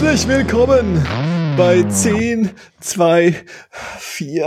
Herzlich 0.00 0.28
willkommen 0.28 1.06
bei 1.58 1.82
10, 1.82 2.52
2, 2.80 3.34
4. 3.98 4.44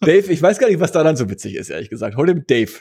Dave, 0.00 0.32
ich 0.32 0.42
weiß 0.42 0.58
gar 0.58 0.66
nicht, 0.66 0.80
was 0.80 0.90
daran 0.90 1.16
so 1.16 1.30
witzig 1.30 1.54
ist, 1.54 1.70
ehrlich 1.70 1.90
gesagt. 1.90 2.16
Hol 2.16 2.26
dem 2.26 2.44
Dave. 2.48 2.72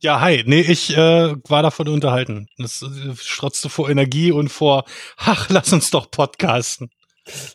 Ja, 0.00 0.20
hi. 0.20 0.44
Nee, 0.44 0.60
ich 0.60 0.94
äh, 0.94 1.34
war 1.48 1.62
davon 1.62 1.88
unterhalten. 1.88 2.48
Das 2.58 2.82
äh, 2.82 3.14
strotzte 3.16 3.70
vor 3.70 3.88
Energie 3.88 4.30
und 4.30 4.50
vor, 4.50 4.84
ach, 5.16 5.48
lass 5.48 5.72
uns 5.72 5.90
doch 5.90 6.10
podcasten. 6.10 6.90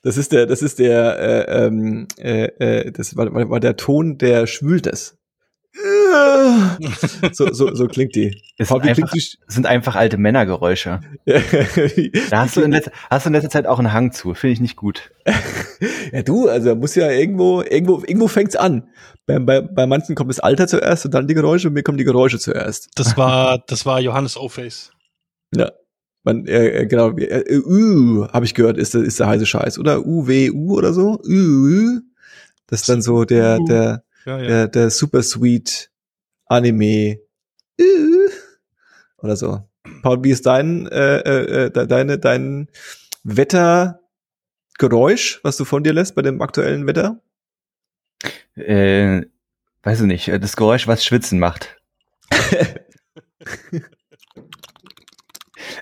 Das 0.02 0.18
ist 0.18 0.32
der, 0.32 0.48
das 0.48 0.64
ist 0.64 0.80
der, 0.80 1.20
äh, 1.20 1.66
ähm, 1.66 2.08
äh, 2.18 2.46
äh, 2.46 2.92
das 2.92 3.16
war, 3.16 3.32
war 3.32 3.60
der 3.60 3.76
Ton, 3.76 4.18
der 4.18 4.48
schwült 4.48 4.88
es. 4.88 5.20
so, 7.32 7.52
so, 7.52 7.74
so 7.74 7.88
klingt 7.88 8.16
die. 8.16 8.40
Es 8.58 8.68
sind, 8.70 8.84
einfach, 8.84 9.12
sind 9.48 9.66
einfach 9.66 9.96
alte 9.96 10.18
Männergeräusche. 10.18 11.02
da 11.26 12.40
hast 12.40 12.56
du, 12.56 12.62
in 12.62 12.72
letzter, 12.72 12.92
hast 13.10 13.26
du 13.26 13.30
in 13.30 13.34
letzter 13.34 13.50
Zeit 13.50 13.66
auch 13.66 13.80
einen 13.80 13.92
Hang 13.92 14.12
zu. 14.12 14.36
Finde 14.36 14.54
ich 14.54 14.62
nicht 14.62 14.76
gut. 14.76 15.12
ja, 16.12 16.22
du, 16.22 16.48
also 16.48 16.76
muss 16.76 16.94
ja 16.94 17.10
irgendwo, 17.10 17.62
irgendwo, 17.62 18.04
irgendwo 18.06 18.28
fängt's 18.28 18.56
an. 18.56 18.88
Bei, 19.26 19.40
bei, 19.40 19.62
bei 19.62 19.88
manchen 19.88 20.16
kommt 20.16 20.30
das 20.30 20.40
Alter 20.40 20.68
zuerst 20.68 21.06
und 21.06 21.14
dann 21.14 21.28
die 21.28 21.34
Geräusche 21.34 21.70
und 21.70 21.74
mir 21.74 21.84
kommen 21.84 21.98
die 21.98 22.04
Geräusche 22.04 22.38
zuerst. 22.38 22.90
Das 22.96 23.18
war, 23.18 23.64
das 23.68 23.86
war 23.86 24.00
Johannes 24.00 24.38
O-Face. 24.38 24.92
Ja. 25.56 25.72
Man, 26.24 26.46
äh, 26.46 26.86
genau, 26.86 27.10
äh, 27.18 27.60
U, 27.66 28.28
habe 28.32 28.46
ich 28.46 28.54
gehört, 28.54 28.78
ist, 28.78 28.96
ist 28.96 29.20
der 29.20 29.28
heiße 29.28 29.46
Scheiß, 29.46 29.78
oder? 29.80 30.06
U, 30.06 30.28
W, 30.28 30.52
U 30.52 30.78
oder 30.78 30.94
so? 30.94 31.20
U, 31.28 32.00
das 32.68 32.82
ist 32.82 32.90
dann 32.90 33.02
so 33.02 33.26
der, 33.26 33.60
der, 33.68 34.04
ja, 34.26 34.40
ja. 34.40 34.48
Der, 34.48 34.68
der 34.68 34.90
Super 34.90 35.24
Sweet 35.24 35.92
Anime 36.46 37.20
uh, 37.80 38.30
oder 39.18 39.36
so. 39.36 39.68
Paul, 40.02 40.24
wie 40.24 40.32
ist 40.32 40.46
dein, 40.46 40.88
äh, 40.88 41.20
äh, 41.20 41.66
äh 41.66 41.88
deine, 41.88 42.20
dein 42.20 42.70
Wettergeräusch, 43.24 45.42
was 45.44 45.58
du 45.58 45.66
von 45.66 45.84
dir 45.84 45.92
lässt 45.94 46.16
bei 46.16 46.22
dem 46.22 46.42
aktuellen 46.42 46.88
Wetter? 46.88 47.22
Äh, 48.56 49.24
weiß 49.84 50.02
ich 50.02 50.08
nicht. 50.08 50.28
Das 50.28 50.56
Geräusch, 50.56 50.88
was 50.88 51.06
Schwitzen 51.06 51.40
macht. 51.40 51.78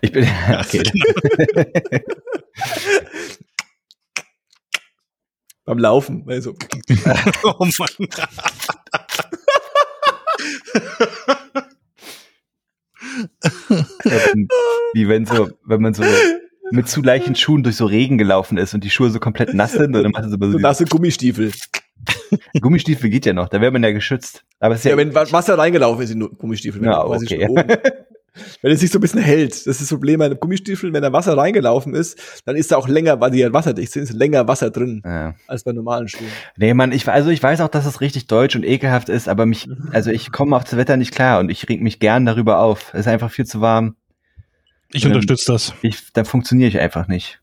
ich 0.02 0.12
bin, 0.12 0.24
okay. 0.60 0.84
Beim 5.66 5.78
Laufen, 5.78 6.26
also. 6.28 6.56
oh 7.44 7.66
Mann. 7.78 8.08
Wie 14.94 15.08
wenn 15.08 15.26
so, 15.26 15.50
wenn 15.66 15.82
man 15.82 15.94
so 15.94 16.04
mit 16.72 16.88
zu 16.88 17.02
leichten 17.02 17.36
Schuhen 17.36 17.64
durch 17.64 17.76
so 17.76 17.86
Regen 17.86 18.18
gelaufen 18.18 18.58
ist 18.58 18.74
und 18.74 18.84
die 18.84 18.90
Schuhe 18.90 19.10
so 19.12 19.20
komplett 19.20 19.54
nass 19.54 19.74
sind 19.74 19.96
und 19.96 20.04
dann 20.04 20.12
macht 20.12 20.26
es 20.26 20.32
so, 20.32 20.38
so 20.40 20.58
nasse 20.58 20.86
Gummistiefel. 20.86 21.52
Gummistiefel 22.60 23.10
geht 23.10 23.26
ja 23.26 23.34
noch, 23.34 23.50
da 23.50 23.62
wäre 23.62 23.72
man 23.72 23.84
ja 23.84 23.92
geschützt. 23.92 24.44
Aber 24.60 24.76
es 24.76 24.82
ist 24.82 24.86
ja, 24.86 24.92
ja 24.92 24.98
wenn 24.98 25.14
Wasser 25.14 25.58
reingelaufen 25.58 26.04
ist 26.04 26.12
in 26.12 26.22
Gummistiefel. 26.38 26.84
Ja, 26.84 27.06
okay. 27.06 27.48
wenn 28.62 28.72
es 28.72 28.80
sich 28.80 28.92
so 28.92 28.98
ein 28.98 29.02
bisschen 29.02 29.22
hält. 29.22 29.52
Das 29.52 29.68
ist 29.68 29.82
das 29.82 29.90
Problem 29.90 30.20
bei 30.20 30.26
einem 30.26 30.40
Gummistiefel, 30.40 30.94
wenn 30.94 31.02
da 31.02 31.12
Wasser 31.12 31.38
reingelaufen 31.38 31.94
ist, 31.94 32.42
dann 32.46 32.56
ist 32.56 32.72
da 32.72 32.78
auch 32.78 32.88
länger, 32.88 33.20
weil 33.20 33.32
die 33.32 33.44
halt 33.44 33.54
wasserdicht 33.54 33.92
sind, 33.92 34.04
ist 34.04 34.14
länger 34.14 34.48
Wasser 34.48 34.70
drin 34.70 35.02
ja. 35.06 35.36
als 35.48 35.64
bei 35.64 35.72
normalen 35.72 36.08
Schuhen. 36.08 36.30
Nee, 36.58 36.74
man, 36.74 36.92
ich, 36.92 37.08
also 37.08 37.30
ich 37.30 37.42
weiß 37.42 37.62
auch, 37.62 37.70
dass 37.70 37.86
es 37.86 38.02
richtig 38.02 38.28
deutsch 38.28 38.56
und 38.56 38.66
ekelhaft 38.66 39.10
ist, 39.10 39.28
aber 39.28 39.46
mich, 39.46 39.68
mhm. 39.68 39.90
also 39.92 40.12
ich 40.12 40.32
komme 40.32 40.56
auf 40.56 40.64
das 40.64 40.78
Wetter 40.78 40.98
nicht 40.98 41.14
klar 41.14 41.40
und 41.40 41.50
ich 41.50 41.68
reg 41.68 41.82
mich 41.82 42.00
gern 42.00 42.26
darüber 42.26 42.60
auf. 42.60 42.94
Es 42.94 43.02
ist 43.02 43.08
einfach 43.08 43.32
viel 43.32 43.46
zu 43.46 43.62
warm. 43.62 43.96
Ich 44.94 45.06
unterstütze 45.06 45.52
das. 45.54 45.74
Ich, 45.82 46.12
da 46.14 46.26
funktioniere 46.26 46.68
ich 46.68 46.80
einfach 46.80 47.08
nicht. 47.08 47.42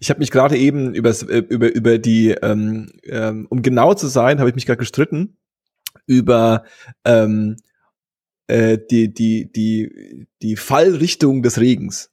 Ich 0.00 0.10
habe 0.10 0.20
mich 0.20 0.30
gerade 0.30 0.56
eben 0.56 0.94
übers, 0.94 1.22
äh, 1.22 1.38
über 1.38 1.74
über 1.74 1.98
die, 1.98 2.30
ähm, 2.30 2.92
ähm, 3.04 3.46
um 3.48 3.62
genau 3.62 3.94
zu 3.94 4.06
sein, 4.08 4.38
habe 4.38 4.50
ich 4.50 4.54
mich 4.54 4.66
gerade 4.66 4.78
gestritten 4.78 5.36
über 6.06 6.64
ähm, 7.04 7.56
äh, 8.50 8.78
die, 8.90 9.14
die, 9.14 9.50
die, 9.50 10.26
die 10.42 10.56
Fallrichtung 10.56 11.42
des 11.42 11.60
Regens. 11.60 12.10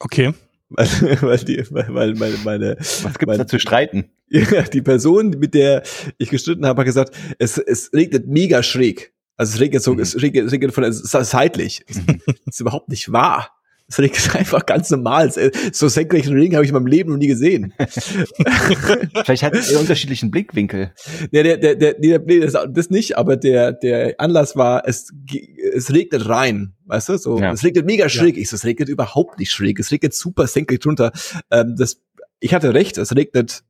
Okay. 0.00 0.34
Weil, 0.68 0.86
weil, 1.22 1.38
die, 1.38 1.64
weil, 1.70 1.94
weil 1.94 2.14
meine, 2.14 2.36
meine 2.44 2.76
Was 2.78 3.18
gibt's 3.18 3.36
da 3.36 3.46
zu 3.46 3.58
streiten? 3.58 4.10
Ja, 4.28 4.62
die 4.62 4.82
Person, 4.82 5.30
mit 5.30 5.54
der 5.54 5.82
ich 6.18 6.30
gestritten 6.30 6.66
habe, 6.66 6.80
hat 6.80 6.86
gesagt, 6.86 7.16
es, 7.38 7.58
es 7.58 7.92
regnet 7.92 8.28
mega 8.28 8.62
schräg. 8.62 9.12
Also 9.36 9.54
es 9.54 9.60
regnet 9.60 9.82
so, 9.82 9.94
mhm. 9.94 10.00
es 10.00 10.20
regnet, 10.20 10.46
es 10.46 10.52
regnet 10.52 10.72
von 10.72 10.84
seitlich. 10.92 11.84
Das 12.26 12.54
ist 12.54 12.60
überhaupt 12.60 12.88
nicht 12.88 13.10
wahr. 13.12 13.59
Das 13.90 13.98
ist 13.98 14.36
einfach 14.36 14.66
ganz 14.66 14.90
normal. 14.90 15.32
So 15.72 15.88
senkrechten 15.88 16.32
Regen 16.32 16.54
habe 16.54 16.64
ich 16.64 16.70
in 16.70 16.74
meinem 16.74 16.86
Leben 16.86 17.10
noch 17.10 17.18
nie 17.18 17.26
gesehen. 17.26 17.74
Vielleicht 19.24 19.42
hat 19.42 19.54
er 19.54 19.80
unterschiedlichen 19.80 20.30
Blickwinkel. 20.30 20.92
Nee, 21.32 21.42
der, 21.42 21.56
der, 21.56 21.74
der, 21.74 21.94
der, 21.94 22.20
nee, 22.20 22.40
das, 22.40 22.56
das 22.68 22.90
nicht, 22.90 23.18
aber 23.18 23.36
der, 23.36 23.72
der 23.72 24.14
Anlass 24.18 24.56
war, 24.56 24.86
es, 24.86 25.12
es 25.74 25.92
regnet 25.92 26.28
rein. 26.28 26.74
Weißt 26.86 27.08
du, 27.08 27.16
so, 27.18 27.38
ja. 27.38 27.52
es 27.52 27.64
regnet 27.64 27.84
mega 27.86 28.08
schräg. 28.08 28.36
Ja. 28.36 28.42
Ich 28.42 28.50
so, 28.50 28.56
es 28.56 28.64
regnet 28.64 28.88
überhaupt 28.88 29.38
nicht 29.38 29.50
schräg. 29.50 29.78
Es 29.80 29.90
regnet 29.90 30.14
super 30.14 30.46
senkrecht 30.46 30.86
runter. 30.86 31.12
Ähm, 31.50 31.74
das, 31.76 32.00
ich 32.38 32.54
hatte 32.54 32.74
recht, 32.74 32.96
es 32.96 33.14
regnet 33.14 33.64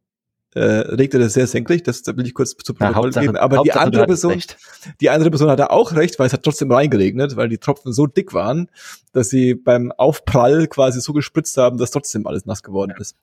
äh, 0.55 0.63
regte 0.63 1.19
das 1.19 1.35
sehr 1.35 1.47
senkrecht, 1.47 1.87
das 1.87 2.05
will 2.07 2.27
ich 2.27 2.35
kurz 2.35 2.57
zu 2.57 2.75
Protokoll 2.75 3.13
geben. 3.13 3.37
Aber 3.37 3.59
Hauptsache, 3.59 3.79
die 3.79 3.85
andere 3.85 4.07
Person, 4.07 4.33
recht. 4.33 4.57
die 5.01 5.11
andere 5.11 5.31
Person 5.31 5.49
hatte 5.49 5.71
auch 5.71 5.93
recht, 5.93 6.19
weil 6.19 6.27
es 6.27 6.33
hat 6.33 6.43
trotzdem 6.43 6.73
reingeregnet, 6.73 7.37
weil 7.37 7.49
die 7.49 7.59
Tropfen 7.59 7.93
so 7.93 8.07
dick 8.07 8.35
waren, 8.35 8.69
dass 9.13 9.31
sie 9.31 9.55
beim 9.55 9.93
Aufprall 9.93 10.67
quasi 10.67 11.01
so 11.01 11.13
gespritzt 11.13 11.57
haben, 11.57 11.79
dass 11.79 11.93
trotzdem 11.93 12.27
alles 12.27 12.47
nass 12.47 12.63
geworden 12.63 12.95
ist. 12.99 13.17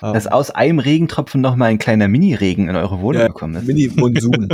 Dass 0.00 0.26
um, 0.26 0.32
aus 0.32 0.50
einem 0.50 0.78
Regentropfen 0.78 1.40
noch 1.40 1.54
mal 1.54 1.66
ein 1.66 1.78
kleiner 1.78 2.08
Mini-Regen 2.08 2.68
in 2.68 2.76
eure 2.76 3.00
Wohnung 3.00 3.20
ja, 3.20 3.28
gekommen 3.28 3.56
ist. 3.56 3.66
Mini-Monsun. 3.66 4.48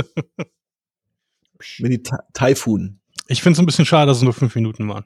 Mini-Taifun. 1.79 2.99
Ich 3.27 3.41
finde 3.41 3.53
es 3.53 3.59
ein 3.59 3.65
bisschen 3.65 3.85
schade, 3.85 4.07
dass 4.07 4.17
es 4.17 4.23
nur 4.23 4.33
fünf 4.33 4.53
Minuten 4.55 4.87
waren. 4.89 5.05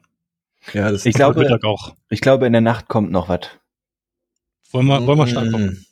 Ja, 0.74 0.92
das 0.92 1.06
ich 1.06 1.14
glaube, 1.14 1.48
auch. 1.64 1.96
ich 2.10 2.22
glaube, 2.22 2.48
in 2.48 2.52
der 2.52 2.62
Nacht 2.62 2.88
kommt 2.88 3.12
noch 3.12 3.30
was. 3.30 3.42
Wollen 4.72 4.88
wir, 4.88 5.06
wollen 5.06 5.18
wir 5.18 5.28
starten? 5.28 5.86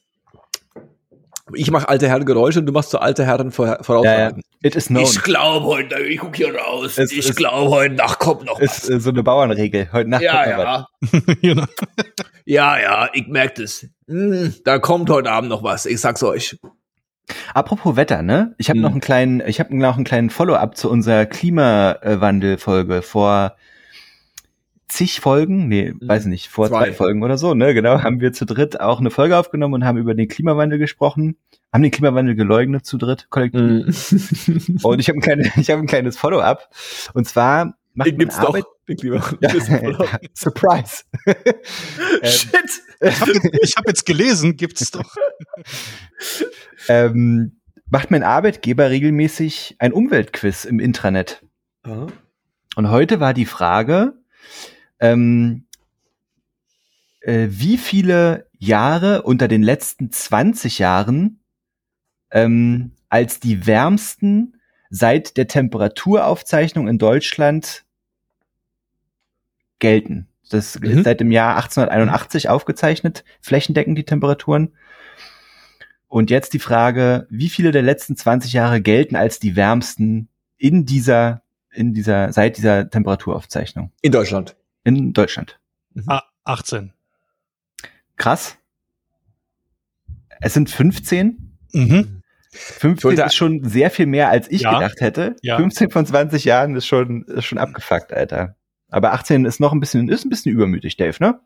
Ich 1.54 1.72
mache 1.72 1.88
alte 1.88 2.08
Herren 2.08 2.26
Geräusche 2.26 2.60
und 2.60 2.66
du 2.66 2.74
machst 2.74 2.90
so 2.90 2.98
alte 3.00 3.26
Herren 3.26 3.52
Voraussagen. 3.52 4.04
Ja, 4.04 4.30
ja. 4.30 4.36
It 4.64 4.76
is 4.76 4.88
known. 4.88 5.04
Ich 5.04 5.22
glaube 5.24 5.66
heute, 5.66 6.00
ich 6.00 6.20
guck 6.20 6.36
hier 6.36 6.54
raus. 6.54 6.98
Es, 6.98 7.12
ich 7.12 7.36
glaube 7.36 7.70
heute 7.70 7.96
Nacht 7.96 8.20
kommt 8.20 8.46
noch 8.46 8.60
was. 8.60 8.80
Ist 8.80 8.90
äh, 8.90 9.00
so 9.00 9.12
eine 9.12 9.24
Bauernregel. 9.24 9.90
Heute 9.94 10.10
Nacht 10.10 10.24
ja, 10.24 10.44
kommt 10.44 10.58
ja. 10.58 10.88
was. 11.02 11.38
Genau. 11.42 11.66
ja, 12.46 12.80
ja, 12.80 13.10
ich 13.14 13.28
merke 13.28 13.62
das. 13.62 13.86
Hm, 14.08 14.56
da 14.66 14.80
kommt 14.80 15.10
heute 15.10 15.32
Abend 15.32 15.50
noch 15.50 15.64
was. 15.64 15.86
Ich 15.86 16.02
sag's 16.02 16.24
euch. 16.24 16.58
Apropos 17.54 17.96
Wetter, 17.96 18.22
ne? 18.22 18.56
Ich 18.58 18.70
habe 18.70 18.78
hm. 18.78 18.84
noch 18.84 18.92
einen 18.92 19.02
kleinen, 19.02 19.44
ich 19.46 19.60
habe 19.60 19.76
noch 19.78 19.96
einen 19.96 20.06
kleinen 20.06 20.30
Follow-up 20.30 20.76
zu 20.76 20.90
unserer 20.90 21.26
Klimawandel-Folge 21.26 23.02
vor 23.02 23.56
zig 24.88 25.20
Folgen, 25.20 25.68
nee, 25.68 25.94
mhm. 25.94 26.08
weiß 26.08 26.26
nicht, 26.26 26.48
vor 26.48 26.68
zwei. 26.70 26.86
zwei. 26.86 26.94
Folgen 26.94 27.24
oder 27.24 27.38
so, 27.38 27.54
ne, 27.54 27.74
genau, 27.74 28.02
haben 28.02 28.22
wir 28.22 28.34
zu 28.34 28.46
dritt 28.46 28.80
auch 28.80 29.00
eine 29.00 29.12
Folge 29.12 29.38
aufgenommen 29.38 29.74
und 29.74 29.86
haben 29.86 29.98
über 29.98 30.16
den 30.16 30.28
Klimawandel 30.28 30.80
gesprochen, 30.80 31.38
haben 31.74 31.84
den 31.84 31.92
Klimawandel 31.92 32.36
geleugnet 32.36 32.86
zu 32.86 32.98
dritt, 32.98 33.28
kollektiv. 33.30 33.62
Mhm. 34.48 34.80
und 34.84 35.00
ich 35.00 35.10
habe 35.10 35.18
ein, 35.18 35.22
kleines, 35.22 35.58
ich 35.58 35.70
hab 35.70 35.80
ein 35.80 35.88
kleines 35.88 36.18
Follow-up. 36.18 36.70
Und 37.14 37.28
zwar 37.28 37.76
macht 37.94 38.08
den 38.08 38.18
gibt's 38.18 38.38
Arbeit, 38.38 38.64
doch, 38.64 38.86
den 38.88 38.98
Klimawandel. 38.98 39.98
Ja, 40.08 40.20
Surprise. 40.34 41.04
Ähm, 42.22 42.32
Shit! 42.32 42.52
Ich 43.02 43.22
habe 43.22 43.32
jetzt, 43.32 43.78
hab 43.78 43.88
jetzt 43.88 44.06
gelesen, 44.06 44.56
gibt's 44.56 44.90
doch. 44.90 45.14
ähm, 46.88 47.60
macht 47.90 48.10
mein 48.10 48.24
Arbeitgeber 48.24 48.90
regelmäßig 48.90 49.76
ein 49.80 49.94
Umweltquiz 49.94 50.66
im 50.66 50.80
Intranet. 50.80 51.44
Aha. 51.84 52.08
Und 52.76 52.90
heute 52.90 53.20
war 53.20 53.34
die 53.34 53.46
Frage, 53.46 54.14
ähm, 55.00 55.68
äh, 57.22 57.48
wie 57.50 57.78
viele 57.78 58.48
Jahre 58.58 59.24
unter 59.24 59.48
den 59.48 59.62
letzten 59.64 60.12
20 60.12 60.80
Jahren 60.80 61.40
ähm, 62.32 62.92
als 63.10 63.40
die 63.40 63.68
wärmsten 63.68 64.58
seit 64.90 65.38
der 65.38 65.48
Temperaturaufzeichnung 65.48 66.88
in 66.88 66.98
Deutschland 66.98 67.86
gelten. 69.80 70.28
Das 70.50 70.80
mhm. 70.80 70.86
ist 70.86 71.04
seit 71.04 71.20
dem 71.20 71.32
Jahr 71.32 71.56
1881 71.58 72.50
aufgezeichnet, 72.50 73.24
flächendeckend 73.42 73.98
die 73.98 74.06
Temperaturen. 74.06 74.74
Und 76.08 76.30
jetzt 76.30 76.54
die 76.54 76.60
Frage, 76.60 77.28
wie 77.30 77.50
viele 77.50 77.72
der 77.72 77.82
letzten 77.82 78.16
20 78.16 78.54
Jahre 78.54 78.82
gelten 78.82 79.18
als 79.18 79.40
die 79.40 79.58
wärmsten 79.58 80.30
in 80.56 80.86
dieser, 80.86 81.44
in 81.70 81.94
dieser, 81.94 82.32
seit 82.32 82.58
dieser 82.58 82.90
Temperaturaufzeichnung? 82.90 83.92
In 84.02 84.14
Deutschland 84.14 84.56
in 84.88 85.14
Deutschland. 85.14 85.60
Mhm. 85.94 86.04
Ah, 86.08 86.24
18. 86.46 86.94
Krass. 88.16 88.58
Es 90.40 90.54
sind 90.54 90.70
15. 90.70 91.58
Mhm. 91.74 92.22
15 92.52 93.20
ist 93.20 93.36
schon 93.36 93.64
sehr 93.64 93.92
viel 93.92 94.08
mehr, 94.08 94.30
als 94.30 94.50
ich 94.50 94.62
ja, 94.62 94.74
gedacht 94.74 95.02
hätte. 95.02 95.36
Ja. 95.42 95.58
15 95.58 95.92
von 95.92 96.06
20 96.06 96.46
Jahren 96.46 96.76
ist 96.76 96.88
schon, 96.88 97.24
ist 97.24 97.46
schon 97.46 97.58
abgefuckt, 97.58 98.14
Alter. 98.14 98.56
Aber 98.90 99.14
18 99.14 99.46
ist 99.46 99.60
noch 99.60 99.74
ein 99.74 99.80
bisschen, 99.80 100.10
ist 100.10 100.26
ein 100.26 100.30
bisschen 100.30 100.54
übermütig, 100.54 100.98
Dave, 100.98 101.18
ne? 101.20 101.40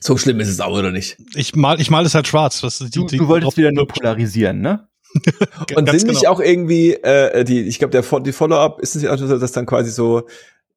So 0.00 0.18
schlimm 0.18 0.40
ist 0.40 0.48
es 0.48 0.60
auch, 0.60 0.76
oder 0.76 0.90
nicht? 0.90 1.16
Ich 1.34 1.54
mal, 1.54 1.80
ich 1.80 1.90
mal 1.90 2.04
es 2.04 2.14
halt 2.14 2.26
schwarz. 2.28 2.62
Was, 2.62 2.78
die, 2.78 2.90
du, 2.90 3.06
du 3.06 3.28
wolltest 3.28 3.56
wieder 3.56 3.72
nur 3.72 3.88
polarisieren, 3.88 4.60
ne? 4.60 4.88
und 5.74 5.88
sind 5.88 6.08
nicht 6.08 6.20
genau. 6.20 6.32
auch 6.32 6.40
irgendwie, 6.40 6.92
äh, 6.92 7.44
die, 7.44 7.62
ich 7.62 7.78
glaube, 7.78 7.92
der 7.92 8.20
die 8.20 8.32
Follow-up 8.32 8.80
ist 8.80 8.96
es 8.96 9.02
ja 9.02 9.14
auch 9.14 9.16
so, 9.16 9.38
dass 9.38 9.52
dann 9.52 9.64
quasi 9.64 9.90
so, 9.90 10.26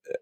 äh, 0.06 0.14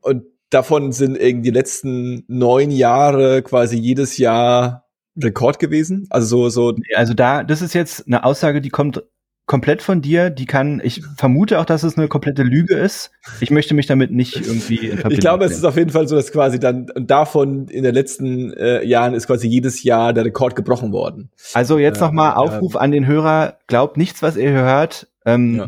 und 0.00 0.24
davon 0.50 0.92
sind 0.92 1.16
irgendwie 1.16 1.50
die 1.50 1.56
letzten 1.56 2.24
neun 2.28 2.70
Jahre 2.70 3.42
quasi 3.42 3.76
jedes 3.76 4.18
Jahr 4.18 4.88
Rekord 5.20 5.58
gewesen. 5.58 6.06
Also 6.10 6.48
so, 6.48 6.72
so. 6.72 6.78
Also 6.94 7.14
da, 7.14 7.42
das 7.42 7.62
ist 7.62 7.74
jetzt 7.74 8.06
eine 8.06 8.24
Aussage, 8.24 8.60
die 8.60 8.70
kommt 8.70 9.02
komplett 9.46 9.82
von 9.82 10.00
dir. 10.00 10.30
Die 10.30 10.46
kann, 10.46 10.80
ich 10.84 11.02
vermute 11.16 11.58
auch, 11.58 11.64
dass 11.64 11.82
es 11.82 11.98
eine 11.98 12.06
komplette 12.06 12.44
Lüge 12.44 12.76
ist. 12.76 13.10
Ich 13.40 13.50
möchte 13.50 13.74
mich 13.74 13.86
damit 13.86 14.12
nicht 14.12 14.36
irgendwie 14.36 14.76
in 14.76 14.98
Verbindung 14.98 15.12
Ich 15.12 15.18
glaube, 15.18 15.44
es 15.44 15.52
ist 15.52 15.64
auf 15.64 15.76
jeden 15.76 15.90
Fall 15.90 16.06
so, 16.06 16.14
dass 16.14 16.30
quasi 16.30 16.60
dann 16.60 16.86
davon 16.94 17.66
in 17.66 17.82
den 17.82 17.92
letzten 17.92 18.52
äh, 18.52 18.84
Jahren 18.84 19.12
ist 19.12 19.26
quasi 19.26 19.48
jedes 19.48 19.82
Jahr 19.82 20.12
der 20.12 20.24
Rekord 20.24 20.54
gebrochen 20.54 20.92
worden. 20.92 21.30
Also 21.52 21.78
jetzt 21.78 21.98
äh, 21.98 22.04
nochmal 22.04 22.34
Aufruf 22.34 22.74
ja. 22.74 22.80
an 22.80 22.92
den 22.92 23.06
Hörer. 23.06 23.58
Glaubt 23.66 23.96
nichts, 23.96 24.22
was 24.22 24.36
ihr 24.36 24.52
hört. 24.52 25.08
Ähm, 25.26 25.56
ja. 25.56 25.66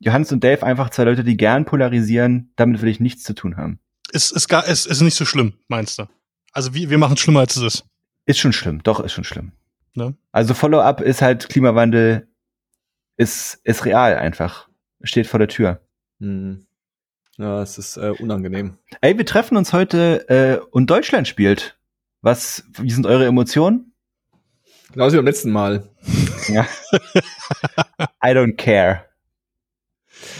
Johannes 0.00 0.30
und 0.30 0.44
Dave 0.44 0.62
einfach 0.62 0.90
zwei 0.90 1.04
Leute, 1.04 1.24
die 1.24 1.38
gern 1.38 1.64
polarisieren. 1.64 2.52
Damit 2.56 2.82
will 2.82 2.90
ich 2.90 3.00
nichts 3.00 3.22
zu 3.22 3.32
tun 3.32 3.56
haben. 3.56 3.80
Ist, 4.12 4.32
ist, 4.32 4.48
gar, 4.48 4.66
ist, 4.66 4.86
ist 4.86 5.00
nicht 5.00 5.14
so 5.14 5.24
schlimm, 5.24 5.54
meinst 5.68 5.98
du? 5.98 6.06
Also 6.52 6.74
wir, 6.74 6.90
wir 6.90 6.98
machen 6.98 7.14
es 7.14 7.20
schlimmer, 7.20 7.40
als 7.40 7.56
es 7.56 7.62
ist. 7.62 7.84
Ist 8.26 8.38
schon 8.38 8.52
schlimm, 8.52 8.82
doch, 8.82 9.00
ist 9.00 9.12
schon 9.12 9.24
schlimm. 9.24 9.52
Ne? 9.94 10.14
Also 10.32 10.54
Follow-up 10.54 11.00
ist 11.00 11.22
halt 11.22 11.48
Klimawandel, 11.48 12.28
ist, 13.16 13.60
ist 13.64 13.84
real 13.84 14.16
einfach. 14.16 14.68
Steht 15.02 15.26
vor 15.26 15.38
der 15.38 15.48
Tür. 15.48 15.80
Hm. 16.20 16.66
Ja, 17.36 17.62
es 17.62 17.78
ist 17.78 17.96
äh, 17.96 18.10
unangenehm. 18.18 18.78
Ey, 19.00 19.16
wir 19.16 19.24
treffen 19.24 19.56
uns 19.56 19.72
heute 19.72 20.28
äh, 20.28 20.58
und 20.70 20.90
Deutschland 20.90 21.28
spielt. 21.28 21.78
Was, 22.20 22.64
wie 22.78 22.90
sind 22.90 23.06
eure 23.06 23.26
Emotionen? 23.26 23.92
Genauso 24.92 25.14
wie 25.14 25.18
beim 25.18 25.26
letzten 25.26 25.52
Mal. 25.52 25.88
Ja. 26.48 26.66
I 28.24 28.30
don't 28.30 28.56
care. 28.56 29.04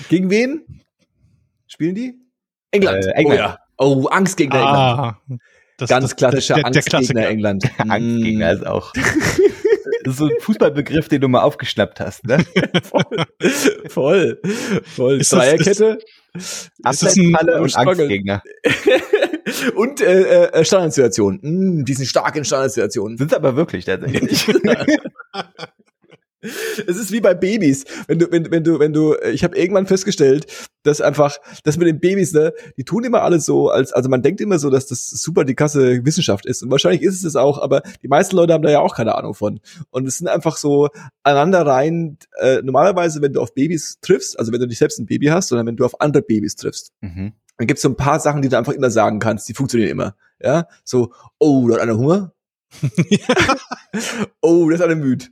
Gegen 0.09 0.31
wen? 0.31 0.83
Spielen 1.69 1.95
die? 1.95 2.19
England. 2.71 3.07
Äh, 3.07 3.11
England. 3.11 3.41
Oh 3.41 3.43
ja. 3.43 3.59
Oh, 3.79 4.07
Angstgegner 4.09 4.61
ah. 4.61 5.19
England. 5.27 5.43
Das, 5.79 5.91
Ganz 5.91 6.17
klassischer 6.17 6.55
der, 6.55 6.65
der, 6.65 6.83
der 6.83 6.95
Angstgegner 6.95 7.29
England. 7.29 7.71
Angstgegner 7.79 8.53
ist 8.53 8.67
auch. 8.67 8.93
Das 10.05 10.15
ist 10.15 10.19
so 10.21 10.27
ein 10.27 10.41
Fußballbegriff, 10.41 11.09
den 11.09 11.21
du 11.21 11.29
mal 11.29 11.43
aufgeschnappt 11.43 11.99
hast, 12.01 12.25
ne? 12.25 12.39
voll. 12.83 13.27
Voll. 13.89 14.41
voll. 14.85 15.21
Ist 15.21 15.33
Dreierkette. 15.33 15.99
Abseitsfalle 16.83 17.61
und 17.61 17.77
Angstgegner. 17.77 18.43
und 19.75 20.01
äh, 20.01 20.47
äh, 20.47 20.65
Standardsituationen. 20.65 21.41
Mm, 21.43 21.85
die 21.85 21.95
sind 21.95 22.07
stark 22.07 22.37
in 22.37 22.45
Standardsituationen. 22.45 23.19
Sind 23.19 23.35
aber 23.35 23.57
wirklich 23.57 23.87
tatsächlich. 23.87 24.47
Es 26.41 26.97
ist 26.97 27.11
wie 27.11 27.21
bei 27.21 27.35
Babys. 27.35 27.85
Wenn 28.07 28.21
du, 28.21 28.31
wenn, 28.31 28.51
wenn 28.51 28.63
du, 28.63 28.79
wenn 28.79 28.93
du, 28.93 29.17
ich 29.33 29.43
habe 29.43 29.57
irgendwann 29.59 29.87
festgestellt, 29.87 30.47
dass 30.85 31.01
einfach, 31.01 31.37
dass 31.65 31.77
mit 31.77 31.89
den 31.89 31.99
Babys, 31.99 32.33
ne, 32.33 32.53
die 32.77 32.85
tun 32.85 33.03
immer 33.05 33.23
alles 33.23 33.45
so, 33.45 33.71
als, 33.71 33.93
also 33.93 34.09
man 34.09 34.23
denkt 34.23 34.41
immer 34.41 34.59
so, 34.59 34.71
dass 34.71 34.87
das 34.87 35.09
super 35.09 35.45
die 35.45 35.57
Kasse 35.57 36.05
Wissenschaft 36.05 36.47
ist. 36.47 36.63
Und 36.63 36.71
wahrscheinlich 36.71 37.03
ist 37.03 37.17
es 37.17 37.25
es 37.25 37.37
auch, 37.37 37.61
aber 37.61 37.83
die 38.03 38.09
meisten 38.09 38.37
Leute 38.37 38.53
haben 38.53 38.63
da 38.63 38.71
ja 38.71 38.81
auch 38.81 38.95
keine 38.95 39.17
Ahnung 39.17 39.35
von. 39.35 39.61
Und 39.91 40.07
es 40.07 40.19
sind 40.19 40.29
einfach 40.29 40.57
so 40.57 40.89
aneinander 41.25 41.67
rein, 41.67 42.19
äh, 42.41 42.63
normalerweise, 42.63 43.21
wenn 43.21 43.33
du 43.33 43.41
auf 43.41 43.55
Babys 43.55 43.99
triffst, 44.01 44.39
also 44.39 44.53
wenn 44.53 44.61
du 44.61 44.67
nicht 44.67 44.79
selbst 44.79 45.01
ein 45.01 45.07
Baby 45.07 45.27
hast, 45.27 45.49
sondern 45.49 45.67
wenn 45.67 45.77
du 45.77 45.85
auf 45.85 46.01
andere 46.01 46.23
Babys 46.23 46.55
triffst, 46.55 46.93
mhm. 47.01 47.33
dann 47.57 47.67
gibt's 47.67 47.83
so 47.83 47.89
ein 47.89 47.97
paar 47.97 48.21
Sachen, 48.21 48.43
die 48.43 48.49
du 48.49 48.57
einfach 48.57 48.73
immer 48.73 48.91
sagen 48.91 49.19
kannst, 49.19 49.49
die 49.49 49.55
funktionieren 49.55 49.91
immer. 49.91 50.15
Ja, 50.41 50.69
so, 50.85 51.13
oh, 51.39 51.67
da 51.69 51.75
hat 51.75 51.83
einer 51.83 51.99
Hunger. 51.99 52.33
oh, 54.41 54.71
das 54.71 54.79
ist 54.79 54.85
einer 54.85 54.95
müde. 54.95 55.27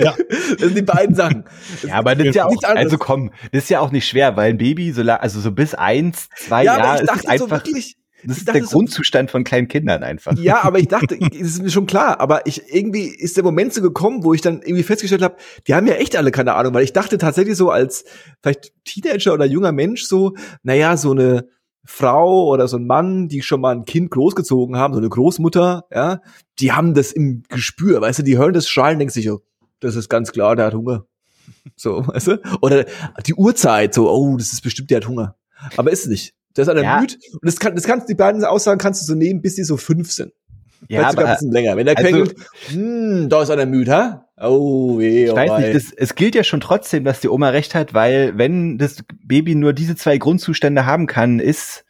Ja. 0.00 0.14
das 0.28 0.58
sind 0.58 0.76
die 0.76 0.82
beiden 0.82 1.14
Sachen. 1.14 1.44
Ja, 1.82 1.94
aber 1.94 2.14
das 2.14 2.28
ist 2.28 2.34
ja 2.34 2.46
auch, 2.46 2.62
also 2.62 2.98
komm, 2.98 3.32
das 3.52 3.64
ist 3.64 3.70
ja 3.70 3.80
auch 3.80 3.90
nicht 3.90 4.06
schwer, 4.06 4.36
weil 4.36 4.50
ein 4.50 4.58
Baby, 4.58 4.92
so, 4.92 5.02
also 5.02 5.40
so 5.40 5.52
bis 5.52 5.74
eins, 5.74 6.28
zwei 6.36 6.64
ja, 6.64 6.78
Jahre, 6.78 7.02
ist 7.02 7.10
es 7.10 7.26
einfach, 7.26 7.46
so 7.46 7.50
wirklich, 7.50 7.96
das 8.24 8.38
ist 8.38 8.48
der 8.48 8.62
so, 8.62 8.70
Grundzustand 8.70 9.30
von 9.30 9.44
kleinen 9.44 9.68
Kindern 9.68 10.02
einfach. 10.02 10.36
Ja, 10.38 10.62
aber 10.62 10.78
ich 10.78 10.88
dachte, 10.88 11.18
das 11.20 11.40
ist 11.40 11.62
mir 11.62 11.70
schon 11.70 11.86
klar, 11.86 12.20
aber 12.20 12.46
ich, 12.46 12.62
irgendwie 12.72 13.06
ist 13.06 13.36
der 13.36 13.44
Moment 13.44 13.72
so 13.74 13.82
gekommen, 13.82 14.24
wo 14.24 14.34
ich 14.34 14.40
dann 14.40 14.62
irgendwie 14.62 14.82
festgestellt 14.82 15.22
habe, 15.22 15.36
die 15.66 15.74
haben 15.74 15.86
ja 15.86 15.94
echt 15.94 16.16
alle 16.16 16.30
keine 16.30 16.54
Ahnung, 16.54 16.74
weil 16.74 16.84
ich 16.84 16.92
dachte 16.92 17.18
tatsächlich 17.18 17.56
so 17.56 17.70
als 17.70 18.04
vielleicht 18.42 18.72
Teenager 18.84 19.34
oder 19.34 19.46
junger 19.46 19.72
Mensch 19.72 20.04
so, 20.04 20.34
naja, 20.62 20.96
so 20.96 21.12
eine, 21.12 21.48
Frau 21.88 22.48
oder 22.48 22.66
so 22.66 22.76
ein 22.76 22.86
Mann, 22.86 23.28
die 23.28 23.42
schon 23.42 23.60
mal 23.60 23.74
ein 23.74 23.84
Kind 23.84 24.10
großgezogen 24.10 24.76
haben, 24.76 24.92
so 24.92 24.98
eine 24.98 25.08
Großmutter, 25.08 25.84
ja, 25.94 26.20
die 26.58 26.72
haben 26.72 26.94
das 26.94 27.12
im 27.12 27.44
Gespür, 27.48 28.00
weißt 28.00 28.18
du, 28.18 28.22
die 28.24 28.36
hören 28.36 28.52
das 28.52 28.68
Schreien, 28.68 28.98
denken 28.98 29.12
sich, 29.12 29.30
oh, 29.30 29.40
das 29.80 29.96
ist 29.96 30.08
ganz 30.08 30.32
klar, 30.32 30.56
der 30.56 30.66
hat 30.66 30.74
Hunger. 30.74 31.06
So, 31.76 32.06
weißt 32.06 32.26
du? 32.28 32.40
Oder 32.60 32.86
die 33.26 33.34
Uhrzeit, 33.34 33.94
so, 33.94 34.10
oh, 34.10 34.36
das 34.36 34.52
ist 34.52 34.62
bestimmt, 34.62 34.90
der 34.90 34.98
hat 34.98 35.08
Hunger. 35.08 35.36
Aber 35.76 35.90
ist 35.90 36.06
nicht. 36.06 36.34
Der 36.56 36.62
ist 36.62 36.68
an 36.68 36.76
der 36.76 36.84
ja. 36.84 37.00
Müd. 37.00 37.18
Und 37.32 37.44
das, 37.44 37.58
kann, 37.58 37.74
das 37.74 37.84
kannst, 37.84 38.08
die 38.08 38.14
beiden 38.14 38.44
Aussagen 38.44 38.78
kannst 38.78 39.02
du 39.02 39.06
so 39.06 39.14
nehmen, 39.14 39.42
bis 39.42 39.56
die 39.56 39.64
so 39.64 39.76
fünf 39.76 40.10
sind. 40.10 40.32
Ja, 40.88 41.00
Vielleicht 41.00 41.12
sogar 41.12 41.26
ein 41.26 41.34
bisschen 41.34 41.52
länger. 41.52 41.76
Wenn 41.76 41.86
der 41.86 41.98
also, 41.98 42.10
Quengel, 42.10 42.34
hm, 42.68 43.28
da 43.28 43.42
ist 43.42 43.50
einer 43.50 43.66
müde, 43.66 43.92
ha? 43.92 44.28
Oh, 44.38 44.98
weh, 44.98 45.24
Ich 45.24 45.32
oh 45.32 45.36
weiß 45.36 45.58
nicht, 45.58 45.74
das, 45.74 45.92
es 45.96 46.14
gilt 46.14 46.34
ja 46.34 46.44
schon 46.44 46.60
trotzdem, 46.60 47.04
dass 47.04 47.20
die 47.20 47.28
Oma 47.28 47.48
recht 47.48 47.74
hat, 47.74 47.94
weil 47.94 48.36
wenn 48.36 48.76
das 48.76 49.02
Baby 49.24 49.54
nur 49.54 49.72
diese 49.72 49.96
zwei 49.96 50.18
Grundzustände 50.18 50.84
haben 50.84 51.06
kann, 51.06 51.40
ist 51.40 51.85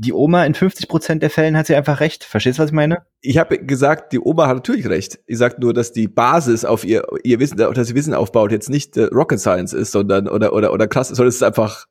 die 0.00 0.12
Oma 0.12 0.44
in 0.44 0.54
50 0.54 0.86
Prozent 0.86 1.24
der 1.24 1.30
Fällen 1.30 1.56
hat 1.56 1.66
sie 1.66 1.74
einfach 1.74 1.98
recht. 1.98 2.22
Verstehst 2.22 2.58
du, 2.58 2.62
was 2.62 2.70
ich 2.70 2.74
meine? 2.74 3.02
Ich 3.20 3.36
habe 3.36 3.58
gesagt, 3.58 4.12
die 4.12 4.20
Oma 4.20 4.46
hat 4.46 4.54
natürlich 4.54 4.88
recht. 4.88 5.18
Ich 5.26 5.38
sag 5.38 5.58
nur, 5.58 5.74
dass 5.74 5.92
die 5.92 6.06
Basis 6.06 6.64
auf 6.64 6.84
ihr, 6.84 7.02
ihr 7.24 7.40
Wissen, 7.40 7.56
dass 7.56 7.88
sie 7.88 7.96
Wissen 7.96 8.14
aufbaut, 8.14 8.52
jetzt 8.52 8.70
nicht 8.70 8.96
äh, 8.96 9.04
Rocket 9.06 9.40
Science 9.40 9.72
ist, 9.72 9.90
sondern 9.90 10.28
oder 10.28 10.52
oder 10.52 10.72
oder 10.72 10.86
krass, 10.86 11.08
sondern 11.08 11.26
es 11.26 11.36
ist 11.36 11.42
einfach 11.42 11.86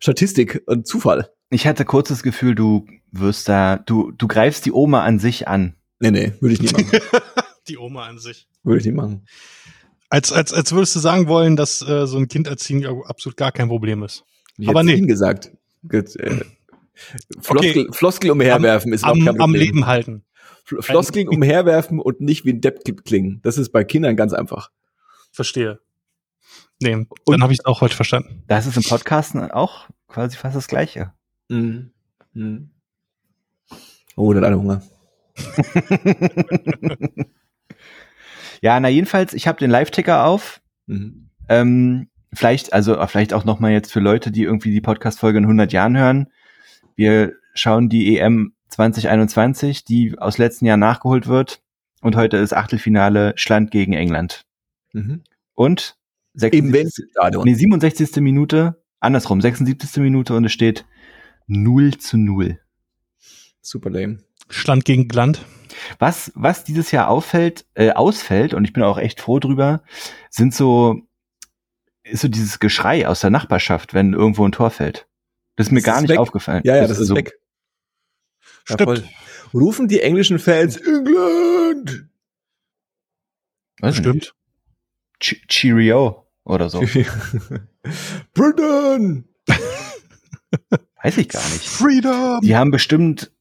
Statistik 0.00 0.64
und 0.66 0.88
Zufall. 0.88 1.30
Ich 1.50 1.68
hatte 1.68 1.84
kurz 1.84 2.08
das 2.08 2.24
Gefühl, 2.24 2.56
du 2.56 2.84
wirst 3.12 3.48
da, 3.48 3.76
du 3.76 4.10
du 4.10 4.26
greifst 4.26 4.66
die 4.66 4.72
Oma 4.72 5.04
an 5.04 5.20
sich 5.20 5.46
an. 5.46 5.76
Nee, 6.00 6.10
nee, 6.10 6.32
würde 6.40 6.54
ich 6.54 6.62
nicht 6.62 6.76
machen. 6.76 6.98
die 7.68 7.78
Oma 7.78 8.06
an 8.06 8.18
sich. 8.18 8.48
Würde 8.64 8.80
ich 8.80 8.86
nicht 8.86 8.96
machen. 8.96 9.24
Als 10.08 10.32
als 10.32 10.52
als 10.52 10.72
würdest 10.72 10.96
du 10.96 10.98
sagen 10.98 11.28
wollen, 11.28 11.54
dass 11.54 11.80
äh, 11.80 12.08
so 12.08 12.18
ein 12.18 12.26
Kind 12.26 12.48
erziehen 12.48 12.84
absolut 13.06 13.36
gar 13.36 13.52
kein 13.52 13.68
Problem 13.68 14.02
ist. 14.02 14.24
Ich 14.58 14.68
Aber 14.68 14.82
nee. 14.82 15.00
gesagt. 15.02 15.52
Gut, 15.88 16.16
äh, 16.16 16.40
Floskel, 17.40 17.82
okay. 17.82 17.88
Floskel 17.92 18.30
umherwerfen 18.30 18.92
ist 18.92 19.04
am, 19.04 19.18
kein 19.18 19.24
Problem. 19.24 19.40
am 19.42 19.54
Leben 19.54 19.86
halten. 19.86 20.24
Floskeln 20.64 21.28
umherwerfen 21.28 21.98
und 21.98 22.20
nicht 22.20 22.44
wie 22.44 22.52
ein 22.52 22.60
Depp 22.60 23.04
klingen. 23.04 23.40
Das 23.42 23.58
ist 23.58 23.70
bei 23.70 23.84
Kindern 23.84 24.16
ganz 24.16 24.32
einfach. 24.32 24.70
Verstehe. 25.32 25.80
Nee, 26.80 26.94
und 26.94 27.08
dann 27.26 27.42
habe 27.42 27.52
ich 27.52 27.60
es 27.60 27.64
auch 27.64 27.80
heute 27.80 27.94
verstanden. 27.94 28.42
Das 28.48 28.66
ist 28.66 28.76
im 28.76 28.82
Podcasten 28.82 29.50
auch 29.50 29.88
quasi 30.08 30.36
fast 30.36 30.56
das 30.56 30.68
Gleiche. 30.68 31.12
Mhm. 31.48 31.92
Mhm. 32.32 32.70
Oh, 34.16 34.34
hat 34.34 34.44
alle 34.44 34.58
Hunger. 34.58 34.82
ja, 38.60 38.78
na 38.80 38.88
jedenfalls, 38.88 39.32
ich 39.32 39.46
habe 39.46 39.58
den 39.58 39.70
Live-Ticker 39.70 40.24
auf. 40.26 40.60
Mhm. 40.86 41.30
Ähm, 41.48 42.08
vielleicht, 42.32 42.72
also 42.72 43.06
vielleicht 43.06 43.32
auch 43.32 43.44
noch 43.44 43.60
mal 43.60 43.72
jetzt 43.72 43.92
für 43.92 44.00
Leute, 44.00 44.30
die 44.30 44.42
irgendwie 44.42 44.72
die 44.72 44.80
Podcast-Folge 44.80 45.38
in 45.38 45.44
100 45.44 45.72
Jahren 45.72 45.96
hören. 45.96 46.32
Wir 46.94 47.34
schauen 47.54 47.88
die 47.88 48.18
EM 48.18 48.54
2021, 48.68 49.84
die 49.84 50.18
aus 50.18 50.38
letzten 50.38 50.66
Jahr 50.66 50.76
nachgeholt 50.76 51.26
wird. 51.26 51.62
Und 52.00 52.16
heute 52.16 52.36
ist 52.38 52.52
Achtelfinale 52.52 53.32
Schland 53.36 53.70
gegen 53.70 53.92
England. 53.92 54.44
Mhm. 54.92 55.22
Und 55.54 55.96
66, 56.34 57.06
nee, 57.44 57.54
67. 57.54 58.16
Minute, 58.16 58.82
andersrum, 59.00 59.40
76. 59.40 60.02
Minute 60.02 60.34
und 60.34 60.44
es 60.44 60.52
steht 60.52 60.86
0 61.46 61.98
zu 61.98 62.16
0. 62.16 62.58
Super 63.60 63.90
lame. 63.90 64.18
Schland 64.48 64.84
gegen 64.84 65.08
Gland. 65.08 65.44
Was, 65.98 66.32
was 66.34 66.64
dieses 66.64 66.90
Jahr 66.90 67.08
auffällt, 67.08 67.64
äh, 67.74 67.92
ausfällt, 67.92 68.54
und 68.54 68.64
ich 68.64 68.72
bin 68.72 68.82
auch 68.82 68.98
echt 68.98 69.20
froh 69.20 69.38
drüber, 69.38 69.82
sind 70.30 70.54
so, 70.54 71.02
ist 72.02 72.22
so 72.22 72.28
dieses 72.28 72.58
Geschrei 72.58 73.06
aus 73.06 73.20
der 73.20 73.30
Nachbarschaft, 73.30 73.94
wenn 73.94 74.12
irgendwo 74.12 74.44
ein 74.44 74.52
Tor 74.52 74.70
fällt. 74.70 75.06
Das 75.56 75.66
ist 75.66 75.72
mir 75.72 75.80
das 75.80 75.84
gar 75.84 75.96
ist 75.96 76.02
nicht 76.02 76.10
weg. 76.10 76.18
aufgefallen. 76.18 76.62
Ja, 76.64 76.76
ja, 76.76 76.82
das, 76.82 76.90
das 76.90 77.00
ist 77.00 77.08
so 77.08 77.16
weg. 77.16 77.38
Stimmt. 78.64 79.04
Rufen 79.54 79.88
die 79.88 80.00
englischen 80.00 80.38
Fans 80.38 80.76
England? 80.76 82.06
Was 83.80 83.96
Stimmt. 83.96 84.34
Ch 85.20 85.46
Cheerio 85.48 86.26
oder 86.44 86.70
so. 86.70 86.80
Britain! 88.34 89.28
Weiß 91.02 91.18
ich 91.18 91.28
gar 91.28 91.42
nicht. 91.50 91.64
Freedom! 91.64 92.40
Die 92.42 92.56
haben 92.56 92.70
bestimmt, 92.70 93.32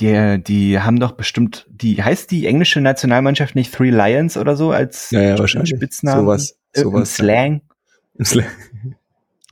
die, 0.00 0.42
die 0.42 0.80
haben 0.80 0.98
doch 1.00 1.12
bestimmt, 1.12 1.66
die 1.70 2.02
heißt 2.02 2.30
die 2.30 2.46
englische 2.46 2.80
Nationalmannschaft 2.80 3.54
nicht 3.54 3.72
Three 3.72 3.90
Lions 3.90 4.36
oder 4.36 4.56
so 4.56 4.72
als 4.72 5.10
ja, 5.10 5.22
ja, 5.22 5.38
wahrscheinlich. 5.38 5.70
Spitznamen? 5.76 6.24
Sowas. 6.24 6.58
sowas. 6.74 7.00
Im 7.00 7.26
Slang. 7.26 7.60
Im 8.14 8.24
Slang. 8.24 8.46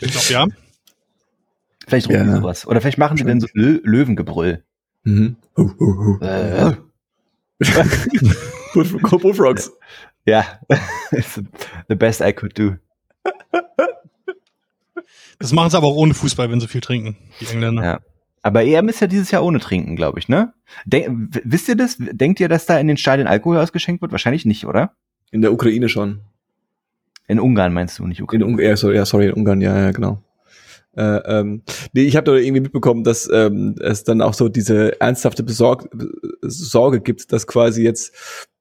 Ich 0.00 0.12
glaube, 0.12 0.26
ja. 0.30 0.62
Vielleicht 1.86 2.08
rufen 2.08 2.28
ja. 2.28 2.36
sowas. 2.36 2.66
Oder 2.66 2.80
vielleicht 2.80 2.98
machen 2.98 3.16
sie 3.16 3.24
dann 3.24 3.40
so 3.40 3.48
Lö 3.54 3.80
Löwengebrüll. 3.82 4.62
Mhm. 5.04 5.36
Uh, 5.56 5.70
uh, 5.80 6.18
uh. 6.20 6.24
Äh. 6.24 6.76
Bullfrogs. 8.74 9.72
Ja. 10.24 10.44
The 11.88 11.94
best 11.94 12.20
I 12.20 12.32
could 12.32 12.58
do. 12.58 12.76
Das 15.38 15.52
machen 15.52 15.70
sie 15.70 15.76
aber 15.76 15.88
auch 15.88 15.96
ohne 15.96 16.14
Fußball, 16.14 16.50
wenn 16.50 16.60
sie 16.60 16.68
viel 16.68 16.80
trinken, 16.80 17.16
die 17.40 17.46
Engländer. 17.46 17.82
Ja. 17.82 18.00
Aber 18.42 18.64
EM 18.64 18.88
ist 18.88 19.00
ja 19.00 19.06
dieses 19.06 19.30
Jahr 19.30 19.44
ohne 19.44 19.60
Trinken, 19.60 19.96
glaube 19.96 20.18
ich, 20.18 20.28
ne? 20.28 20.52
Denk, 20.84 21.36
wisst 21.44 21.68
ihr 21.68 21.76
das? 21.76 21.96
Denkt 21.98 22.40
ihr, 22.40 22.48
dass 22.48 22.66
da 22.66 22.78
in 22.78 22.88
den 22.88 22.96
Stadien 22.96 23.28
Alkohol 23.28 23.58
ausgeschenkt 23.58 24.02
wird? 24.02 24.12
Wahrscheinlich 24.12 24.44
nicht, 24.44 24.66
oder? 24.66 24.92
In 25.30 25.42
der 25.42 25.52
Ukraine 25.52 25.88
schon. 25.88 26.20
In 27.28 27.38
Ungarn 27.38 27.72
meinst 27.72 27.98
du, 27.98 28.06
nicht 28.06 28.20
Ukraine? 28.20 28.44
In, 28.44 28.58
ja, 28.58 28.76
sorry, 28.76 28.96
ja, 28.96 29.06
sorry, 29.06 29.26
in 29.26 29.32
Ungarn, 29.32 29.60
ja, 29.60 29.78
ja, 29.78 29.90
genau. 29.92 30.22
Äh, 30.96 31.02
ähm, 31.02 31.62
nee, 31.92 32.02
ich 32.02 32.16
habe 32.16 32.30
da 32.30 32.37
irgendwie 32.37 32.61
mitbekommen, 32.61 33.04
dass 33.04 33.28
ähm, 33.32 33.76
es 33.80 34.04
dann 34.04 34.20
auch 34.20 34.34
so 34.34 34.49
diese 34.49 35.00
ernsthafte 35.00 35.42
Besorg 35.42 35.88
Sorge 36.42 37.00
gibt, 37.00 37.32
dass 37.32 37.46
quasi 37.46 37.82
jetzt 37.82 38.12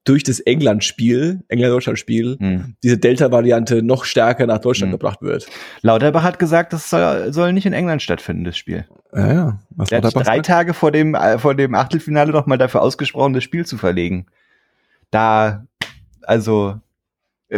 durch 0.04 0.24
das 0.24 0.40
England-Spiel, 0.40 1.44
England-Deutschland-Spiel, 1.48 2.38
hm. 2.40 2.76
diese 2.82 2.98
Delta-Variante 2.98 3.84
noch 3.84 4.04
stärker 4.04 4.48
nach 4.48 4.58
Deutschland 4.58 4.92
hm. 4.92 5.00
gebracht 5.00 5.22
wird. 5.22 5.48
Lauterbach 5.82 6.24
hat 6.24 6.40
gesagt, 6.40 6.74
das 6.74 6.90
soll, 6.90 7.32
soll 7.34 7.54
nicht 7.54 7.68
in 7.68 7.74
England 7.74 8.02
stattfinden, 8.02 8.44
das 8.44 8.58
Spiel. 8.58 8.86
Ja, 9.14 9.34
ja. 9.34 9.60
Was 9.72 9.90
Der 9.90 10.02
hat 10.02 10.16
drei 10.16 10.40
Tage 10.40 10.74
vor 10.74 10.92
dem, 10.92 11.14
äh, 11.14 11.38
vor 11.38 11.54
dem 11.54 11.76
Achtelfinale 11.76 12.32
noch 12.32 12.48
mal 12.48 12.58
dafür 12.58 12.82
ausgesprochen, 12.82 13.34
das 13.34 13.44
Spiel 13.44 13.66
zu 13.66 13.78
verlegen. 13.78 14.26
Da, 15.12 15.66
also, 16.24 16.80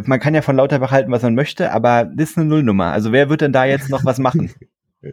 man 0.06 0.20
kann 0.20 0.34
ja 0.34 0.42
von 0.42 0.56
Lauterbach 0.56 0.92
halten, 0.92 1.12
was 1.12 1.22
man 1.22 1.36
möchte, 1.36 1.72
aber 1.72 2.06
das 2.06 2.32
ist 2.32 2.38
eine 2.38 2.48
Nullnummer. 2.48 2.92
Also 2.92 3.12
wer 3.12 3.30
wird 3.30 3.42
denn 3.42 3.54
da 3.54 3.66
jetzt 3.66 3.90
noch 3.90 4.06
was 4.06 4.18
machen? 4.18 4.52
ja, 5.02 5.12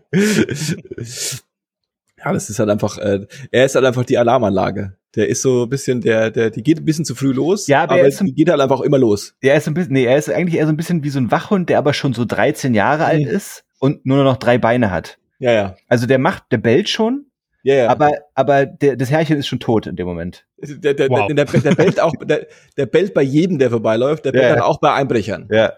das 2.33 2.51
ist 2.51 2.59
halt 2.59 2.71
einfach, 2.71 2.99
äh, 2.99 3.27
er 3.51 3.67
ist 3.67 3.75
halt 3.75 3.85
einfach 3.85 4.05
die 4.05 4.19
Alarmanlage. 4.19 4.97
Der 5.17 5.29
ist 5.29 5.43
so 5.43 5.65
ein 5.65 5.69
bisschen, 5.69 6.01
der, 6.01 6.31
der, 6.31 6.51
die 6.51 6.63
geht 6.63 6.79
ein 6.79 6.85
bisschen 6.85 7.05
zu 7.05 7.15
früh 7.15 7.33
los, 7.33 7.67
ja, 7.67 7.83
aber, 7.83 7.95
aber 7.95 8.03
er 8.03 8.09
ist 8.09 8.21
die 8.21 8.33
geht 8.33 8.49
halt 8.49 8.61
einfach 8.61 8.79
auch 8.79 8.85
immer 8.85 8.99
los. 8.99 9.35
Er 9.41 9.57
ist 9.57 9.67
ein 9.67 9.75
bisschen, 9.75 9.93
nee, 9.93 10.05
er 10.05 10.17
ist 10.17 10.31
eigentlich 10.31 10.59
eher 10.59 10.67
so 10.67 10.73
ein 10.73 10.77
bisschen 10.77 11.03
wie 11.03 11.11
so 11.11 11.19
ein 11.19 11.31
Wachhund, 11.31 11.69
der 11.69 11.79
aber 11.79 11.93
schon 11.93 12.15
so 12.15 12.25
13 12.25 12.75
Jahre 12.75 13.05
alt 13.05 13.25
mhm. 13.25 13.31
ist 13.31 13.65
und 13.81 14.07
nur 14.07 14.23
noch 14.23 14.37
drei 14.37 14.59
Beine 14.59 14.91
hat. 14.91 15.19
Ja, 15.41 15.53
ja. 15.53 15.77
Also 15.89 16.07
der 16.07 16.19
macht, 16.19 16.45
der 16.53 16.59
bellt 16.59 16.89
schon, 16.89 17.31
ja, 17.63 17.75
ja. 17.75 17.89
Aber, 17.89 18.11
aber 18.35 18.67
der, 18.67 18.97
das 18.97 19.11
Herrchen 19.11 19.37
ist 19.37 19.47
schon 19.47 19.61
tot 19.61 19.87
in 19.87 19.97
dem 19.97 20.07
Moment. 20.07 20.47
Der, 20.62 20.95
der, 20.95 21.09
wow. 21.09 21.26
der, 21.29 21.45
der, 21.45 21.61
der 21.61 21.75
bellt 21.75 22.00
auch, 22.00 22.12
der, 22.23 22.47
der 22.76 22.87
bellt 22.87 23.14
bei 23.14 23.23
jedem, 23.23 23.59
der 23.59 23.71
vorbeiläuft, 23.71 24.25
der 24.25 24.33
bellt 24.33 24.45
ja, 24.45 24.55
dann 24.57 24.62
auch 24.62 24.79
bei 24.79 24.93
Einbrechern. 24.93 25.49
Ja. 25.50 25.73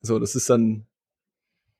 So, 0.00 0.18
das 0.18 0.34
ist 0.34 0.48
dann. 0.48 0.86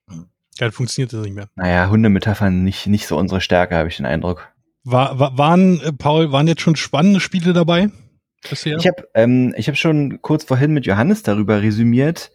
Ja, 0.09 0.17
dann 0.59 0.73
funktioniert 0.73 1.13
das 1.13 1.23
nicht 1.23 1.35
mehr. 1.35 1.49
Naja, 1.55 1.89
Hundemetaphern 1.89 2.63
nicht, 2.65 2.87
nicht 2.87 3.07
so 3.07 3.17
unsere 3.17 3.41
Stärke, 3.41 3.77
habe 3.77 3.89
ich 3.89 3.97
den 3.97 4.07
Eindruck. 4.07 4.53
War, 4.85 5.19
war, 5.19 5.39
waren, 5.39 5.81
äh, 5.81 5.93
Paul, 5.93 6.33
waren 6.33 6.49
jetzt 6.49 6.61
schon 6.61 6.77
spannende 6.77 7.21
Spiele 7.21 7.53
dabei? 7.53 7.91
Bisher? 8.49 8.77
Ich 8.77 8.87
habe 8.87 9.09
ähm, 9.15 9.55
ich 9.57 9.69
hab 9.69 9.77
schon 9.77 10.21
kurz 10.23 10.45
vorhin 10.45 10.73
mit 10.73 10.87
Johannes 10.87 11.23
darüber 11.23 11.63
resümiert. 11.63 12.31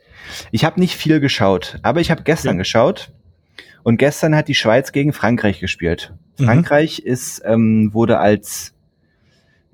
Ich 0.52 0.66
habe 0.66 0.80
nicht 0.80 0.96
viel 0.96 1.20
geschaut, 1.20 1.80
aber 1.84 2.02
ich 2.02 2.12
habe 2.12 2.24
gestern 2.24 2.56
ja. 2.56 2.60
geschaut. 2.60 3.12
Und 3.84 3.98
gestern 3.98 4.36
hat 4.36 4.48
die 4.48 4.56
Schweiz 4.56 4.92
gegen 4.92 5.14
Frankreich 5.14 5.60
gespielt. 5.60 6.14
Mhm. 6.40 6.46
Frankreich 6.46 7.00
ist, 7.00 7.44
ähm, 7.46 7.94
wurde 7.94 8.18
als, 8.18 8.74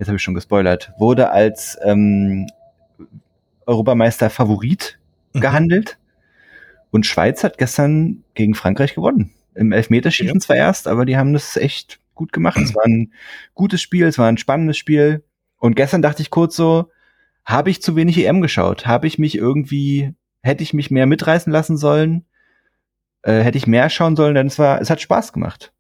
jetzt 0.01 0.07
habe 0.07 0.17
ich 0.17 0.23
schon 0.23 0.33
gespoilert, 0.33 0.91
wurde 0.97 1.29
als 1.29 1.77
ähm, 1.83 2.47
Europameister 3.67 4.31
Favorit 4.31 4.97
mhm. 5.33 5.41
gehandelt. 5.41 5.99
Und 6.89 7.05
Schweiz 7.05 7.43
hat 7.43 7.59
gestern 7.59 8.23
gegen 8.33 8.55
Frankreich 8.55 8.95
gewonnen. 8.95 9.31
Im 9.53 9.71
Elfmeterschießen 9.71 10.33
ja. 10.33 10.39
zwar 10.39 10.55
erst, 10.55 10.87
aber 10.87 11.05
die 11.05 11.17
haben 11.17 11.33
das 11.33 11.55
echt 11.55 11.99
gut 12.15 12.33
gemacht. 12.33 12.57
Es 12.57 12.73
war 12.75 12.83
ein 12.83 13.13
gutes 13.53 13.79
Spiel, 13.79 14.07
es 14.07 14.17
war 14.17 14.27
ein 14.27 14.39
spannendes 14.39 14.77
Spiel. 14.77 15.23
Und 15.57 15.75
gestern 15.75 16.01
dachte 16.01 16.23
ich 16.23 16.31
kurz 16.31 16.55
so, 16.55 16.89
habe 17.45 17.69
ich 17.69 17.83
zu 17.83 17.95
wenig 17.95 18.17
EM 18.17 18.41
geschaut? 18.41 18.87
Habe 18.87 19.05
ich 19.05 19.19
mich 19.19 19.37
irgendwie, 19.37 20.15
hätte 20.41 20.63
ich 20.63 20.73
mich 20.73 20.89
mehr 20.89 21.05
mitreißen 21.05 21.53
lassen 21.53 21.77
sollen? 21.77 22.25
Äh, 23.21 23.41
hätte 23.41 23.59
ich 23.59 23.67
mehr 23.67 23.91
schauen 23.91 24.15
sollen, 24.15 24.33
denn 24.33 24.47
es 24.47 24.57
war, 24.57 24.81
es 24.81 24.89
hat 24.89 24.99
Spaß 24.99 25.31
gemacht. 25.31 25.73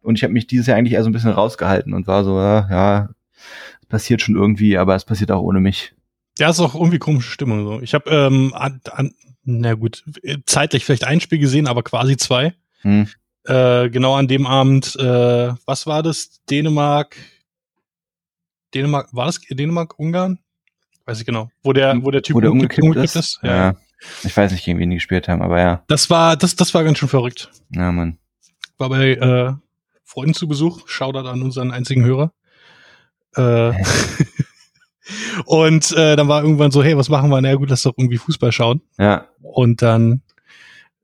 Und 0.00 0.16
ich 0.16 0.24
habe 0.24 0.32
mich 0.32 0.48
dieses 0.48 0.66
Jahr 0.66 0.76
eigentlich 0.76 0.94
eher 0.94 1.04
so 1.04 1.10
ein 1.10 1.12
bisschen 1.12 1.30
rausgehalten 1.30 1.94
und 1.94 2.08
war 2.08 2.24
so, 2.24 2.38
ja, 2.38 3.08
ja, 3.82 3.88
passiert 3.88 4.22
schon 4.22 4.36
irgendwie, 4.36 4.76
aber 4.78 4.94
es 4.94 5.04
passiert 5.04 5.30
auch 5.30 5.42
ohne 5.42 5.60
mich. 5.60 5.94
Ja, 6.38 6.50
ist 6.50 6.60
auch 6.60 6.74
irgendwie 6.74 6.98
komische 6.98 7.30
Stimmung 7.30 7.64
so. 7.64 7.80
Ich 7.80 7.94
habe, 7.94 8.10
ähm, 8.10 8.54
an, 8.54 8.80
an, 8.92 9.12
na 9.44 9.74
gut, 9.74 10.04
zeitlich 10.46 10.84
vielleicht 10.84 11.04
ein 11.04 11.20
Spiel 11.20 11.38
gesehen, 11.38 11.66
aber 11.66 11.82
quasi 11.82 12.16
zwei. 12.16 12.54
Hm. 12.82 13.08
Äh, 13.44 13.90
genau 13.90 14.14
an 14.14 14.28
dem 14.28 14.46
Abend, 14.46 14.94
äh, 14.96 15.52
was 15.64 15.86
war 15.86 16.02
das? 16.02 16.40
Dänemark, 16.50 17.16
Dänemark, 18.74 19.08
war 19.12 19.26
das 19.26 19.40
Dänemark, 19.40 19.98
Ungarn? 19.98 20.38
Weiß 21.06 21.20
ich 21.20 21.26
genau. 21.26 21.50
Wo 21.62 21.72
der, 21.72 22.04
wo 22.04 22.10
der 22.10 22.22
Typ 22.22 22.36
wo 22.36 22.40
der 22.40 22.52
umgekippt, 22.52 22.82
umgekippt 22.82 23.04
ist. 23.04 23.16
ist. 23.16 23.40
Ja. 23.42 23.56
ja. 23.56 23.76
Ich 24.22 24.36
weiß 24.36 24.52
nicht, 24.52 24.64
gegen 24.64 24.78
wen 24.78 24.90
die 24.90 24.96
gespielt 24.96 25.26
haben, 25.28 25.42
aber 25.42 25.58
ja. 25.58 25.82
Das 25.88 26.10
war, 26.10 26.36
das, 26.36 26.54
das 26.54 26.74
war 26.74 26.84
ganz 26.84 26.98
schön 26.98 27.08
verrückt. 27.08 27.50
Ja, 27.70 27.90
Mann. 27.90 28.18
War 28.76 28.90
bei 28.90 29.12
äh, 29.12 29.54
Freunden 30.04 30.34
zu 30.34 30.46
Besuch. 30.46 30.86
Shoutout 30.86 31.26
an 31.26 31.42
unseren 31.42 31.70
einzigen 31.70 32.04
Hörer. 32.04 32.32
Äh, 33.36 33.72
und 35.44 35.92
äh, 35.92 36.16
dann 36.16 36.28
war 36.28 36.42
irgendwann 36.42 36.70
so, 36.70 36.82
hey, 36.82 36.96
was 36.96 37.08
machen 37.08 37.30
wir? 37.30 37.40
Na 37.40 37.54
gut, 37.54 37.70
lass 37.70 37.82
doch 37.82 37.94
irgendwie 37.96 38.18
Fußball 38.18 38.52
schauen. 38.52 38.82
Ja. 38.98 39.28
Und 39.42 39.82
dann, 39.82 40.22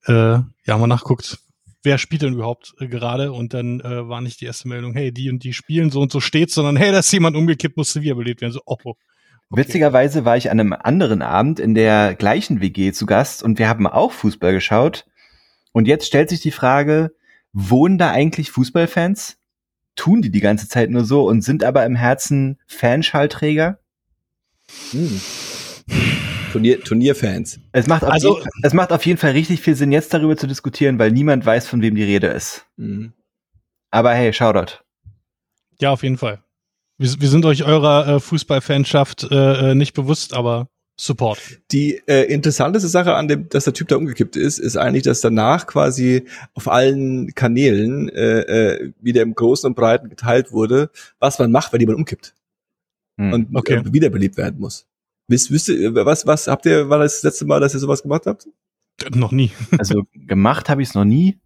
äh, 0.07 0.13
ja, 0.67 0.79
mal 0.79 0.87
nachguckt, 0.87 1.39
wer 1.83 1.99
spielt 1.99 2.23
denn 2.23 2.35
überhaupt 2.35 2.75
äh, 2.81 2.89
gerade? 2.89 3.33
Und 3.33 3.55
dann 3.55 3.81
äh, 3.81 4.09
war 4.09 4.21
nicht 4.21 4.41
die 4.41 4.47
erste 4.47 4.69
Meldung, 4.69 4.95
hey, 4.95 5.13
die 5.13 5.31
und 5.31 5.45
die 5.45 5.53
spielen 5.53 5.91
so 5.91 6.01
und 6.01 6.11
so 6.11 6.21
steht, 6.21 6.51
sondern 6.51 6.77
hey, 6.77 6.91
da 6.91 6.99
ist 6.99 7.13
jemand 7.13 7.37
umgekippt, 7.37 7.77
musste 7.77 8.03
wiederbelebt 8.03 8.41
werden. 8.41 8.53
So, 8.53 8.61
oh. 8.67 8.77
Okay. 9.51 9.61
Witzigerweise 9.61 10.25
war 10.25 10.37
ich 10.37 10.51
an 10.51 10.59
einem 10.59 10.73
anderen 10.73 11.23
Abend 11.23 11.61
in 11.61 11.75
der 11.75 12.15
gleichen 12.15 12.61
WG 12.61 12.93
zu 12.93 13.07
Gast 13.07 13.43
und 13.43 13.59
wir 13.59 13.69
haben 13.69 13.87
auch 13.87 14.11
Fußball 14.11 14.53
geschaut. 14.53 15.07
Und 15.73 15.87
jetzt 15.87 16.07
stellt 16.07 16.31
sich 16.31 16.41
die 16.41 16.51
Frage, 16.51 17.15
wohnen 17.53 17.99
da 17.99 18.11
eigentlich 18.11 18.51
Fußballfans? 18.51 19.37
Tun 19.97 20.23
die 20.23 20.31
die 20.31 20.41
ganze 20.41 20.69
Zeit 20.69 20.91
nur 20.91 21.05
so 21.05 21.29
und 21.29 21.43
sind 21.43 21.65
aber 21.65 21.85
im 21.87 21.95
Herzen 21.95 22.59
Fanschallträger? 22.67 23.79
Hm. 24.91 25.21
Turnier, 26.53 26.81
Turnierfans. 26.81 27.61
Es 27.73 27.87
macht, 27.89 28.05
auf 28.05 28.11
also, 28.11 28.39
jeden, 28.39 28.51
es 28.63 28.73
macht 28.73 28.93
auf 28.93 29.05
jeden 29.05 29.19
Fall 29.19 29.33
richtig 29.33 29.61
viel 29.61 29.75
Sinn, 29.75 29.91
jetzt 29.91 30.15
darüber 30.15 30.37
zu 30.37 30.47
diskutieren, 30.47 30.99
weil 30.99 31.11
niemand 31.11 31.45
weiß, 31.45 31.67
von 31.67 31.83
wem 31.83 31.97
die 31.97 32.05
Rede 32.05 32.29
ist. 32.29 32.67
Mhm. 32.77 33.13
Aber 33.91 34.15
hey, 34.15 34.33
Shoutout. 34.33 34.79
Ja, 35.81 35.91
auf 35.91 36.03
jeden 36.03 36.17
Fall. 36.17 36.43
Wir, 36.97 37.21
wir 37.21 37.29
sind 37.29 37.45
euch 37.45 37.65
eurer 37.65 38.07
äh, 38.07 38.21
Fußballfanschaft 38.21 39.25
äh, 39.31 39.71
äh, 39.71 39.75
nicht 39.75 39.95
bewusst, 39.95 40.33
aber 40.33 40.69
Support. 40.97 41.41
Die 41.73 42.01
äh, 42.07 42.33
interessanteste 42.33 42.89
Sache 42.89 43.15
an 43.15 43.27
dem, 43.27 43.49
dass 43.49 43.65
der 43.65 43.73
Typ 43.73 43.89
da 43.89 43.97
umgekippt 43.97 44.37
ist, 44.37 44.59
ist 44.59 44.77
eigentlich, 44.77 45.03
dass 45.03 45.21
danach 45.21 45.67
quasi 45.67 46.27
auf 46.55 46.69
allen 46.69 47.35
Kanälen 47.35 48.09
äh, 48.11 48.41
äh, 48.41 48.93
wieder 49.01 49.23
im 49.23 49.35
Großen 49.35 49.67
und 49.67 49.75
Breiten 49.75 50.09
geteilt 50.09 50.53
wurde, 50.53 50.91
was 51.19 51.39
man 51.39 51.51
macht, 51.51 51.73
wenn 51.73 51.81
jemand 51.81 51.99
umkippt 51.99 52.35
hm, 53.19 53.33
und 53.33 53.57
okay. 53.57 53.75
äh, 53.75 53.93
wiederbelebt 53.93 54.37
werden 54.37 54.61
muss. 54.61 54.87
Wisst, 55.27 55.51
wisst 55.51 55.69
ihr, 55.69 55.95
was, 55.95 56.27
was 56.27 56.47
habt 56.47 56.67
ihr, 56.67 56.89
war 56.89 56.99
das, 56.99 57.15
das 57.15 57.23
letzte 57.25 57.47
Mal, 57.47 57.59
dass 57.59 57.75
ihr 57.75 57.81
sowas 57.81 58.03
gemacht 58.03 58.27
habt? 58.27 58.47
Noch 59.15 59.33
nie. 59.33 59.51
Also 59.77 60.05
gemacht 60.15 60.69
habe 60.69 60.83
ich 60.83 60.89
es 60.91 60.95
noch 60.95 61.05
nie. 61.05 61.39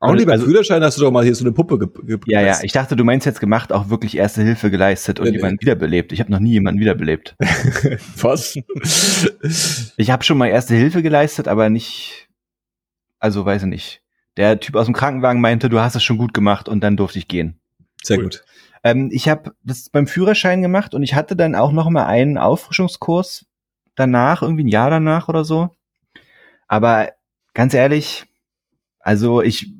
Auch 0.00 0.14
lieber 0.14 0.32
also, 0.32 0.46
Führerschein 0.46 0.82
hast 0.82 0.96
du 0.96 1.02
doch 1.02 1.10
mal 1.10 1.24
hier 1.24 1.34
so 1.34 1.44
eine 1.44 1.52
Puppe 1.52 1.76
gepresst. 1.76 2.26
Ja, 2.26 2.40
ja, 2.40 2.58
ich 2.62 2.70
dachte, 2.70 2.94
du 2.94 3.02
meinst 3.02 3.26
jetzt 3.26 3.40
gemacht, 3.40 3.72
auch 3.72 3.88
wirklich 3.88 4.16
erste 4.16 4.42
Hilfe 4.42 4.70
geleistet 4.70 5.18
und 5.18 5.26
nee, 5.26 5.36
jemanden 5.36 5.56
nee. 5.56 5.62
wiederbelebt. 5.62 6.12
Ich 6.12 6.20
habe 6.20 6.30
noch 6.30 6.38
nie 6.38 6.52
jemanden 6.52 6.80
wiederbelebt. 6.80 7.34
Was? 8.16 8.56
ich 9.96 10.10
habe 10.10 10.22
schon 10.22 10.38
mal 10.38 10.46
erste 10.46 10.76
Hilfe 10.76 11.02
geleistet, 11.02 11.48
aber 11.48 11.68
nicht, 11.68 12.28
also 13.18 13.44
weiß 13.44 13.62
ich 13.62 13.68
nicht. 13.68 14.02
Der 14.36 14.60
Typ 14.60 14.76
aus 14.76 14.86
dem 14.86 14.94
Krankenwagen 14.94 15.40
meinte, 15.40 15.68
du 15.68 15.80
hast 15.80 15.96
es 15.96 16.04
schon 16.04 16.18
gut 16.18 16.32
gemacht 16.32 16.68
und 16.68 16.80
dann 16.80 16.96
durfte 16.96 17.18
ich 17.18 17.26
gehen. 17.26 17.58
Sehr 18.04 18.18
cool. 18.18 18.24
gut. 18.24 18.44
Ähm, 18.84 19.08
ich 19.12 19.28
habe 19.28 19.52
das 19.64 19.90
beim 19.90 20.06
Führerschein 20.06 20.62
gemacht 20.62 20.94
und 20.94 21.02
ich 21.02 21.14
hatte 21.14 21.34
dann 21.34 21.56
auch 21.56 21.72
noch 21.72 21.90
mal 21.90 22.06
einen 22.06 22.38
Auffrischungskurs 22.38 23.46
danach, 23.96 24.42
irgendwie 24.42 24.62
ein 24.62 24.68
Jahr 24.68 24.90
danach 24.90 25.28
oder 25.28 25.42
so. 25.42 25.70
Aber 26.68 27.10
ganz 27.52 27.74
ehrlich, 27.74 28.26
also 29.08 29.40
ich, 29.40 29.72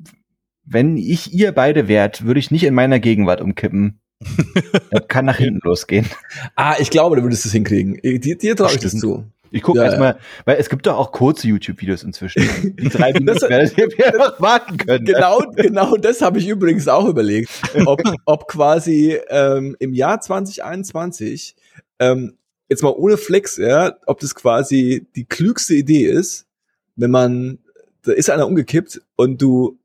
wenn 0.65 0.97
ich 0.97 1.31
ihr 1.35 1.51
beide 1.51 1.87
wärt, 1.87 2.25
würde 2.25 2.39
ich 2.39 2.49
nicht 2.49 2.63
in 2.63 2.73
meiner 2.73 2.99
Gegenwart 2.99 3.41
umkippen. 3.41 4.01
das 4.89 5.07
kann 5.07 5.25
nach 5.25 5.37
hinten 5.37 5.59
losgehen. 5.63 6.07
Ah, 6.55 6.77
ich 6.79 6.89
glaube, 6.89 7.15
du 7.15 7.21
würdest 7.21 7.45
es 7.45 7.51
hinkriegen. 7.51 7.99
Dir, 8.01 8.39
dir 8.39 8.55
traue 8.55 8.71
ich 8.71 8.79
das 8.79 8.97
zu. 8.97 9.25
Ich 9.51 9.61
gucke 9.61 9.77
ja, 9.77 9.85
erstmal, 9.85 10.17
weil 10.45 10.57
es 10.57 10.67
gibt 10.67 10.87
doch 10.87 10.97
auch 10.97 11.11
kurze 11.11 11.47
YouTube-Videos 11.47 12.01
inzwischen. 12.01 12.75
Die 12.75 12.89
drei 12.89 13.13
Minuten 13.13 13.39
werdet 13.41 13.77
ihr 13.77 14.17
noch 14.17 14.41
warten 14.41 14.77
können. 14.77 15.05
Genau, 15.05 15.43
genau 15.55 15.95
das 15.95 16.23
habe 16.23 16.39
ich 16.39 16.47
übrigens 16.47 16.87
auch 16.87 17.07
überlegt. 17.07 17.51
Ob, 17.85 18.01
ob 18.25 18.47
quasi 18.47 19.15
ähm, 19.29 19.75
im 19.77 19.93
Jahr 19.93 20.21
2021 20.21 21.55
ähm, 21.99 22.35
jetzt 22.67 22.81
mal 22.81 22.95
ohne 22.97 23.17
Flex, 23.17 23.57
ja, 23.57 23.95
ob 24.07 24.21
das 24.21 24.33
quasi 24.33 25.05
die 25.15 25.25
klügste 25.25 25.75
Idee 25.75 26.05
ist, 26.07 26.47
wenn 26.95 27.11
man, 27.11 27.59
da 28.03 28.11
ist 28.11 28.29
einer 28.29 28.47
umgekippt 28.47 29.01
und 29.15 29.41
du, 29.41 29.79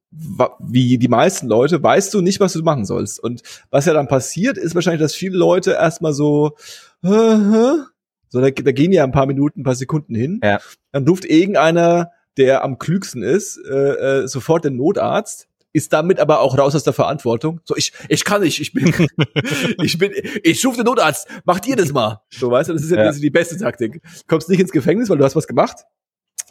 wie 0.61 0.99
die 0.99 1.09
meisten 1.09 1.49
Leute, 1.49 1.83
weißt 1.83 2.15
du 2.15 2.21
nicht, 2.21 2.41
was 2.41 2.53
du 2.53 2.63
machen 2.63 2.85
sollst. 2.85 3.19
Und 3.19 3.43
was 3.71 3.87
ja 3.87 3.93
dann 3.93 4.09
passiert, 4.09 4.59
ist 4.59 4.75
wahrscheinlich, 4.75 5.03
dass 5.03 5.15
viele 5.15 5.37
Leute 5.37 5.73
erstmal 5.73 6.13
so, 6.13 6.57
so, 7.03 8.41
da, 8.41 8.51
da 8.51 8.73
gehen 8.73 8.93
ja 8.93 9.05
ein 9.05 9.13
paar 9.13 9.27
Minuten, 9.27 9.61
ein 9.61 9.65
paar 9.65 9.75
Sekunden 9.75 10.15
hin. 10.15 10.41
Ja. 10.43 10.61
Dann 10.93 11.07
ruft 11.07 11.25
irgendeiner, 11.25 12.11
der 12.37 12.65
am 12.65 12.79
klügsten 12.79 13.23
ist, 13.23 13.59
äh, 13.59 14.23
äh, 14.23 14.29
sofort 14.29 14.65
den 14.65 14.77
Notarzt 14.77 15.49
ist 15.75 15.93
damit 15.93 16.21
aber 16.21 16.41
auch 16.41 16.57
raus 16.57 16.75
aus 16.75 16.85
der 16.85 16.93
Verantwortung. 16.93 17.61
So, 17.65 17.77
ich, 17.77 17.93
ich 18.09 18.25
kann 18.25 18.43
nicht, 18.43 18.61
ich 18.61 18.73
bin, 18.73 18.95
ich 19.83 19.99
bin, 19.99 20.13
ich 20.43 20.65
rufe 20.65 20.77
den 20.77 20.87
Notarzt, 20.87 21.27
macht 21.45 21.67
ihr 21.67 21.75
das 21.75 21.93
mal. 21.93 22.23
So, 22.31 22.51
weißt 22.51 22.71
du, 22.71 22.75
das 22.75 22.85
ist 22.85 22.93
ja, 22.93 23.03
ja. 23.03 23.11
Ist 23.11 23.21
die 23.21 23.29
beste 23.29 23.59
Taktik. 23.59 24.01
Du 24.01 24.23
kommst 24.29 24.49
nicht 24.49 24.61
ins 24.61 24.71
Gefängnis, 24.71 25.11
weil 25.11 25.19
du 25.19 25.25
hast 25.25 25.35
was 25.35 25.49
gemacht. 25.49 25.85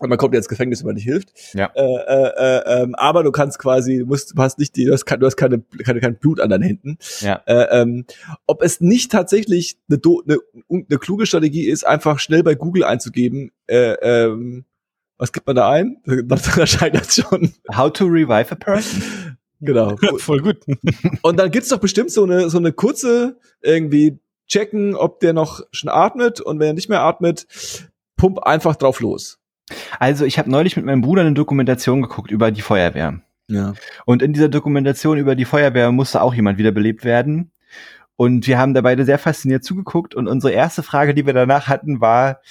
Und 0.04 0.10
man 0.10 0.18
kommt 0.18 0.34
ja 0.34 0.38
ins 0.40 0.50
Gefängnis, 0.50 0.82
wenn 0.82 0.88
man 0.88 0.96
nicht 0.96 1.06
hilft. 1.06 1.32
Ja. 1.54 1.72
Äh, 1.76 1.82
äh, 1.82 2.32
äh, 2.36 2.84
ähm, 2.84 2.94
aber 2.96 3.24
du 3.24 3.32
kannst 3.32 3.58
quasi, 3.58 4.00
du 4.00 4.06
musst, 4.06 4.38
du 4.38 4.42
hast 4.42 4.60
nicht 4.60 4.76
die, 4.76 4.84
du 4.84 4.92
hast, 4.92 5.06
du 5.06 5.26
hast 5.26 5.38
keine, 5.38 5.64
keine, 5.82 6.02
kein 6.02 6.18
Blut 6.18 6.42
an 6.42 6.50
deinen 6.50 6.64
Händen. 6.64 6.98
Ja. 7.22 7.42
Äh, 7.46 7.82
ähm, 7.82 8.06
ob 8.46 8.62
es 8.62 8.82
nicht 8.82 9.14
tatsächlich 9.14 9.78
eine, 9.90 10.02
eine, 10.04 10.40
eine 10.70 11.00
kluge 11.00 11.26
Strategie 11.26 11.70
ist, 11.70 11.88
einfach 11.88 12.20
schnell 12.20 12.44
bei 12.44 12.54
Google 12.54 12.84
einzugeben, 12.84 13.52
äh, 13.68 13.94
ähm, 14.02 14.66
was 15.18 15.32
gibt 15.32 15.48
man 15.48 15.56
da 15.56 15.70
ein? 15.70 16.02
Das 16.26 16.58
erscheint 16.58 16.96
das 16.96 17.16
schon. 17.16 17.54
How 17.74 17.90
to 17.90 18.04
revive 18.04 18.52
a 18.52 18.56
person. 18.56 19.38
Genau. 19.62 19.96
Voll 20.18 20.42
gut. 20.42 20.58
Und 21.22 21.40
dann 21.40 21.50
gibt's 21.50 21.70
doch 21.70 21.80
bestimmt 21.80 22.12
so 22.12 22.26
eine, 22.26 22.50
so 22.50 22.58
eine 22.58 22.74
kurze, 22.74 23.38
irgendwie 23.62 24.20
checken, 24.48 24.98
ob 24.98 25.22
der 25.22 25.32
noch 25.32 25.62
schon 25.72 25.90
atmet 25.90 26.42
und 26.42 26.60
wenn 26.60 26.68
er 26.68 26.74
nicht 26.74 26.90
mehr 26.90 27.04
atmet, 27.04 27.48
pump 28.18 28.40
einfach 28.40 28.76
drauf 28.76 29.00
los. 29.00 29.40
Also 30.00 30.26
ich 30.26 30.38
habe 30.40 30.50
neulich 30.50 30.76
mit 30.76 30.86
meinem 30.86 31.02
Bruder 31.02 31.22
eine 31.22 31.34
Dokumentation 31.34 32.02
geguckt 32.02 32.32
über 32.32 32.52
die 32.52 32.62
Feuerwehr. 32.62 33.22
Ja. 33.50 33.74
Und 34.06 34.22
in 34.22 34.34
dieser 34.34 34.50
Dokumentation 34.50 35.18
über 35.18 35.36
die 35.36 35.46
Feuerwehr 35.46 35.92
musste 35.92 36.22
auch 36.22 36.34
jemand 36.34 36.58
wiederbelebt 36.58 37.04
werden. 37.04 37.52
Und 38.16 38.48
wir 38.48 38.58
haben 38.58 38.74
da 38.74 38.82
beide 38.82 39.06
sehr 39.06 39.20
fasziniert 39.20 39.64
zugeguckt. 39.64 40.16
Und 40.16 40.28
unsere 40.28 40.54
erste 40.54 40.84
Frage, 40.84 41.14
die 41.14 41.26
wir 41.26 41.34
danach 41.34 41.68
hatten, 41.68 42.00
war, 42.00 42.42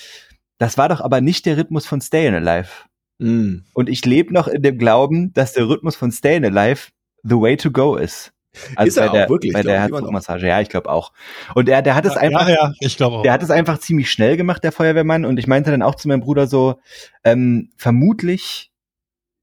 das 0.59 0.77
war 0.79 0.89
doch 0.89 1.01
aber 1.01 1.21
nicht 1.21 1.47
der 1.47 1.57
Rhythmus 1.57 1.87
von 1.87 2.01
Stayin' 2.01 2.35
Alive. 2.35 2.71
Mm. 3.19 3.65
Und 3.73 3.89
ich 3.89 4.05
lebe 4.05 4.33
noch 4.33 4.49
in 4.49 4.63
dem 4.63 4.79
Glauben, 4.79 5.33
dass 5.33 5.53
der 5.53 5.69
Rhythmus 5.69 5.97
von 5.97 6.11
Stayin' 6.11 6.45
Alive 6.45 6.91
the 7.23 7.37
way 7.37 7.57
to 7.57 7.71
go 7.71 7.97
ist. 7.97 8.33
Also 8.77 8.89
ist 8.89 8.95
bei 8.97 9.03
er 9.07 9.13
der, 9.13 9.25
auch 9.27 9.31
wirklich, 9.31 9.53
bei 9.53 9.63
der 9.63 9.81
Herzdruckmassage, 9.81 10.47
ja, 10.47 10.61
ich 10.61 10.69
glaube 10.69 10.91
auch. 10.91 11.13
Und 11.55 11.69
er, 11.69 11.83
der 11.83 11.95
hat 11.95 12.05
es 12.05 12.15
ja, 12.15 12.21
einfach, 12.21 12.49
ja, 12.49 12.55
ja, 12.55 12.73
ich 12.81 12.97
glaube 12.97 13.17
auch. 13.17 13.23
der 13.23 13.33
hat 13.33 13.43
es 13.43 13.51
einfach 13.51 13.79
ziemlich 13.79 14.11
schnell 14.11 14.37
gemacht, 14.37 14.63
der 14.65 14.73
Feuerwehrmann. 14.73 15.25
Und 15.25 15.39
ich 15.39 15.47
meinte 15.47 15.71
dann 15.71 15.83
auch 15.83 15.95
zu 15.95 16.09
meinem 16.09 16.21
Bruder 16.21 16.47
so, 16.47 16.79
ähm, 17.25 17.71
vermutlich 17.77 18.71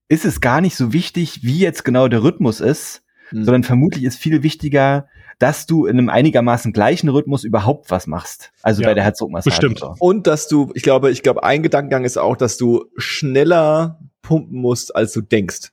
ist 0.09 0.25
es 0.25 0.41
gar 0.41 0.61
nicht 0.61 0.75
so 0.75 0.93
wichtig, 0.93 1.43
wie 1.43 1.59
jetzt 1.59 1.83
genau 1.85 2.07
der 2.07 2.23
Rhythmus 2.23 2.59
ist, 2.61 3.03
Hm. 3.29 3.45
sondern 3.45 3.63
vermutlich 3.63 4.03
ist 4.03 4.17
viel 4.17 4.41
wichtiger, 4.43 5.07
dass 5.37 5.65
du 5.65 5.85
in 5.85 5.97
einem 5.97 6.09
einigermaßen 6.09 6.73
gleichen 6.73 7.09
Rhythmus 7.09 7.43
überhaupt 7.43 7.91
was 7.91 8.07
machst. 8.07 8.51
Also 8.61 8.81
Ja, 8.81 8.89
bei 8.89 8.93
der 8.93 9.03
Herzdruckmassage. 9.03 9.51
bestimmt. 9.51 9.79
So. 9.79 9.95
Und 9.99 10.27
dass 10.27 10.47
du, 10.47 10.71
ich 10.73 10.83
glaube, 10.83 11.11
ich 11.11 11.23
glaube, 11.23 11.43
ein 11.43 11.63
Gedankengang 11.63 12.05
ist 12.05 12.17
auch, 12.17 12.35
dass 12.35 12.57
du 12.57 12.85
schneller 12.97 13.99
pumpen 14.21 14.59
musst, 14.59 14.95
als 14.95 15.13
du 15.13 15.21
denkst. 15.21 15.69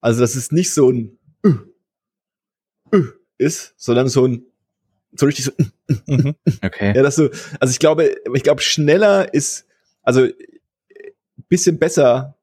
Also, 0.00 0.20
dass 0.22 0.34
es 0.34 0.50
nicht 0.50 0.72
so 0.72 0.90
ein 0.90 1.18
ist, 3.38 3.74
sondern 3.76 4.08
so 4.08 4.26
ein 4.26 4.44
so 5.12 5.26
richtig 5.26 5.44
so, 5.46 5.52
äh, 5.58 5.64
Mhm. 6.06 6.34
Okay. 6.62 6.92
ja, 6.94 7.02
dass 7.02 7.16
du, 7.16 7.30
also 7.58 7.72
ich 7.72 7.80
glaube, 7.80 8.14
ich 8.32 8.42
glaube, 8.44 8.62
schneller 8.62 9.34
ist, 9.34 9.66
also 10.02 10.24
äh, 10.24 10.32
bisschen 11.48 11.78
besser 11.78 12.36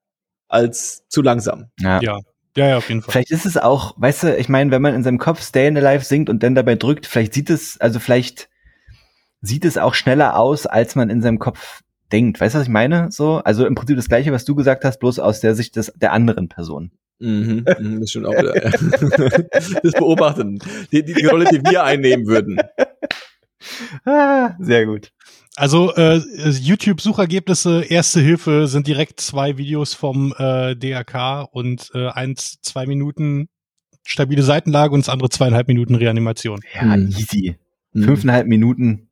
als 0.49 1.07
zu 1.07 1.21
langsam. 1.21 1.69
Ja. 1.79 2.01
Ja. 2.01 2.19
Ja, 2.57 2.69
ja, 2.69 2.77
auf 2.77 2.89
jeden 2.89 3.03
Fall. 3.03 3.11
Vielleicht 3.11 3.31
ist 3.31 3.45
es 3.45 3.55
auch, 3.55 3.93
weißt 3.97 4.23
du, 4.23 4.35
ich 4.35 4.49
meine, 4.49 4.71
wenn 4.71 4.81
man 4.81 4.95
in 4.95 5.03
seinem 5.03 5.19
Kopf 5.19 5.41
Stay 5.41 5.67
Alive 5.67 6.03
singt 6.03 6.27
und 6.27 6.41
dann 6.41 6.55
dabei 6.55 6.73
drückt, 6.73 7.05
vielleicht 7.05 7.35
sieht 7.35 7.51
es, 7.51 7.79
also 7.79 7.99
vielleicht 7.99 8.49
sieht 9.41 9.63
es 9.63 9.77
auch 9.77 9.93
schneller 9.93 10.37
aus, 10.37 10.65
als 10.65 10.95
man 10.95 11.11
in 11.11 11.21
seinem 11.21 11.37
Kopf 11.37 11.83
denkt. 12.11 12.41
Weißt 12.41 12.55
du, 12.55 12.59
was 12.59 12.65
ich 12.65 12.71
meine? 12.73 13.11
So, 13.11 13.37
also 13.37 13.67
im 13.67 13.75
Prinzip 13.75 13.95
das 13.95 14.09
Gleiche, 14.09 14.31
was 14.31 14.43
du 14.43 14.55
gesagt 14.55 14.85
hast, 14.85 14.97
bloß 14.99 15.19
aus 15.19 15.39
der 15.39 15.53
Sicht 15.53 15.75
des, 15.75 15.93
der 15.95 16.13
anderen 16.13 16.49
Person. 16.49 16.91
Mhm, 17.19 17.65
mhm, 17.79 17.99
das 18.01 18.09
stimmt 18.11 18.27
auch 18.27 18.33
wieder. 18.33 18.55
Ja. 18.63 18.71
Das 19.83 19.93
Beobachten. 19.93 20.59
Die, 20.91 21.03
die, 21.03 21.13
die 21.13 21.25
Rolle, 21.25 21.45
die 21.51 21.61
wir 21.63 21.83
einnehmen 21.83 22.27
würden. 22.27 22.57
Ah, 24.05 24.55
sehr 24.59 24.85
gut. 24.85 25.11
Also 25.55 25.93
äh, 25.95 26.17
YouTube-Suchergebnisse, 26.17 27.83
Erste 27.83 28.19
Hilfe 28.19 28.67
sind 28.67 28.85
direkt 28.87 29.19
zwei 29.19 29.57
Videos 29.57 29.93
vom 29.95 30.33
äh, 30.37 30.75
DRK 30.75 31.47
und 31.51 31.89
äh, 31.95 32.09
eins, 32.09 32.59
zwei 32.61 32.85
Minuten 32.85 33.49
stabile 34.05 34.43
Seitenlage 34.43 34.93
und 34.93 35.01
das 35.01 35.09
andere 35.09 35.29
zweieinhalb 35.29 35.67
Minuten 35.67 35.95
Reanimation. 35.95 36.59
Ja, 36.75 36.95
Mhm. 36.95 37.07
easy. 37.09 37.57
Mhm. 37.93 38.03
Fünfeinhalb 38.03 38.47
Minuten, 38.47 39.06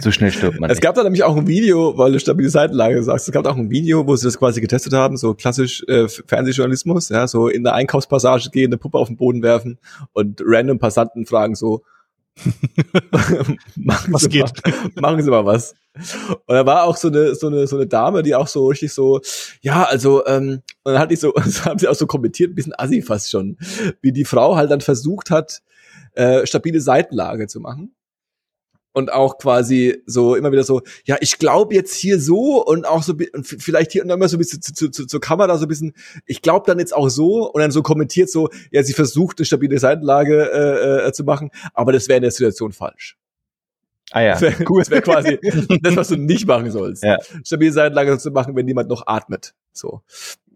so 0.00 0.10
schnell 0.10 0.32
stirbt 0.32 0.60
man. 0.60 0.70
Es 0.70 0.76
nicht. 0.76 0.82
gab 0.82 0.94
da 0.94 1.02
nämlich 1.02 1.24
auch 1.24 1.36
ein 1.36 1.46
Video, 1.46 1.96
weil 1.96 2.12
du 2.12 2.20
stabile 2.20 2.50
Seitenlage 2.50 3.02
sagst, 3.02 3.28
es 3.28 3.32
gab 3.32 3.46
auch 3.46 3.56
ein 3.56 3.70
Video, 3.70 4.06
wo 4.06 4.16
sie 4.16 4.26
das 4.26 4.38
quasi 4.38 4.60
getestet 4.60 4.92
haben, 4.92 5.16
so 5.16 5.34
klassisch 5.34 5.84
äh, 5.88 6.08
Fernsehjournalismus, 6.08 7.08
ja, 7.08 7.26
so 7.26 7.48
in 7.48 7.64
der 7.64 7.74
Einkaufspassage 7.74 8.50
gehen, 8.50 8.68
eine 8.68 8.78
Puppe 8.78 8.98
auf 8.98 9.08
den 9.08 9.16
Boden 9.16 9.42
werfen 9.42 9.78
und 10.12 10.42
random 10.44 10.78
Passanten 10.78 11.26
fragen 11.26 11.54
so, 11.54 11.82
machen 13.76 14.12
Was 14.12 14.22
Sie 14.22 14.28
geht? 14.28 14.52
Mal, 14.94 15.00
machen 15.00 15.22
Sie 15.22 15.30
mal 15.30 15.44
was. 15.44 15.74
Und 16.46 16.54
da 16.54 16.64
war 16.64 16.84
auch 16.84 16.96
so 16.96 17.08
eine, 17.08 17.34
so 17.34 17.48
eine, 17.48 17.66
so 17.66 17.76
eine 17.76 17.86
Dame, 17.86 18.22
die 18.22 18.34
auch 18.34 18.46
so 18.46 18.68
richtig 18.68 18.92
so, 18.92 19.20
ja, 19.60 19.84
also, 19.84 20.24
ähm, 20.26 20.62
und 20.84 20.92
dann 20.92 20.98
hat 20.98 21.10
die 21.10 21.16
so, 21.16 21.32
das 21.36 21.64
haben 21.64 21.78
sie 21.78 21.88
auch 21.88 21.94
so 21.94 22.06
kommentiert, 22.06 22.52
ein 22.52 22.54
bisschen 22.54 22.74
assi 22.76 23.02
fast 23.02 23.30
schon, 23.30 23.56
wie 24.00 24.12
die 24.12 24.24
Frau 24.24 24.56
halt 24.56 24.70
dann 24.70 24.80
versucht 24.80 25.30
hat, 25.30 25.60
äh, 26.12 26.46
stabile 26.46 26.80
Seitenlage 26.80 27.46
zu 27.48 27.60
machen. 27.60 27.94
Und 28.92 29.12
auch 29.12 29.38
quasi 29.38 30.02
so 30.06 30.34
immer 30.34 30.50
wieder 30.50 30.64
so, 30.64 30.80
ja, 31.04 31.16
ich 31.20 31.38
glaube 31.38 31.74
jetzt 31.74 31.94
hier 31.94 32.18
so 32.18 32.64
und 32.64 32.86
auch 32.86 33.02
so 33.02 33.14
und 33.34 33.46
vielleicht 33.46 33.92
hier 33.92 34.02
und 34.02 34.08
dann 34.08 34.18
immer 34.18 34.28
so 34.28 34.36
ein 34.36 34.40
bisschen 34.40 34.60
zu, 34.62 34.72
zu, 34.72 34.88
zu, 34.90 35.06
zur 35.06 35.20
Kamera 35.20 35.56
so 35.58 35.66
ein 35.66 35.68
bisschen, 35.68 35.92
ich 36.26 36.42
glaube 36.42 36.64
dann 36.66 36.78
jetzt 36.80 36.96
auch 36.96 37.08
so 37.08 37.48
und 37.52 37.60
dann 37.60 37.70
so 37.70 37.82
kommentiert 37.82 38.30
so, 38.30 38.48
ja, 38.72 38.82
sie 38.82 38.94
versucht 38.94 39.38
eine 39.38 39.44
stabile 39.46 39.78
Seitenlage 39.78 40.50
äh, 40.52 41.06
äh, 41.08 41.12
zu 41.12 41.22
machen, 41.22 41.50
aber 41.74 41.92
das 41.92 42.08
wäre 42.08 42.16
in 42.16 42.22
der 42.22 42.30
Situation 42.32 42.72
falsch. 42.72 43.16
ah 44.10 44.20
ja, 44.22 44.32
Das 44.32 44.40
wäre 44.42 44.64
cool. 44.68 44.80
das 44.80 44.90
wär 44.90 45.02
quasi 45.02 45.38
das, 45.82 45.94
was 45.96 46.08
du 46.08 46.16
nicht 46.16 46.46
machen 46.48 46.70
sollst. 46.70 47.04
Ja. 47.04 47.18
Stabile 47.44 47.72
Seitenlage 47.72 48.18
zu 48.18 48.30
machen, 48.30 48.56
wenn 48.56 48.66
niemand 48.66 48.88
noch 48.88 49.06
atmet. 49.06 49.54
So. 49.72 50.00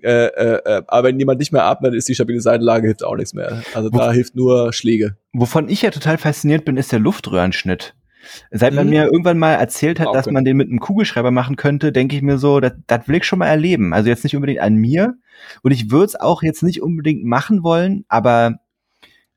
Äh, 0.02 0.08
äh, 0.26 0.60
äh, 0.64 0.82
aber 0.88 1.08
wenn 1.08 1.16
niemand 1.16 1.38
nicht 1.38 1.52
mehr 1.52 1.62
atmet, 1.64 1.94
ist 1.94 2.08
die 2.08 2.14
stabile 2.16 2.40
Seitenlage 2.40 2.88
hilft 2.88 3.04
auch 3.04 3.14
nichts 3.14 3.34
mehr. 3.34 3.62
Also 3.74 3.92
Wo- 3.92 3.98
da 3.98 4.10
hilft 4.10 4.34
nur 4.34 4.72
Schläge. 4.72 5.16
Wovon 5.32 5.68
ich 5.68 5.82
ja 5.82 5.90
total 5.90 6.18
fasziniert 6.18 6.64
bin, 6.64 6.76
ist 6.76 6.90
der 6.90 6.98
Luftröhrenschnitt. 6.98 7.94
Seit 8.50 8.74
man 8.74 8.86
Mhm. 8.86 8.90
mir 8.90 9.04
irgendwann 9.06 9.38
mal 9.38 9.54
erzählt 9.54 9.98
hat, 10.00 10.06
Auch 10.08 10.12
dass 10.12 10.30
man 10.30 10.44
den 10.44 10.56
mit 10.56 10.68
einem 10.68 10.80
Kugelschreiber 10.80 11.30
machen 11.30 11.56
könnte, 11.56 11.92
denke 11.92 12.16
ich 12.16 12.22
mir 12.22 12.38
so, 12.38 12.60
das, 12.60 12.72
das 12.86 13.08
will 13.08 13.16
ich 13.16 13.24
schon 13.24 13.38
mal 13.40 13.48
erleben. 13.48 13.92
Also 13.92 14.08
jetzt 14.08 14.24
nicht 14.24 14.34
unbedingt 14.36 14.60
an 14.60 14.74
mir. 14.74 15.14
Und 15.62 15.72
ich 15.72 15.90
würde 15.90 16.06
es 16.06 16.14
auch 16.20 16.42
jetzt 16.42 16.62
nicht 16.62 16.82
unbedingt 16.82 17.24
machen 17.24 17.62
wollen, 17.62 18.04
aber 18.08 18.58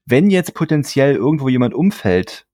wenn 0.05 0.29
jetzt 0.29 0.53
potenziell 0.53 1.15
irgendwo 1.15 1.49
jemand 1.49 1.73
umfällt 1.73 2.45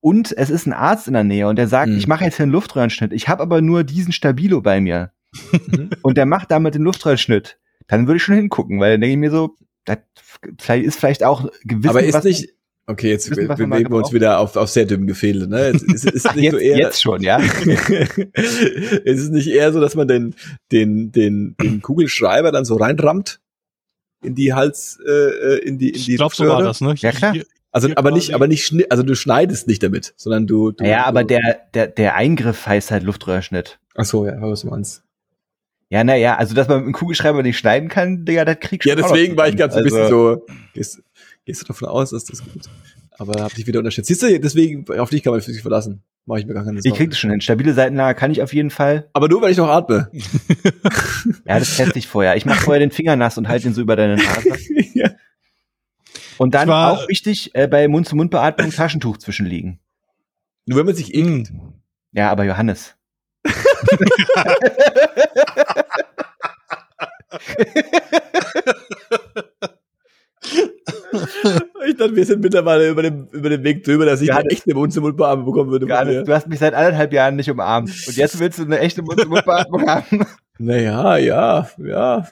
und 0.00 0.36
es 0.36 0.50
ist 0.50 0.66
ein 0.66 0.72
Arzt 0.72 1.06
in 1.08 1.14
der 1.14 1.24
Nähe 1.24 1.46
und 1.48 1.56
der 1.56 1.68
sagt, 1.68 1.90
Mhm. 1.90 1.98
ich 1.98 2.06
mache 2.06 2.24
jetzt 2.24 2.36
hier 2.36 2.44
einen 2.44 2.52
Luftröhrenschnitt, 2.52 3.12
ich 3.12 3.28
habe 3.28 3.42
aber 3.42 3.60
nur 3.60 3.84
diesen 3.84 4.12
Stabilo 4.12 4.60
bei 4.62 4.80
mir 4.80 5.12
Mhm. 5.66 5.90
und 6.02 6.16
der 6.16 6.26
macht 6.26 6.50
damit 6.50 6.74
den 6.74 6.82
Luftröhrenschnitt, 6.82 7.58
dann 7.86 8.06
würde 8.06 8.16
ich 8.16 8.22
schon 8.22 8.36
hingucken, 8.36 8.80
weil 8.80 8.92
dann 8.92 9.00
denke 9.02 9.12
ich 9.12 9.18
mir 9.18 9.30
so, 9.30 9.56
das 9.84 9.98
ist 10.68 10.98
vielleicht 10.98 11.22
auch 11.24 11.50
gewiss 11.64 11.90
aber 11.90 12.02
ist 12.02 12.14
was, 12.14 12.24
nicht, 12.24 12.48
okay, 12.86 13.10
jetzt 13.10 13.30
Wissen, 13.30 13.46
mal 13.46 13.56
bewegen 13.56 13.90
wir 13.90 13.96
uns 13.96 14.12
wieder 14.12 14.38
auf, 14.38 14.56
auf 14.56 14.68
sehr 14.68 14.84
dünnem 14.86 15.06
Gefilde, 15.06 15.48
ne? 15.48 15.68
Ist, 15.68 15.82
ist, 16.04 16.34
nicht 16.34 16.44
jetzt, 16.44 16.52
so 16.52 16.58
eher, 16.58 16.78
jetzt 16.78 17.02
schon, 17.02 17.22
ja. 17.22 17.38
es 18.34 19.20
ist 19.20 19.32
nicht 19.32 19.48
eher 19.48 19.72
so, 19.72 19.80
dass 19.80 19.94
man 19.94 20.08
den, 20.08 20.34
den, 20.72 21.12
den, 21.12 21.56
den 21.60 21.82
Kugelschreiber 21.82 22.52
dann 22.52 22.64
so 22.64 22.76
reinrammt 22.76 23.40
in 24.22 24.34
die 24.34 24.52
Hals, 24.54 24.98
äh, 25.06 25.10
äh, 25.10 25.58
in 25.58 25.78
die, 25.78 25.90
in 25.90 25.94
die 25.94 26.12
Ich 26.12 26.16
glaube, 26.16 26.34
so 26.34 26.46
war 26.46 26.62
das, 26.62 26.80
ne? 26.80 26.94
Ja, 26.98 27.12
klar. 27.12 27.34
Also, 27.72 27.88
aber 27.96 28.12
nicht, 28.12 28.34
aber 28.34 28.46
nicht, 28.46 28.64
schni- 28.64 28.86
also 28.88 29.02
du 29.02 29.16
schneidest 29.16 29.66
nicht 29.66 29.82
damit, 29.82 30.14
sondern 30.16 30.46
du, 30.46 30.70
du 30.70 30.84
Ja, 30.84 31.06
aber 31.06 31.22
du, 31.22 31.28
der, 31.34 31.60
der, 31.74 31.88
der 31.88 32.14
Eingriff 32.14 32.66
heißt 32.66 32.92
halt 32.92 33.02
Luftröhrenschnitt. 33.02 33.80
Ach 33.96 34.04
so, 34.04 34.24
ja, 34.26 34.40
was 34.40 34.60
du 34.60 34.68
meinst. 34.68 35.02
Ja, 35.90 36.02
naja, 36.04 36.36
also 36.36 36.54
dass 36.54 36.68
man 36.68 36.78
mit 36.78 36.86
dem 36.86 36.92
Kugelschreiber 36.92 37.42
nicht 37.42 37.58
schneiden 37.58 37.88
kann, 37.88 38.24
Digga, 38.24 38.44
das 38.44 38.58
kriegst 38.60 38.86
Ja, 38.86 38.94
du 38.94 39.04
auch 39.04 39.10
deswegen 39.12 39.36
war 39.36 39.48
ich 39.48 39.56
ganz 39.56 39.74
ein 39.74 39.84
Also, 39.84 39.96
bisschen 39.96 40.08
so, 40.08 40.46
gehst, 41.44 41.62
du 41.62 41.66
davon 41.66 41.88
aus, 41.88 42.10
dass 42.10 42.24
das 42.24 42.42
gut 42.42 42.62
Aber 43.18 43.42
hab 43.42 43.54
dich 43.54 43.66
wieder 43.66 43.78
unterschätzt. 43.78 44.08
Siehst 44.08 44.22
du, 44.22 44.40
deswegen, 44.40 44.86
auf 44.98 45.10
dich 45.10 45.22
kann 45.22 45.32
man 45.32 45.40
sich 45.40 45.62
verlassen. 45.62 46.02
Mach 46.26 46.36
ich 46.38 46.46
mir 46.46 46.54
gar 46.54 46.64
keine 46.64 46.78
Ich 46.78 46.84
Sorgen. 46.84 46.96
krieg 46.96 47.10
das 47.10 47.18
schon 47.18 47.30
hin. 47.30 47.40
Stabile 47.42 47.74
Seitenlage 47.74 48.18
kann 48.18 48.30
ich 48.30 48.40
auf 48.42 48.54
jeden 48.54 48.70
Fall. 48.70 49.08
Aber 49.12 49.28
nur, 49.28 49.42
weil 49.42 49.52
ich 49.52 49.58
noch 49.58 49.68
atme. 49.68 50.10
Ja, 51.46 51.58
das 51.58 51.76
teste 51.76 51.98
ich 51.98 52.06
vorher. 52.08 52.36
Ich 52.36 52.46
mache 52.46 52.60
vorher 52.62 52.80
den 52.80 52.90
Finger 52.90 53.16
nass 53.16 53.36
und 53.38 53.48
halte 53.48 53.66
ihn 53.68 53.74
so 53.74 53.80
über 53.82 53.96
deine 53.96 54.16
Nase. 54.16 54.48
ja. 54.94 55.10
Und 56.38 56.54
dann 56.54 56.68
Ich 56.68 56.72
war- 56.72 56.92
auch 56.92 57.08
wichtig, 57.08 57.50
äh, 57.54 57.68
bei 57.68 57.86
Mund-zu-Mund-Beatmung 57.88 58.70
Taschentuch 58.70 59.18
zwischenliegen. 59.18 59.78
Nur 60.66 60.78
wenn 60.78 60.86
man 60.86 60.94
sich 60.94 61.14
ekelt. 61.14 61.50
Mm. 61.52 61.74
Ja, 62.12 62.30
aber 62.30 62.44
Johannes. 62.44 62.94
ich 71.86 71.96
dachte, 71.96 72.16
wir 72.16 72.26
sind 72.26 72.42
mittlerweile 72.42 72.88
über 72.88 73.02
dem, 73.02 73.28
über 73.30 73.48
dem 73.48 73.62
Weg 73.64 73.84
drüber, 73.84 74.04
dass 74.04 74.20
ich 74.20 74.32
eine 74.32 74.50
echte 74.50 74.74
Mund-zu-Mund-Beatmung 74.74 75.46
bekommen 75.46 75.70
würde. 75.70 75.86
Johannes, 75.86 76.24
du 76.24 76.34
hast 76.34 76.48
mich 76.48 76.58
seit 76.58 76.74
anderthalb 76.74 77.12
Jahren 77.12 77.36
nicht 77.36 77.50
umarmt. 77.50 77.90
Und 78.06 78.16
jetzt 78.16 78.38
willst 78.38 78.58
du 78.58 78.64
eine 78.64 78.78
echte 78.80 79.02
Mund-zu-Mund-Beatmung 79.02 79.86
haben? 79.86 80.26
Naja, 80.58 81.16
ja, 81.16 81.68
ja. 81.78 82.28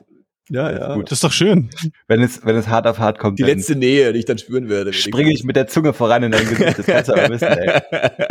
Ja, 0.48 0.70
ja. 0.70 0.94
Gut, 0.94 1.06
das 1.06 1.16
ist 1.16 1.24
doch 1.24 1.32
schön. 1.32 1.70
Wenn 2.08 2.20
es, 2.20 2.44
wenn 2.44 2.56
es 2.56 2.68
hart 2.68 2.86
auf 2.86 2.98
hart 2.98 3.18
kommt. 3.18 3.38
Die 3.38 3.42
letzte 3.42 3.74
Nähe, 3.74 4.12
die 4.12 4.18
ich 4.18 4.24
dann 4.26 4.38
spüren 4.38 4.68
würde. 4.68 4.92
Springe 4.92 5.32
ich 5.32 5.44
mit 5.44 5.56
der 5.56 5.66
Zunge 5.66 5.92
voran 5.94 6.24
in 6.24 6.32
dein 6.32 6.46
Gesicht. 6.46 6.78
Das 6.78 6.86
kannst 6.86 7.08
du 7.08 7.14
aber 7.14 7.30
wissen, 7.30 7.48
ey. 7.48 7.80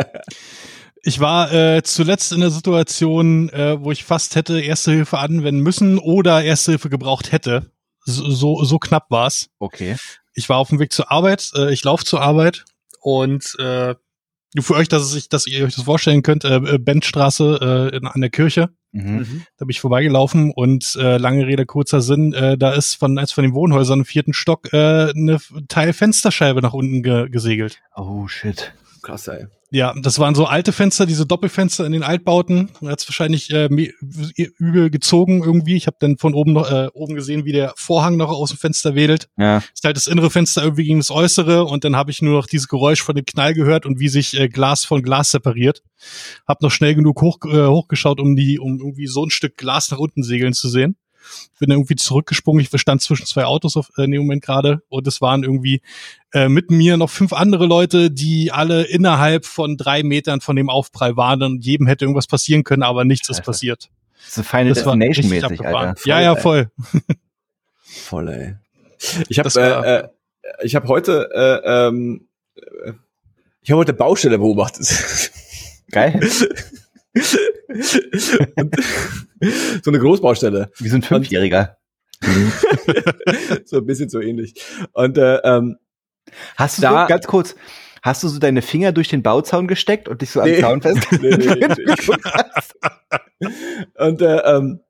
Ich 1.04 1.20
war 1.20 1.52
äh, 1.52 1.82
zuletzt 1.82 2.32
in 2.32 2.42
der 2.42 2.52
Situation, 2.52 3.50
äh, 3.50 3.84
wo 3.84 3.92
ich 3.92 4.04
fast 4.04 4.36
hätte 4.36 4.62
Erste 4.62 4.92
Hilfe 4.92 5.18
anwenden 5.18 5.62
müssen 5.62 5.98
oder 5.98 6.44
Erste 6.44 6.74
Hilfe 6.74 6.90
gebraucht 6.90 7.32
hätte. 7.32 7.72
So, 8.04 8.30
so, 8.30 8.64
so 8.64 8.80
knapp 8.80 9.10
war's. 9.10 9.50
Okay. 9.60 9.96
Ich 10.34 10.50
war 10.50 10.58
auf 10.58 10.70
dem 10.70 10.80
Weg 10.80 10.94
zur 10.94 11.12
Arbeit, 11.12 11.52
äh, 11.56 11.72
ich 11.74 11.84
laufe 11.84 12.06
zur 12.06 12.22
Arbeit 12.22 12.66
und 13.02 13.56
äh, 13.60 13.96
für 14.60 14.76
euch, 14.76 14.90
dass, 14.90 15.14
ich, 15.16 15.30
dass 15.30 15.48
ihr 15.48 15.66
euch 15.66 15.76
das 15.76 15.86
vorstellen 15.86 16.24
könnt, 16.24 16.44
äh, 16.44 16.58
äh 16.58 16.78
Benzstraße 16.78 17.92
äh, 17.92 17.96
in, 17.96 18.06
an 18.06 18.22
der 18.22 18.30
Kirche. 18.30 18.70
Mhm. 18.92 19.16
mhm. 19.16 19.46
Da 19.58 19.66
bin 19.66 19.70
ich 19.70 19.80
vorbeigelaufen 19.80 20.52
und 20.52 20.96
äh, 21.00 21.18
lange 21.18 21.48
Rede, 21.48 21.66
kurzer 21.66 22.02
Sinn, 22.02 22.34
äh, 22.34 22.58
da 22.58 22.74
ist 22.74 22.96
von 22.96 23.18
eins 23.18 23.32
von 23.32 23.44
den 23.44 23.54
Wohnhäusern 23.54 24.00
im 24.00 24.06
vierten 24.06 24.34
Stock 24.34 24.74
äh, 24.74 25.12
eine 25.12 25.38
Teil 25.70 25.94
Fensterscheibe 25.94 26.62
nach 26.62 26.74
unten 26.74 27.02
ge 27.04 27.30
gesegelt. 27.30 27.82
Oh 27.96 28.28
shit. 28.28 28.74
Krass, 29.02 29.28
ey. 29.28 29.48
Ja, 29.74 29.96
das 30.00 30.20
waren 30.20 30.36
so 30.36 30.46
alte 30.46 30.74
Fenster, 30.74 31.06
diese 31.06 31.26
Doppelfenster 31.26 31.86
in 31.86 31.94
den 31.94 32.04
Altbauten. 32.04 32.70
Er 32.82 32.90
hat's 32.90 33.08
wahrscheinlich 33.08 33.52
äh, 33.52 33.70
übel 33.70 34.90
gezogen 34.90 35.44
irgendwie. 35.44 35.78
Ich 35.78 35.88
habe 35.88 35.96
dann 36.00 36.18
von 36.18 36.34
oben 36.34 36.52
noch 36.52 36.70
äh, 36.70 36.90
oben 36.94 37.16
gesehen, 37.16 37.46
wie 37.46 37.54
der 37.54 37.74
Vorhang 37.78 38.18
noch 38.18 38.30
aus 38.30 38.50
dem 38.50 38.58
Fenster 38.58 38.96
wedelt. 38.96 39.30
Ja. 39.38 39.60
Ist 39.74 39.86
halt 39.86 39.96
das 39.96 40.08
innere 40.08 40.30
Fenster 40.30 40.62
irgendwie 40.64 40.84
gegen 40.84 41.00
das 41.00 41.10
äußere 41.10 41.64
und 41.64 41.86
dann 41.86 41.96
habe 41.96 42.12
ich 42.12 42.22
nur 42.22 42.34
noch 42.34 42.48
dieses 42.48 42.68
Geräusch 42.68 43.02
von 43.02 43.16
dem 43.16 43.26
Knall 43.26 43.54
gehört 43.54 43.86
und 43.86 44.00
wie 44.00 44.10
sich 44.10 44.38
äh, 44.38 44.50
Glas 44.50 44.84
von 44.84 45.02
Glas 45.04 45.32
separiert. 45.32 45.84
Hab 46.46 46.62
noch 46.62 46.72
schnell 46.72 46.94
genug 46.94 47.22
hoch, 47.22 47.38
äh, 47.46 47.68
hochgeschaut, 47.68 48.20
um 48.20 48.36
die, 48.36 48.60
um 48.60 48.78
irgendwie 48.78 49.08
so 49.08 49.26
ein 49.26 49.30
Stück 49.30 49.56
Glas 49.56 49.90
nach 49.90 50.00
unten 50.00 50.22
segeln 50.22 50.54
zu 50.54 50.68
sehen 50.68 50.98
bin 51.60 51.72
irgendwie 51.72 51.96
zurückgesprungen. 51.96 52.62
Ich 52.62 52.82
stand 52.82 53.02
zwischen 53.02 53.26
zwei 53.26 53.46
Autos 53.46 53.78
auf, 53.78 53.92
äh, 53.98 54.04
in 54.04 54.12
dem 54.12 54.22
Moment 54.22 54.44
gerade 54.44 54.82
und 54.90 55.08
es 55.08 55.22
waren 55.22 55.44
irgendwie 55.44 55.82
äh, 56.34 56.50
mit 56.50 56.72
mir 56.72 56.98
noch 56.98 57.10
fünf 57.10 57.34
andere 57.34 57.66
Leute, 57.66 58.12
die 58.12 58.52
alle 58.52 58.84
innerhalb 58.84 59.46
von 59.46 59.78
drei 59.78 60.04
Metern 60.04 60.42
von 60.42 60.56
dem 60.56 60.70
Aufprall 60.70 61.18
waren 61.18 61.44
und 61.44 61.66
jedem 61.66 61.88
hätte 61.88 62.06
irgendwas 62.06 62.28
passieren 62.28 62.64
können, 62.64 62.84
aber 62.84 63.04
nichts 63.04 63.30
Alter. 63.30 63.40
ist 63.40 63.46
passiert. 63.46 63.90
So 64.28 64.44
Final 64.44 64.74
Destination 64.74 65.30
mäßig, 65.30 65.66
Alter. 65.66 65.96
Voll, 65.96 66.10
ja, 66.10 66.22
ja, 66.22 66.36
voll. 66.36 66.72
voll, 67.82 68.30
ey. 68.30 68.56
Ich 69.30 69.40
habe 69.40 69.50
äh, 69.56 69.98
äh, 69.98 70.08
ich 70.64 70.76
habe 70.76 70.88
heute 70.88 71.30
äh, 71.34 71.88
ähm, 71.88 72.28
äh, 72.56 72.94
ich 73.62 73.72
habe 73.72 73.80
heute 73.80 73.94
Baustelle 73.94 74.38
beobachtet. 74.38 75.32
Geil. 75.92 76.20
so 79.84 79.92
eine 79.92 80.00
Großbaustelle. 80.00 80.72
Wie 80.78 80.90
so 80.90 80.96
ein 80.96 81.02
Fünfjähriger. 81.02 81.78
so 83.66 83.78
ein 83.78 83.86
bisschen 83.86 84.10
so 84.10 84.20
ähnlich. 84.20 84.54
Und 84.94 85.18
äh, 85.18 85.38
ähm, 85.38 85.78
hast 86.58 86.78
du 86.78 86.82
da, 86.84 87.04
so, 87.04 87.08
ganz 87.08 87.28
kurz, 87.28 87.56
hast 88.02 88.24
du 88.24 88.28
so 88.28 88.40
deine 88.40 88.62
Finger 88.62 88.92
durch 88.92 89.08
den 89.08 89.24
Bauzaun 89.24 89.68
gesteckt 89.68 90.08
und 90.08 90.22
dich 90.22 90.32
so 90.32 90.42
nee, 90.42 90.56
am 90.64 90.82
Zaun 90.82 90.82
fest? 90.82 91.08
Nee, 91.22 91.38
nee, 91.38 91.68
nee, 93.40 93.50
und 93.98 94.22
äh, 94.22 94.38
ähm, 94.38 94.82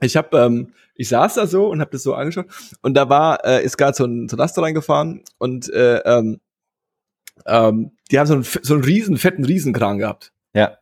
ich 0.00 0.16
habe, 0.16 0.38
ähm, 0.38 0.72
ich 0.94 1.08
saß 1.08 1.34
da 1.34 1.46
so 1.46 1.68
und 1.68 1.80
habe 1.80 1.90
das 1.90 2.02
so 2.02 2.14
angeschaut 2.14 2.46
und 2.82 2.94
da 2.94 3.08
war, 3.08 3.44
äh, 3.44 3.64
ist 3.64 3.76
gerade 3.76 3.96
so 3.96 4.04
ein, 4.04 4.28
so 4.28 4.36
ein 4.36 4.38
Laster 4.38 4.62
reingefahren 4.62 5.22
und 5.38 5.68
äh, 5.72 5.98
ähm, 5.98 6.40
ähm, 7.46 7.92
die 8.10 8.18
haben 8.18 8.26
so 8.26 8.34
einen, 8.34 8.44
so 8.44 8.74
einen 8.74 8.84
riesen, 8.84 9.16
fetten 9.16 9.44
Riesenkran 9.44 9.98
gehabt. 9.98 10.32
Ja. 10.54 10.78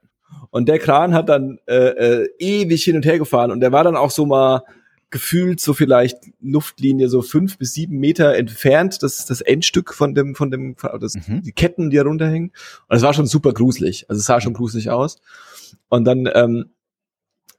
Und 0.50 0.68
der 0.68 0.78
Kran 0.78 1.14
hat 1.14 1.28
dann 1.28 1.58
äh, 1.66 1.74
äh, 1.74 2.28
ewig 2.38 2.84
hin 2.84 2.96
und 2.96 3.04
her 3.04 3.18
gefahren 3.18 3.50
und 3.50 3.60
der 3.60 3.72
war 3.72 3.84
dann 3.84 3.96
auch 3.96 4.10
so 4.10 4.26
mal 4.26 4.62
gefühlt 5.10 5.60
so 5.60 5.72
vielleicht 5.72 6.18
Luftlinie 6.40 7.08
so 7.08 7.22
fünf 7.22 7.56
bis 7.56 7.72
sieben 7.72 7.98
Meter 7.98 8.36
entfernt. 8.36 9.02
Das 9.02 9.18
ist 9.18 9.30
das 9.30 9.40
Endstück 9.40 9.94
von 9.94 10.14
dem, 10.14 10.34
von 10.34 10.50
dem, 10.50 10.76
das, 11.00 11.14
mhm. 11.14 11.42
die 11.42 11.52
Ketten, 11.52 11.90
die 11.90 11.96
da 11.96 12.02
runterhängen. 12.02 12.52
Und 12.88 12.96
es 12.96 13.02
war 13.02 13.14
schon 13.14 13.26
super 13.26 13.52
gruselig. 13.52 14.04
Also 14.08 14.20
es 14.20 14.26
sah 14.26 14.40
schon 14.40 14.52
gruselig 14.52 14.90
aus. 14.90 15.16
Und 15.88 16.04
dann 16.04 16.28
ähm, 16.34 16.66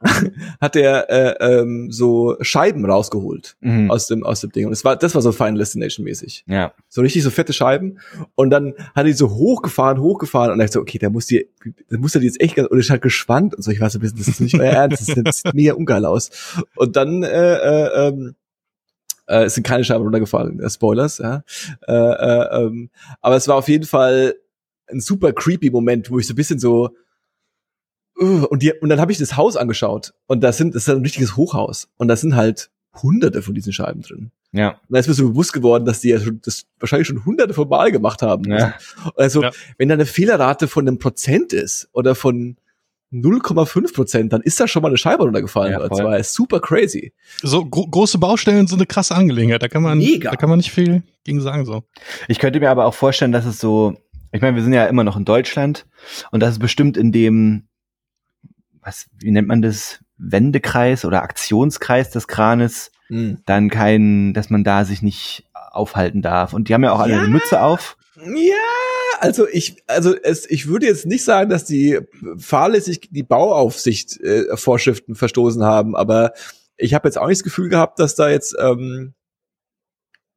hat 0.61 0.75
er 0.75 1.09
äh, 1.09 1.59
ähm, 1.59 1.91
so 1.91 2.37
Scheiben 2.39 2.85
rausgeholt 2.85 3.57
mhm. 3.59 3.91
aus 3.91 4.07
dem 4.07 4.23
aus 4.23 4.41
dem 4.41 4.51
Ding. 4.51 4.65
Und 4.65 4.71
das 4.71 4.85
war 4.85 4.95
das 4.95 5.13
war 5.13 5.21
so 5.21 5.31
Final 5.31 5.57
Destination 5.57 6.05
mäßig. 6.05 6.45
Ja. 6.47 6.73
So 6.87 7.01
richtig 7.01 7.23
so 7.23 7.29
fette 7.29 7.51
Scheiben. 7.51 7.99
Und 8.35 8.49
dann 8.49 8.75
hat 8.95 9.05
er 9.05 9.13
so 9.13 9.29
hochgefahren 9.31 9.99
hochgefahren. 9.99 10.53
Und 10.53 10.61
er 10.61 10.67
so 10.69 10.79
okay 10.79 10.99
der 10.99 11.09
muss 11.09 11.25
die 11.25 11.49
der 11.91 11.99
muss 11.99 12.15
er 12.15 12.21
die 12.21 12.27
jetzt 12.27 12.39
echt 12.39 12.57
und 12.57 12.79
ich 12.79 12.89
halt 12.89 13.01
geschwankt 13.01 13.55
und 13.55 13.61
so. 13.61 13.71
Ich 13.71 13.81
weiß 13.81 13.95
ein 13.95 14.01
bisschen 14.01 14.17
das 14.17 14.27
ist 14.29 14.39
nicht 14.39 14.55
euer 14.55 14.71
Ernst. 14.71 15.01
Das 15.01 15.07
sieht, 15.07 15.27
das 15.27 15.37
sieht 15.37 15.53
mega 15.53 15.73
ungeil 15.73 16.05
aus. 16.05 16.31
Und 16.75 16.95
dann 16.95 17.23
äh, 17.23 17.55
äh, 17.55 18.07
ähm, 18.07 18.35
äh, 19.27 19.43
es 19.43 19.55
sind 19.55 19.67
keine 19.67 19.83
Scheiben 19.83 20.03
runtergefallen. 20.03 20.61
Äh, 20.61 20.69
Spoilers 20.69 21.17
ja. 21.17 21.43
Äh, 21.87 21.93
äh, 21.93 22.63
ähm, 22.63 22.89
aber 23.19 23.35
es 23.35 23.49
war 23.49 23.55
auf 23.55 23.67
jeden 23.67 23.85
Fall 23.85 24.35
ein 24.87 25.01
super 25.01 25.33
creepy 25.33 25.69
Moment 25.69 26.09
wo 26.09 26.19
ich 26.19 26.25
so 26.25 26.33
ein 26.33 26.37
bisschen 26.37 26.59
so 26.59 26.95
und, 28.19 28.61
die, 28.61 28.73
und 28.73 28.89
dann 28.89 28.99
habe 28.99 29.11
ich 29.11 29.17
das 29.17 29.37
Haus 29.37 29.55
angeschaut 29.55 30.13
und 30.27 30.41
da 30.41 30.51
sind, 30.51 30.75
das 30.75 30.83
ist 30.83 30.89
ein 30.89 31.01
richtiges 31.01 31.35
Hochhaus 31.35 31.87
und 31.97 32.07
da 32.07 32.15
sind 32.15 32.35
halt 32.35 32.69
hunderte 33.01 33.41
von 33.41 33.53
diesen 33.53 33.73
Scheiben 33.73 34.01
drin. 34.01 34.31
Ja. 34.51 34.69
Und 34.71 34.89
da 34.89 34.99
ist 34.99 35.07
mir 35.07 35.13
so 35.13 35.29
bewusst 35.29 35.53
geworden, 35.53 35.85
dass 35.85 36.01
die 36.01 36.09
ja 36.09 36.19
schon, 36.19 36.41
das 36.43 36.65
wahrscheinlich 36.79 37.07
schon 37.07 37.23
hunderte 37.23 37.53
von 37.53 37.69
Mal 37.69 37.91
gemacht 37.91 38.21
haben. 38.21 38.45
Ja. 38.45 38.73
Also, 39.15 39.43
ja. 39.43 39.51
wenn 39.77 39.89
da 39.89 39.93
eine 39.93 40.05
Fehlerrate 40.05 40.67
von 40.67 40.87
einem 40.87 40.97
Prozent 40.97 41.53
ist 41.53 41.87
oder 41.93 42.15
von 42.15 42.57
0,5 43.11 43.93
Prozent, 43.93 44.33
dann 44.33 44.41
ist 44.41 44.59
da 44.59 44.67
schon 44.67 44.81
mal 44.81 44.89
eine 44.89 44.97
Scheibe 44.97 45.23
runtergefallen. 45.23 45.73
Ja, 45.73 45.87
das 45.87 45.99
war 45.99 46.23
super 46.23 46.59
crazy. 46.59 47.13
So 47.41 47.65
gro 47.65 47.87
große 47.87 48.19
Baustellen 48.19 48.67
sind 48.67 48.79
eine 48.79 48.85
krasse 48.85 49.15
Angelegenheit. 49.15 49.63
Da 49.63 49.67
kann 49.67 49.81
man, 49.81 49.97
Mega. 49.97 50.29
da 50.29 50.35
kann 50.35 50.49
man 50.49 50.57
nicht 50.57 50.71
viel 50.71 51.03
gegen 51.23 51.41
sagen, 51.41 51.65
so. 51.65 51.83
Ich 52.27 52.37
könnte 52.37 52.59
mir 52.59 52.69
aber 52.69 52.85
auch 52.85 52.93
vorstellen, 52.93 53.31
dass 53.31 53.45
es 53.45 53.59
so, 53.59 53.97
ich 54.31 54.41
meine, 54.41 54.55
wir 54.55 54.63
sind 54.63 54.73
ja 54.73 54.85
immer 54.85 55.03
noch 55.03 55.17
in 55.17 55.25
Deutschland 55.25 55.87
und 56.31 56.41
das 56.41 56.53
ist 56.53 56.59
bestimmt 56.59 56.97
in 56.97 57.11
dem 57.11 57.68
was, 58.81 59.07
wie 59.19 59.31
nennt 59.31 59.47
man 59.47 59.61
das, 59.61 59.99
Wendekreis 60.19 61.05
oder 61.05 61.23
Aktionskreis 61.23 62.11
des 62.11 62.27
Kranes, 62.27 62.91
mhm. 63.07 63.39
dann 63.45 63.69
kein, 63.69 64.33
dass 64.33 64.49
man 64.49 64.63
da 64.63 64.85
sich 64.85 65.01
nicht 65.01 65.49
aufhalten 65.53 66.21
darf. 66.21 66.53
Und 66.53 66.67
die 66.67 66.73
haben 66.73 66.83
ja 66.83 66.91
auch 66.91 66.99
alle 66.99 67.13
ja. 67.13 67.19
eine 67.19 67.29
Mütze 67.29 67.61
auf. 67.61 67.97
Ja, 68.17 68.55
also 69.19 69.47
ich, 69.47 69.81
also 69.87 70.13
es, 70.15 70.49
ich 70.49 70.67
würde 70.67 70.85
jetzt 70.85 71.05
nicht 71.05 71.23
sagen, 71.23 71.49
dass 71.49 71.63
die 71.63 71.99
fahrlässig 72.37 73.09
die 73.11 73.23
Bauaufsicht 73.23 74.19
äh, 74.19 74.57
Vorschriften 74.57 75.15
verstoßen 75.15 75.63
haben, 75.63 75.95
aber 75.95 76.33
ich 76.75 76.93
habe 76.93 77.07
jetzt 77.07 77.17
auch 77.17 77.27
nicht 77.27 77.39
das 77.39 77.43
Gefühl 77.45 77.69
gehabt, 77.69 77.99
dass 77.99 78.15
da 78.15 78.29
jetzt, 78.29 78.55
ähm, 78.59 79.13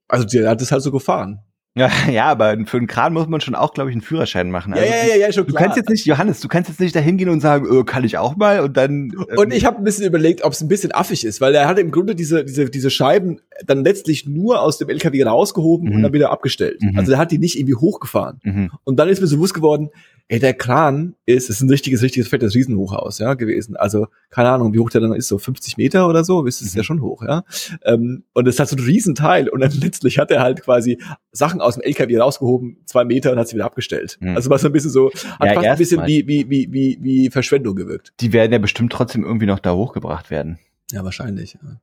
also 0.06 0.24
der 0.24 0.48
hat 0.48 0.62
es 0.62 0.70
halt 0.70 0.82
so 0.82 0.92
gefahren. 0.92 1.40
Ja, 1.78 1.90
ja, 2.10 2.26
aber 2.26 2.54
für 2.66 2.76
einen 2.76 2.86
Kran 2.86 3.14
muss 3.14 3.28
man 3.28 3.40
schon 3.40 3.54
auch, 3.54 3.72
glaube 3.72 3.88
ich, 3.88 3.94
einen 3.94 4.02
Führerschein 4.02 4.50
machen. 4.50 4.74
Also, 4.74 4.84
ja, 4.84 5.06
ja, 5.06 5.16
ja, 5.16 5.32
schon 5.32 5.46
klar. 5.46 5.58
Du 5.58 5.64
kannst 5.64 5.76
jetzt 5.78 5.88
nicht, 5.88 6.04
Johannes, 6.04 6.40
du 6.40 6.48
kannst 6.48 6.68
jetzt 6.68 6.80
nicht 6.80 6.94
da 6.94 7.00
hingehen 7.00 7.30
und 7.30 7.40
sagen, 7.40 7.66
öh, 7.66 7.84
kann 7.84 8.04
ich 8.04 8.18
auch 8.18 8.36
mal 8.36 8.60
und 8.60 8.76
dann. 8.76 9.10
Ähm 9.30 9.38
und 9.38 9.54
ich 9.54 9.64
habe 9.64 9.78
ein 9.78 9.84
bisschen 9.84 10.04
überlegt, 10.04 10.44
ob 10.44 10.52
es 10.52 10.60
ein 10.60 10.68
bisschen 10.68 10.92
affig 10.92 11.24
ist, 11.24 11.40
weil 11.40 11.54
er 11.54 11.66
hat 11.66 11.78
im 11.78 11.90
Grunde 11.90 12.14
diese, 12.14 12.44
diese, 12.44 12.66
diese 12.66 12.90
Scheiben 12.90 13.40
dann 13.64 13.84
letztlich 13.84 14.26
nur 14.26 14.60
aus 14.60 14.76
dem 14.76 14.90
LKW 14.90 15.22
rausgehoben 15.22 15.88
mhm. 15.88 15.96
und 15.96 16.02
dann 16.02 16.12
wieder 16.12 16.30
abgestellt. 16.30 16.82
Mhm. 16.82 16.98
Also 16.98 17.12
er 17.12 17.18
hat 17.18 17.30
die 17.30 17.38
nicht 17.38 17.58
irgendwie 17.58 17.76
hochgefahren. 17.76 18.40
Mhm. 18.42 18.70
Und 18.84 18.98
dann 18.98 19.08
ist 19.08 19.22
mir 19.22 19.26
so 19.26 19.36
bewusst 19.36 19.54
geworden, 19.54 19.88
ey, 20.32 20.38
der 20.38 20.54
Kran 20.54 21.14
ist, 21.26 21.50
ist 21.50 21.60
ein 21.60 21.68
richtiges, 21.68 22.02
richtiges 22.02 22.28
fettes 22.28 22.54
Riesenhochhaus, 22.54 23.18
ja, 23.18 23.34
gewesen. 23.34 23.76
Also, 23.76 24.06
keine 24.30 24.48
Ahnung, 24.48 24.72
wie 24.72 24.78
hoch 24.78 24.88
der 24.88 25.02
dann 25.02 25.12
ist, 25.12 25.28
so 25.28 25.36
50 25.36 25.76
Meter 25.76 26.08
oder 26.08 26.24
so, 26.24 26.46
ist 26.46 26.62
es 26.62 26.72
mhm. 26.72 26.78
ja 26.78 26.84
schon 26.84 27.02
hoch, 27.02 27.22
ja. 27.22 27.44
Ähm, 27.84 28.24
und 28.32 28.48
es 28.48 28.58
hat 28.58 28.68
so 28.68 28.76
ein 28.76 28.82
Riesenteil 28.82 29.50
und 29.50 29.60
dann 29.60 29.70
letztlich 29.80 30.18
hat 30.18 30.30
er 30.30 30.40
halt 30.40 30.62
quasi 30.62 30.98
Sachen 31.32 31.60
aus 31.62 31.74
dem 31.74 31.82
LKW 31.82 32.18
rausgehoben, 32.18 32.78
zwei 32.86 33.04
Meter 33.04 33.32
und 33.32 33.38
hat 33.38 33.48
sie 33.48 33.54
wieder 33.54 33.64
abgestellt. 33.64 34.18
Mhm. 34.20 34.36
Also 34.36 34.50
war 34.50 34.58
so 34.58 34.68
ein 34.68 34.72
bisschen 34.72 34.90
so, 34.90 35.10
hat 35.12 35.46
ja, 35.46 35.54
fast 35.54 35.66
ein 35.66 35.78
bisschen 35.78 36.06
wie, 36.06 36.26
wie, 36.26 36.48
wie, 36.50 36.72
wie, 36.72 36.98
wie 37.00 37.30
Verschwendung 37.30 37.74
gewirkt. 37.74 38.12
Die 38.20 38.32
werden 38.32 38.52
ja 38.52 38.58
bestimmt 38.58 38.92
trotzdem 38.92 39.24
irgendwie 39.24 39.46
noch 39.46 39.58
da 39.58 39.72
hochgebracht 39.74 40.30
werden. 40.30 40.58
Ja, 40.90 41.04
wahrscheinlich, 41.04 41.54
ja. 41.54 41.80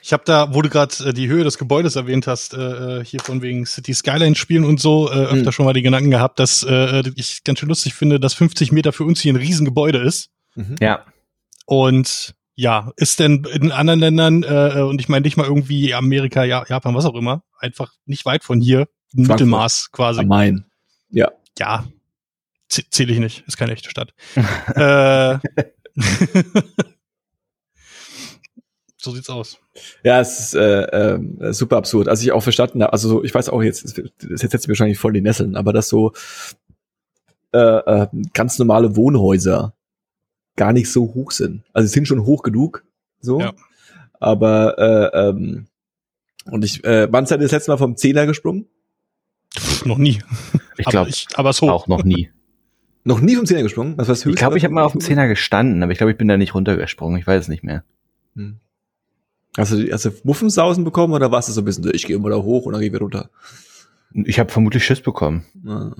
Ich 0.00 0.12
habe 0.12 0.22
da, 0.26 0.54
wo 0.54 0.62
du 0.62 0.68
gerade 0.68 0.94
äh, 1.04 1.12
die 1.12 1.28
Höhe 1.28 1.44
des 1.44 1.58
Gebäudes 1.58 1.96
erwähnt 1.96 2.26
hast, 2.26 2.54
äh, 2.54 3.00
äh 3.00 3.04
hier 3.04 3.20
von 3.20 3.42
wegen 3.42 3.66
City 3.66 3.94
Skyline 3.94 4.34
spielen 4.34 4.64
und 4.64 4.80
so, 4.80 5.10
äh, 5.10 5.14
öfter 5.14 5.46
mhm. 5.46 5.52
schon 5.52 5.64
mal 5.64 5.72
die 5.72 5.82
Gedanken 5.82 6.10
gehabt, 6.10 6.38
dass 6.38 6.62
äh, 6.62 7.02
ich 7.16 7.44
ganz 7.44 7.58
schön 7.58 7.68
lustig 7.68 7.94
finde, 7.94 8.20
dass 8.20 8.34
50 8.34 8.72
Meter 8.72 8.92
für 8.92 9.04
uns 9.04 9.20
hier 9.20 9.32
ein 9.32 9.36
Riesengebäude 9.36 9.98
ist. 9.98 10.30
Mhm. 10.54 10.76
Ja. 10.80 11.04
Und 11.66 12.34
ja, 12.54 12.92
ist 12.96 13.18
denn 13.20 13.44
in 13.52 13.72
anderen 13.72 14.00
Ländern, 14.00 14.42
äh, 14.42 14.82
und 14.82 15.00
ich 15.00 15.08
meine 15.08 15.22
nicht 15.24 15.36
mal 15.36 15.46
irgendwie 15.46 15.94
Amerika, 15.94 16.44
ja, 16.44 16.64
Japan, 16.68 16.94
was 16.94 17.06
auch 17.06 17.14
immer, 17.14 17.42
einfach 17.58 17.92
nicht 18.04 18.24
weit 18.24 18.44
von 18.44 18.60
hier, 18.60 18.88
ein 19.16 19.22
Mittelmaß 19.22 19.90
quasi. 19.92 20.24
Main. 20.24 20.66
Ja. 21.10 21.32
Ja. 21.58 21.84
zähle 22.68 23.12
ich 23.12 23.18
nicht, 23.18 23.44
ist 23.46 23.56
keine 23.56 23.72
echte 23.72 23.90
Stadt. 23.90 24.14
äh, 24.74 25.38
so 28.96 29.10
sieht's 29.12 29.30
aus. 29.30 29.58
Ja, 30.04 30.20
es 30.20 30.38
ist 30.40 30.54
äh, 30.54 30.82
äh, 30.82 31.52
super 31.52 31.76
absurd. 31.76 32.08
Also 32.08 32.22
ich 32.22 32.32
auch 32.32 32.42
verstanden 32.42 32.82
habe, 32.82 32.92
also 32.92 33.08
so, 33.08 33.24
ich 33.24 33.34
weiß 33.34 33.48
auch 33.48 33.62
jetzt, 33.62 33.84
das 33.84 34.42
jetzt 34.42 34.66
mir 34.66 34.72
wahrscheinlich 34.72 34.98
voll 34.98 35.12
die 35.12 35.22
Nesseln, 35.22 35.56
aber 35.56 35.72
dass 35.72 35.88
so 35.88 36.12
äh, 37.52 37.58
äh, 37.58 38.06
ganz 38.32 38.58
normale 38.58 38.96
Wohnhäuser 38.96 39.74
gar 40.56 40.72
nicht 40.72 40.90
so 40.90 41.14
hoch 41.14 41.30
sind. 41.30 41.62
Also 41.72 41.88
sie 41.88 41.94
sind 41.94 42.08
schon 42.08 42.24
hoch 42.24 42.42
genug, 42.42 42.84
so. 43.20 43.40
Ja. 43.40 43.52
Aber 44.20 44.78
äh, 44.78 45.28
ähm, 45.28 45.66
und 46.50 46.64
ich, 46.64 46.84
äh, 46.84 47.08
wann 47.10 47.26
seid 47.26 47.40
ihr 47.40 47.44
das 47.44 47.52
letzte 47.52 47.70
Mal 47.70 47.76
vom 47.76 47.96
Zehner 47.96 48.26
gesprungen? 48.26 48.66
Pff, 49.56 49.86
noch 49.86 49.98
nie. 49.98 50.20
Ich 50.78 50.86
glaube, 50.86 51.10
aber 51.34 51.50
es 51.50 51.62
auch 51.62 51.86
noch 51.86 52.02
nie. 52.02 52.30
noch 53.04 53.20
nie 53.20 53.36
vom 53.36 53.44
Zehner 53.44 53.62
gesprungen? 53.62 53.98
Was 53.98 54.08
war's 54.08 54.24
Ich 54.24 54.36
glaube, 54.36 54.56
ich 54.56 54.64
habe 54.64 54.72
mal 54.72 54.84
auf 54.84 54.92
dem 54.92 55.02
Zehner 55.02 55.28
gestanden, 55.28 55.82
aber 55.82 55.92
ich 55.92 55.98
glaube, 55.98 56.12
ich 56.12 56.16
bin 56.16 56.28
da 56.28 56.38
nicht 56.38 56.54
runtergesprungen. 56.54 57.18
Ich 57.18 57.26
weiß 57.26 57.42
es 57.42 57.48
nicht 57.48 57.62
mehr. 57.62 57.84
Hm. 58.34 58.56
Hast 59.58 59.72
du, 59.72 59.92
hast 59.92 60.06
du 60.06 60.10
Muffensausen 60.24 60.82
bekommen 60.82 61.12
oder 61.12 61.30
warst 61.30 61.50
du 61.50 61.52
so 61.52 61.60
ein 61.60 61.66
bisschen, 61.66 61.88
ich 61.92 62.06
gehe 62.06 62.18
mal 62.18 62.30
da 62.30 62.36
hoch 62.36 62.64
und 62.64 62.72
dann 62.72 62.80
gehe 62.80 62.88
ich 62.88 62.94
wieder 62.94 63.02
runter? 63.02 63.28
Ich 64.14 64.38
habe 64.38 64.50
vermutlich 64.50 64.84
Schiss 64.84 65.02
bekommen. 65.02 65.44
Ah. 65.66 65.92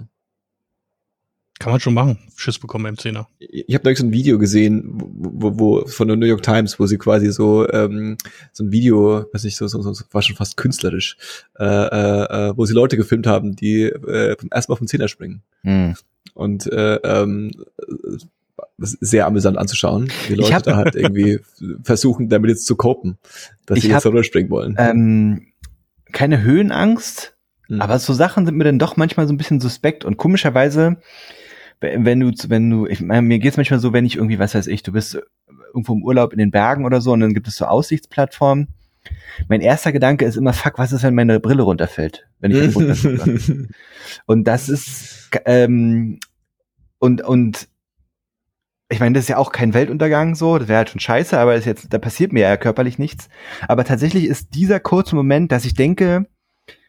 Kann 1.63 1.71
man 1.71 1.79
schon 1.79 1.95
machen, 1.95 2.19
Schiss 2.35 2.59
bekommen 2.59 2.87
im 2.87 2.99
Zehner. 2.99 3.29
Ich 3.39 3.73
habe 3.73 3.85
neulich 3.85 4.01
so 4.01 4.05
ein 4.05 4.13
Video 4.13 4.37
gesehen, 4.37 4.83
wo, 4.97 5.61
wo 5.61 5.87
von 5.87 6.09
der 6.09 6.17
New 6.17 6.27
York 6.27 6.43
Times, 6.43 6.81
wo 6.81 6.87
sie 6.87 6.99
quasi 6.99 7.31
so 7.31 7.71
ähm, 7.71 8.17
so 8.53 8.65
ein 8.65 8.73
Video, 8.73 9.27
weiß 9.33 9.45
nicht, 9.45 9.55
so, 9.55 9.69
so, 9.69 9.81
so 9.81 10.05
war 10.11 10.23
schon 10.23 10.35
fast 10.35 10.57
künstlerisch, 10.57 11.17
äh, 11.61 11.65
äh, 11.65 12.49
äh, 12.49 12.57
wo 12.57 12.67
sie 12.67 12.75
Leute 12.75 12.97
gefilmt 12.97 13.29
haben, 13.29 13.55
die 13.55 13.83
äh, 13.83 14.35
erstmal 14.51 14.77
vom 14.77 14.89
Zehner 14.89 15.07
springen. 15.07 15.43
Hm. 15.63 15.95
Und 16.35 16.67
äh, 16.67 16.97
ähm, 16.97 17.53
sehr 18.79 19.27
amüsant 19.27 19.57
anzuschauen, 19.57 20.11
wie 20.27 20.35
Leute 20.35 20.55
hab, 20.57 20.65
da 20.65 20.75
halt 20.75 20.97
irgendwie 20.97 21.39
versuchen, 21.85 22.29
damit 22.29 22.51
jetzt 22.51 22.67
zu 22.67 22.75
copen, 22.75 23.19
dass 23.67 23.83
sie 23.83 23.89
jetzt 23.89 24.05
darüber 24.05 24.25
springen 24.25 24.51
wollen. 24.51 24.75
Ähm, 24.79 25.47
keine 26.11 26.43
Höhenangst, 26.43 27.37
hm. 27.69 27.81
aber 27.81 28.01
so 28.01 28.15
Sachen 28.15 28.47
sind 28.47 28.57
mir 28.57 28.65
dann 28.65 28.81
doch 28.81 28.97
manchmal 28.97 29.29
so 29.29 29.33
ein 29.33 29.39
bisschen 29.39 29.61
suspekt 29.61 30.05
und 30.05 30.17
komischerweise 30.17 30.97
wenn 31.83 32.21
du, 32.21 32.33
wenn 32.49 32.71
du, 32.71 32.87
ich, 32.87 33.01
mir 33.01 33.39
geht's 33.39 33.57
manchmal 33.57 33.81
so, 33.81 33.93
wenn 33.93 34.07
ich 34.07 34.17
irgendwie, 34.17 34.39
was 34.39 34.55
weiß 34.55 34.69
ich, 34.69 34.83
du 34.83 34.93
bist 34.93 35.19
irgendwo 35.69 35.95
im 35.95 36.03
Urlaub 36.03 36.33
in 36.33 36.39
den 36.39 36.51
Bergen 36.51 36.85
oder 36.85 37.01
so 37.01 37.13
und 37.13 37.21
dann 37.21 37.35
gibt 37.35 37.49
es 37.49 37.57
so 37.57 37.65
Aussichtsplattformen. 37.65 38.69
Mein 39.49 39.61
erster 39.61 39.91
Gedanke 39.91 40.25
ist 40.25 40.37
immer, 40.37 40.53
fuck, 40.53 40.79
was 40.79 40.93
ist, 40.93 41.03
wenn 41.03 41.15
meine 41.15 41.41
Brille 41.41 41.63
runterfällt, 41.63 42.27
wenn 42.39 42.53
ich 42.53 42.75
runterfällt. 42.75 43.69
und 44.27 44.45
das 44.45 44.69
ist, 44.69 45.31
ähm, 45.45 46.21
und, 46.99 47.23
und, 47.23 47.69
ich 48.89 49.01
meine, 49.01 49.15
das 49.15 49.25
ist 49.25 49.29
ja 49.29 49.39
auch 49.39 49.51
kein 49.51 49.75
Weltuntergang 49.75 50.35
so, 50.35 50.59
das 50.59 50.69
wäre 50.69 50.79
halt 50.79 50.91
schon 50.91 51.01
scheiße, 51.01 51.37
aber 51.37 51.55
ist 51.55 51.65
jetzt, 51.65 51.93
da 51.93 51.99
passiert 51.99 52.33
mir 52.33 52.43
ja 52.43 52.57
körperlich 52.57 52.99
nichts. 52.99 53.29
Aber 53.67 53.85
tatsächlich 53.85 54.27
ist 54.27 54.55
dieser 54.55 54.81
kurze 54.81 55.17
Moment, 55.17 55.51
dass 55.51 55.65
ich 55.65 55.75
denke, 55.75 56.27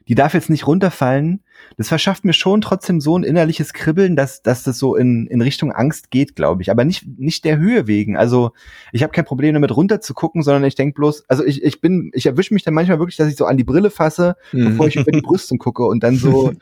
die 0.07 0.15
darf 0.15 0.33
jetzt 0.33 0.49
nicht 0.49 0.67
runterfallen, 0.67 1.43
das 1.77 1.87
verschafft 1.87 2.25
mir 2.25 2.33
schon 2.33 2.61
trotzdem 2.61 3.01
so 3.01 3.17
ein 3.17 3.23
innerliches 3.23 3.73
Kribbeln, 3.73 4.15
dass, 4.15 4.41
dass 4.41 4.63
das 4.63 4.77
so 4.77 4.95
in, 4.95 5.27
in 5.27 5.41
Richtung 5.41 5.71
Angst 5.71 6.11
geht, 6.11 6.35
glaube 6.35 6.61
ich. 6.61 6.71
Aber 6.71 6.85
nicht, 6.85 7.07
nicht 7.17 7.45
der 7.45 7.57
Höhe 7.57 7.87
wegen. 7.87 8.17
Also 8.17 8.51
ich 8.91 9.03
habe 9.03 9.11
kein 9.11 9.25
Problem 9.25 9.53
damit 9.53 9.75
runter 9.75 10.01
zu 10.01 10.13
gucken, 10.13 10.43
sondern 10.43 10.63
ich 10.65 10.75
denke 10.75 10.95
bloß, 10.95 11.23
also 11.29 11.43
ich, 11.43 11.63
ich 11.63 11.81
bin, 11.81 12.11
ich 12.13 12.25
erwische 12.25 12.53
mich 12.53 12.63
dann 12.63 12.73
manchmal 12.73 12.99
wirklich, 12.99 13.17
dass 13.17 13.29
ich 13.29 13.35
so 13.35 13.45
an 13.45 13.57
die 13.57 13.63
Brille 13.63 13.89
fasse, 13.89 14.35
mhm. 14.51 14.71
bevor 14.71 14.87
ich 14.87 14.95
über 14.95 15.11
die 15.11 15.21
Brüsten 15.21 15.57
gucke 15.57 15.85
und 15.85 16.03
dann 16.03 16.17
so. 16.17 16.53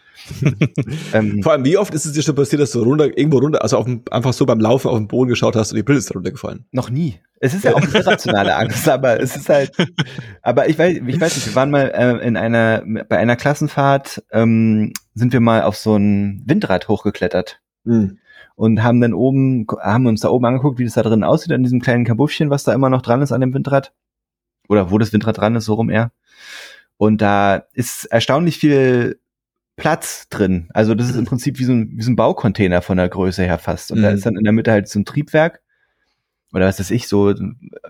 ähm, 1.14 1.42
Vor 1.44 1.54
allem, 1.54 1.66
wie 1.66 1.78
oft 1.78 1.94
ist 1.94 2.06
es 2.06 2.14
dir 2.14 2.22
schon 2.22 2.36
passiert, 2.36 2.62
dass 2.62 2.72
du 2.72 2.84
runter, 2.84 3.18
irgendwo 3.18 3.40
runter, 3.40 3.62
also 3.62 3.78
auf 3.78 3.88
einfach 4.12 4.34
so 4.34 4.46
beim 4.46 4.60
Laufen 4.60 4.88
auf 4.88 4.98
den 4.98 5.08
Boden 5.08 5.30
geschaut 5.30 5.56
hast 5.56 5.72
und 5.72 5.78
die 5.78 5.84
Brille 5.84 6.00
ist 6.00 6.14
runtergefallen? 6.14 6.66
Noch 6.72 6.90
nie. 6.90 7.20
Es 7.44 7.56
ist 7.56 7.64
ja 7.64 7.74
auch 7.74 7.82
irrationale 7.82 8.56
Angst, 8.56 8.88
aber 8.88 9.20
es 9.20 9.36
ist 9.36 9.50
halt, 9.50 9.72
aber 10.44 10.70
ich 10.70 10.78
weiß, 10.78 11.00
ich 11.06 11.20
weiß 11.20 11.36
nicht, 11.36 11.48
wir 11.48 11.56
waren 11.56 11.72
mal 11.72 11.90
äh, 11.90 12.26
in 12.26 12.38
einer, 12.38 12.84
bei 13.10 13.18
einer 13.18 13.36
Klassenfahrt, 13.36 14.24
ähm, 14.32 14.94
sind 15.16 15.34
wir 15.34 15.40
mal 15.40 15.64
auf 15.64 15.76
so 15.76 15.96
ein 15.96 16.44
Windrad 16.46 16.88
hochgeklettert. 16.88 17.60
Mhm. 17.84 18.20
Und 18.56 18.84
haben 18.84 19.02
dann 19.02 19.16
oben, 19.16 19.66
haben 19.82 20.06
uns 20.06 20.22
da 20.22 20.30
oben 20.30 20.46
angeguckt, 20.46 20.78
wie 20.78 20.84
das 20.84 20.94
da 20.94 21.02
drin 21.02 21.24
aussieht, 21.24 21.52
an 21.52 21.64
diesem 21.64 21.82
kleinen 21.82 22.06
Kabuffchen, 22.06 22.52
was 22.52 22.64
da 22.64 22.74
immer 22.74 22.92
noch 22.92 23.02
dran 23.02 23.24
ist 23.24 23.32
an 23.32 23.42
dem 23.42 23.56
Windrad. 23.56 23.92
Oder 24.70 24.92
wo 24.92 25.00
das 25.00 25.12
Windrad 25.12 25.40
dran 25.40 25.56
ist, 25.56 25.66
so 25.66 25.74
rum 25.74 25.90
eher. 25.90 26.12
Und 26.98 27.24
da 27.24 27.64
ist 27.74 28.06
erstaunlich 28.06 28.60
viel 28.60 29.20
Platz 29.78 30.30
drin. 30.30 30.70
Also 30.76 30.94
das 30.94 31.10
ist 31.10 31.16
im 31.16 31.26
Prinzip 31.26 31.58
wie 31.58 31.64
so 31.64 31.74
ein, 31.74 31.90
wie 31.96 32.04
so 32.04 32.12
ein 32.12 32.16
Baucontainer 32.16 32.84
von 32.84 32.98
der 32.98 33.10
Größe 33.10 33.42
her 33.42 33.58
fast. 33.58 33.92
Und 33.92 33.98
mhm. 33.98 34.04
da 34.04 34.10
ist 34.12 34.28
dann 34.28 34.36
in 34.36 34.44
der 34.44 34.54
Mitte 34.54 34.72
halt 34.72 34.88
so 34.88 35.00
ein 35.00 35.06
Triebwerk 35.06 35.61
oder 36.54 36.68
was 36.68 36.80
weiß 36.80 36.92
ich, 36.92 37.08
so, 37.08 37.34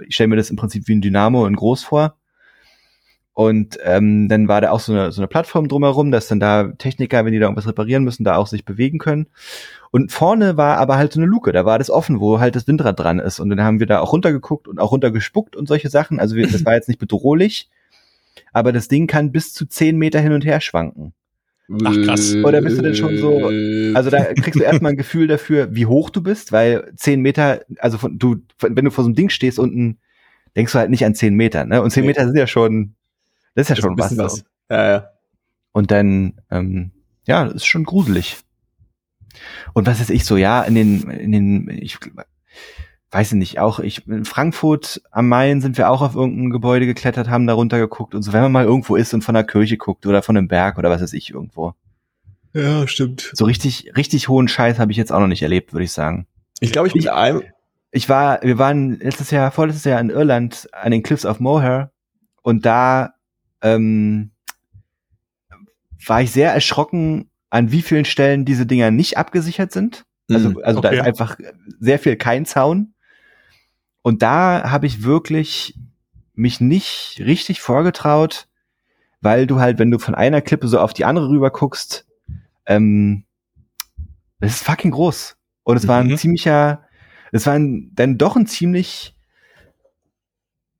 ich 0.08 0.16
stelle 0.16 0.30
mir 0.30 0.36
das 0.36 0.50
im 0.50 0.56
Prinzip 0.56 0.88
wie 0.88 0.96
ein 0.96 1.02
Dynamo 1.02 1.46
in 1.46 1.56
groß 1.56 1.84
vor. 1.84 2.16
Und 3.34 3.80
ähm, 3.84 4.28
dann 4.28 4.48
war 4.48 4.60
da 4.60 4.72
auch 4.72 4.82
so 4.82 4.92
eine, 4.92 5.12
so 5.12 5.22
eine 5.22 5.28
Plattform 5.28 5.68
drumherum, 5.68 6.12
dass 6.12 6.28
dann 6.28 6.40
da 6.40 6.74
Techniker, 6.78 7.24
wenn 7.24 7.32
die 7.32 7.40
da 7.40 7.46
irgendwas 7.46 7.68
reparieren 7.68 8.04
müssen, 8.04 8.26
da 8.26 8.36
auch 8.36 8.48
sich 8.48 8.66
bewegen 8.66 9.00
können. 9.00 9.28
Und 9.90 10.12
vorne 10.12 10.58
war 10.58 10.78
aber 10.78 10.98
halt 10.98 11.14
so 11.14 11.20
eine 11.20 11.28
Luke, 11.28 11.52
da 11.52 11.66
war 11.66 11.80
das 11.80 11.90
offen, 11.90 12.20
wo 12.20 12.40
halt 12.40 12.56
das 12.56 12.68
Windrad 12.68 13.00
dran 13.00 13.20
ist. 13.20 13.40
Und 13.40 13.50
dann 13.50 13.62
haben 13.62 13.80
wir 13.80 13.88
da 13.88 14.00
auch 14.00 14.12
runtergeguckt 14.12 14.68
und 14.68 14.80
auch 14.80 14.92
runtergespuckt 14.92 15.56
und 15.56 15.68
solche 15.68 15.90
Sachen. 15.90 16.20
Also 16.20 16.36
wir, 16.36 16.48
das 16.48 16.66
war 16.66 16.74
jetzt 16.74 16.90
nicht 16.90 17.00
bedrohlich, 17.00 17.70
aber 18.52 18.74
das 18.74 18.90
Ding 18.90 19.08
kann 19.08 19.32
bis 19.32 19.54
zu 19.54 19.66
zehn 19.66 19.98
Meter 19.98 20.20
hin 20.20 20.34
und 20.34 20.46
her 20.46 20.60
schwanken. 20.60 21.14
Ach 21.84 21.96
krass. 22.04 22.36
Oder 22.36 22.62
bist 22.62 22.78
du 22.78 22.82
denn 22.82 22.96
schon 22.96 23.18
so, 23.18 23.48
also 23.96 24.10
da 24.10 24.34
kriegst 24.34 24.60
du 24.60 24.64
erstmal 24.64 24.92
ein 24.92 24.98
Gefühl 24.98 25.28
dafür, 25.28 25.74
wie 25.74 25.86
hoch 25.86 26.10
du 26.10 26.22
bist, 26.22 26.52
weil 26.52 26.92
zehn 26.96 27.22
Meter, 27.22 27.62
also 27.80 27.98
von, 27.98 28.18
du, 28.18 28.38
wenn 28.60 28.86
du 28.86 28.92
vor 28.92 29.04
so 29.04 29.08
einem 29.08 29.16
Ding 29.16 29.30
stehst 29.30 29.60
unten, 29.60 30.00
denkst 30.56 30.74
du 30.74 30.80
halt 30.80 30.90
nicht 30.90 31.06
an 31.06 31.16
zehn 31.16 31.36
Meter, 31.36 31.66
ne? 31.66 31.82
Und 31.82 31.92
zehn 31.92 32.06
Meter 32.06 32.26
sind 32.26 32.38
ja 32.38 32.48
schon, 32.48 32.96
das 33.56 33.64
ist 33.64 33.70
ja 33.70 33.76
das 33.76 33.84
schon 33.84 33.98
ist 33.98 34.00
was. 34.00 34.18
was. 34.18 34.44
Ja, 34.70 34.90
ja. 34.90 35.08
Und 35.72 35.92
dann, 35.92 36.34
ähm, 36.50 36.92
ja, 37.26 37.46
das 37.46 37.56
ist 37.56 37.66
schon 37.66 37.86
gruselig. 37.86 38.38
Und 39.74 39.88
was 39.88 40.02
ist 40.02 40.10
ich 40.10 40.26
so, 40.26 40.38
ja, 40.38 40.62
in 40.64 40.76
den, 40.76 41.10
in 41.10 41.32
den, 41.32 41.70
ich 41.70 41.98
weiß 43.12 43.34
ich 43.34 43.38
nicht, 43.38 43.60
auch 43.60 43.80
ich 43.80 44.08
in 44.08 44.26
Frankfurt 44.26 45.02
am 45.12 45.28
Main 45.28 45.62
sind 45.62 45.78
wir 45.78 45.90
auch 45.90 46.02
auf 46.02 46.16
irgendein 46.16 46.50
Gebäude 46.50 46.86
geklettert, 46.86 47.30
haben 47.30 47.46
da 47.46 47.54
runter 47.54 47.78
geguckt 47.78 48.16
und 48.16 48.24
so, 48.24 48.32
wenn 48.32 48.42
man 48.42 48.52
mal 48.52 48.66
irgendwo 48.66 48.96
ist 48.96 49.14
und 49.14 49.22
von 49.22 49.36
der 49.36 49.44
Kirche 49.44 49.78
guckt 49.78 50.06
oder 50.06 50.22
von 50.22 50.38
einem 50.38 50.48
Berg 50.48 50.78
oder 50.78 50.90
was 50.90 51.02
weiß 51.02 51.14
ich 51.14 51.32
irgendwo. 51.32 51.74
Ja, 52.54 52.88
stimmt. 52.88 53.32
So 53.34 53.46
richtig, 53.46 53.92
richtig 53.96 54.30
hohen 54.30 54.48
Scheiß 54.48 54.80
habe 54.80 54.92
ich 54.92 54.98
jetzt 54.98 55.12
auch 55.12 55.20
noch 55.20 55.28
nicht 55.28 55.42
erlebt, 55.42 55.74
würde 55.74 55.84
ich 55.84 55.92
sagen. 55.92 56.28
Ich 56.60 56.72
glaube, 56.72 56.88
ich 56.88 56.94
bin 56.94 57.08
einem. 57.08 57.44
Ich 57.92 58.08
war, 58.08 58.42
wir 58.42 58.58
waren 58.58 59.00
letztes 59.00 59.32
Jahr, 59.32 59.52
vorletztes 59.52 59.84
Jahr 59.84 60.00
in 60.00 60.10
Irland 60.10 60.70
an 60.72 60.92
den 60.92 61.04
Cliffs 61.04 61.26
of 61.26 61.42
Moher 61.42 61.92
und 62.42 62.66
da 62.66 63.16
ähm, 63.62 64.32
war 66.06 66.22
ich 66.22 66.32
sehr 66.32 66.54
erschrocken, 66.54 67.30
an 67.50 67.74
wie 67.74 67.82
vielen 67.82 68.06
Stellen 68.06 68.46
diese 68.46 68.66
Dinger 68.66 68.92
nicht 68.92 69.18
abgesichert 69.18 69.74
sind. 69.74 70.06
Also, 70.30 70.50
hm, 70.50 70.62
also 70.64 70.80
okay. 70.80 70.96
da 70.96 71.02
ist 71.02 71.08
einfach 71.08 71.38
sehr 71.80 72.00
viel 72.00 72.16
kein 72.16 72.46
Zaun. 72.46 72.94
Und 74.02 74.22
da 74.22 74.72
habe 74.72 74.88
ich 74.88 75.04
wirklich 75.04 75.78
mich 76.34 76.60
nicht 76.60 77.18
richtig 77.20 77.62
vorgetraut, 77.62 78.48
weil 79.22 79.46
du 79.46 79.60
halt, 79.60 79.80
wenn 79.80 79.92
du 79.92 80.00
von 80.00 80.16
einer 80.16 80.42
Klippe 80.42 80.68
so 80.68 80.80
auf 80.80 80.94
die 80.94 81.06
andere 81.06 81.30
rüber 81.30 81.52
guckst, 81.52 82.08
ähm, 82.66 83.26
das 84.40 84.54
ist 84.54 84.64
fucking 84.64 84.92
groß. 84.92 85.38
Und 85.64 85.78
es 85.78 85.84
mhm. 85.84 85.88
war 85.88 86.00
ein 86.00 86.08
mhm. 86.08 86.18
ziemlicher, 86.18 86.84
es 87.32 87.46
war 87.46 87.54
ein, 87.54 87.92
dann 87.94 88.18
doch 88.18 88.36
ein 88.36 88.48
ziemlich 88.48 89.16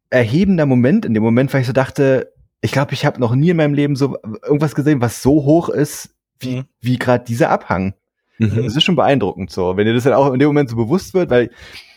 erhebender 0.10 0.66
Moment 0.66 1.06
in 1.06 1.14
dem 1.14 1.24
Moment, 1.24 1.54
weil 1.54 1.62
ich 1.62 1.68
so 1.68 1.74
dachte, 1.74 2.34
ich 2.62 2.72
glaube, 2.72 2.94
ich 2.94 3.06
habe 3.06 3.20
noch 3.20 3.34
nie 3.34 3.50
in 3.50 3.58
meinem 3.58 3.74
Leben 3.74 3.96
so 3.96 4.18
irgendwas 4.44 4.76
gesehen, 4.76 5.02
was 5.02 5.22
so 5.22 5.44
hoch 5.44 5.70
ist, 5.70 6.16
wie, 6.40 6.58
mhm. 6.58 6.66
wie 6.82 6.98
gerade 6.98 7.24
dieser 7.24 7.50
Abhang. 7.50 7.94
Mhm. 8.40 8.64
Das 8.64 8.76
ist 8.76 8.84
schon 8.84 8.96
beeindruckend 8.96 9.52
so, 9.52 9.78
wenn 9.78 9.86
dir 9.86 9.94
das 9.94 10.04
dann 10.04 10.14
auch 10.14 10.34
in 10.34 10.40
dem 10.40 10.48
Moment 10.48 10.70
so 10.70 10.76
bewusst 10.76 11.14
wird, 11.14 11.30
weil 11.30 11.52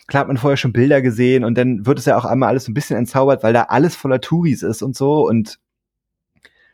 klar 0.06 0.22
hat 0.22 0.28
man 0.28 0.36
vorher 0.36 0.56
schon 0.56 0.72
Bilder 0.72 1.02
gesehen 1.02 1.44
und 1.44 1.56
dann 1.56 1.86
wird 1.86 1.98
es 1.98 2.04
ja 2.04 2.16
auch 2.16 2.24
einmal 2.24 2.50
alles 2.50 2.68
ein 2.68 2.74
bisschen 2.74 2.96
entzaubert, 2.96 3.42
weil 3.42 3.52
da 3.52 3.64
alles 3.64 3.96
voller 3.96 4.20
Touris 4.20 4.62
ist 4.62 4.82
und 4.82 4.96
so 4.96 5.26
und 5.26 5.58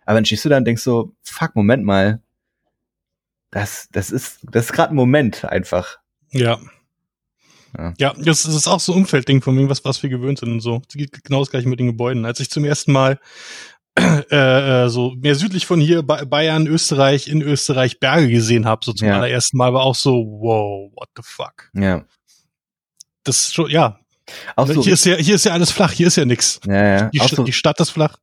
aber 0.07 0.16
dann 0.16 0.25
stehst 0.25 0.45
du 0.45 0.49
da 0.49 0.57
und 0.57 0.64
denkst 0.64 0.83
so, 0.83 1.14
fuck, 1.23 1.55
Moment 1.55 1.85
mal. 1.85 2.21
Das, 3.53 3.88
das 3.93 4.11
ist, 4.11 4.40
das 4.43 4.66
ist 4.66 4.73
gerade 4.73 4.93
ein 4.93 4.97
Moment 4.97 5.45
einfach. 5.45 5.99
Ja. 6.31 6.59
Ja, 7.79 7.95
ja 7.97 8.14
das, 8.16 8.43
das 8.43 8.55
ist 8.55 8.66
auch 8.66 8.81
so 8.81 8.93
ein 8.93 8.99
Umfeldding 8.99 9.40
von 9.40 9.55
mir, 9.55 9.69
was, 9.69 9.85
was 9.85 10.03
wir 10.03 10.11
gewöhnt 10.11 10.40
sind 10.40 10.51
und 10.51 10.61
so. 10.61 10.83
Das 10.87 10.97
geht 10.97 11.23
genau 11.23 11.40
das 11.40 11.51
gleiche 11.51 11.69
mit 11.69 11.79
den 11.79 11.87
Gebäuden. 11.87 12.25
Als 12.25 12.40
ich 12.40 12.51
zum 12.51 12.64
ersten 12.64 12.90
Mal 12.90 13.21
äh, 13.97 14.85
äh, 14.85 14.88
so 14.88 15.14
mehr 15.16 15.37
südlich 15.37 15.66
von 15.66 15.81
hier, 15.81 16.03
Bayern, 16.03 16.66
Österreich, 16.66 17.29
in 17.29 17.40
Österreich 17.40 18.01
Berge 18.01 18.29
gesehen 18.29 18.66
habe, 18.66 18.85
so 18.85 18.93
zum 18.93 19.07
ja. 19.07 19.14
allerersten 19.14 19.59
Mal, 19.59 19.75
war 19.75 19.83
auch 19.83 19.95
so, 19.95 20.12
wow, 20.12 20.90
what 20.97 21.09
the 21.14 21.23
fuck. 21.25 21.71
Ja 21.75 22.05
das 23.31 23.53
schon, 23.53 23.71
ja. 23.71 23.99
Auch 24.57 24.66
so, 24.66 24.83
hier, 24.83 24.93
ist 24.93 25.05
ja, 25.07 25.16
hier 25.16 25.35
ist 25.35 25.45
ja 25.45 25.53
alles 25.53 25.71
flach, 25.71 25.93
hier 25.93 26.07
ist 26.07 26.16
ja 26.16 26.25
nix. 26.25 26.61
Ja, 26.66 26.85
ja. 26.85 27.11
Die, 27.11 27.19
so, 27.19 27.43
die 27.43 27.53
Stadt 27.53 27.81
ist 27.81 27.90
flach. 27.90 28.16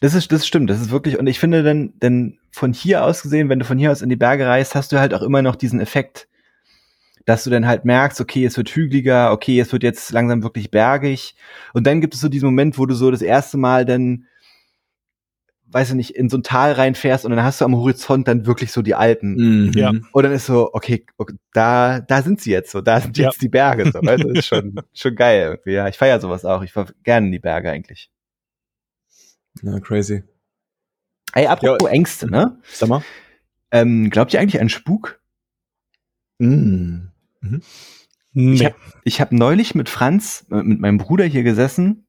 Das 0.00 0.14
ist, 0.14 0.32
das 0.32 0.46
stimmt, 0.46 0.68
das 0.68 0.80
ist 0.80 0.90
wirklich, 0.90 1.18
und 1.18 1.26
ich 1.26 1.38
finde 1.38 1.62
denn, 1.62 1.92
denn 2.00 2.38
von 2.50 2.72
hier 2.72 3.04
aus 3.04 3.22
gesehen, 3.22 3.48
wenn 3.48 3.58
du 3.58 3.64
von 3.64 3.78
hier 3.78 3.92
aus 3.92 4.02
in 4.02 4.08
die 4.08 4.16
Berge 4.16 4.46
reist, 4.46 4.74
hast 4.74 4.92
du 4.92 4.98
halt 4.98 5.14
auch 5.14 5.22
immer 5.22 5.42
noch 5.42 5.56
diesen 5.56 5.80
Effekt, 5.80 6.26
dass 7.24 7.44
du 7.44 7.50
dann 7.50 7.66
halt 7.66 7.84
merkst, 7.84 8.20
okay, 8.20 8.44
es 8.44 8.56
wird 8.56 8.70
hügeliger, 8.70 9.30
okay, 9.30 9.60
es 9.60 9.72
wird 9.72 9.82
jetzt 9.82 10.10
langsam 10.10 10.42
wirklich 10.42 10.70
bergig. 10.70 11.36
Und 11.72 11.86
dann 11.86 12.00
gibt 12.00 12.14
es 12.14 12.20
so 12.20 12.28
diesen 12.28 12.46
Moment, 12.46 12.78
wo 12.78 12.86
du 12.86 12.94
so 12.94 13.10
das 13.10 13.22
erste 13.22 13.58
Mal 13.58 13.84
dann, 13.84 14.26
weiß 15.72 15.90
ich 15.90 15.94
nicht, 15.94 16.16
in 16.16 16.28
so 16.28 16.36
ein 16.36 16.42
Tal 16.42 16.72
reinfährst 16.72 17.24
und 17.24 17.30
dann 17.30 17.44
hast 17.44 17.60
du 17.60 17.64
am 17.64 17.76
Horizont 17.76 18.28
dann 18.28 18.46
wirklich 18.46 18.72
so 18.72 18.82
die 18.82 18.94
Alpen. 18.94 19.34
Mhm. 19.34 19.72
Ja. 19.72 19.90
Und 19.90 20.22
dann 20.22 20.32
ist 20.32 20.46
so, 20.46 20.70
okay, 20.72 21.06
okay, 21.16 21.34
da, 21.52 22.00
da 22.00 22.22
sind 22.22 22.40
sie 22.40 22.50
jetzt 22.50 22.70
so, 22.70 22.80
da 22.80 23.00
sind 23.00 23.16
jetzt 23.18 23.36
ja. 23.36 23.40
die 23.40 23.48
Berge. 23.48 23.90
So, 23.90 24.00
weißt? 24.02 24.24
Das 24.24 24.38
ist 24.38 24.46
schon, 24.46 24.80
schon 24.92 25.14
geil. 25.14 25.42
Irgendwie. 25.42 25.72
Ja, 25.72 25.88
ich 25.88 25.96
feiere 25.96 26.20
sowas 26.20 26.44
auch. 26.44 26.62
Ich 26.62 26.72
fahr 26.72 26.86
gerne 27.02 27.26
in 27.26 27.32
die 27.32 27.38
Berge 27.38 27.70
eigentlich. 27.70 28.10
Na, 29.62 29.80
crazy. 29.80 30.22
Ey, 31.34 31.46
apropos 31.46 31.88
ja, 31.88 31.94
Ängste, 31.94 32.30
ne? 32.30 32.58
Sag 32.72 32.88
mal. 32.88 33.02
Ähm, 33.70 34.10
glaubt 34.10 34.34
ihr 34.34 34.40
eigentlich 34.40 34.60
an 34.60 34.68
Spuk? 34.68 35.20
Mm. 36.38 37.08
Mhm. 37.40 37.62
Nee. 38.34 38.74
Ich 39.04 39.20
habe 39.20 39.30
hab 39.30 39.32
neulich 39.32 39.74
mit 39.74 39.88
Franz, 39.88 40.46
äh, 40.50 40.62
mit 40.62 40.80
meinem 40.80 40.98
Bruder 40.98 41.24
hier 41.24 41.42
gesessen 41.42 42.06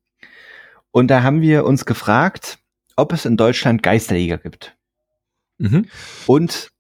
und 0.92 1.08
da 1.08 1.24
haben 1.24 1.42
wir 1.42 1.66
uns 1.66 1.86
gefragt, 1.86 2.60
ob 2.96 3.14
es 3.14 3.26
in 3.26 3.38
Deutschland 3.38 3.84
Geisterjäger 3.84 4.38
gibt. 4.38 4.76
Mhm. 5.58 5.88
Und 6.28 6.72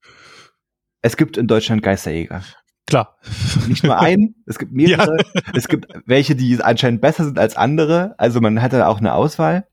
es 1.01 1.17
gibt 1.17 1.37
in 1.37 1.47
Deutschland 1.47 1.83
Geisterjäger. 1.83 2.43
Klar. 2.85 3.17
Nicht 3.67 3.83
nur 3.83 3.99
einen, 3.99 4.35
es 4.45 4.59
gibt 4.59 4.73
mehrere. 4.73 5.17
Ja. 5.17 5.41
Es 5.55 5.67
gibt 5.67 5.87
welche, 6.05 6.35
die 6.35 6.61
anscheinend 6.61 7.01
besser 7.01 7.23
sind 7.25 7.39
als 7.39 7.55
andere. 7.55 8.15
Also 8.17 8.41
man 8.41 8.61
hat 8.61 8.73
da 8.73 8.87
auch 8.87 8.99
eine 8.99 9.13
Auswahl. 9.13 9.67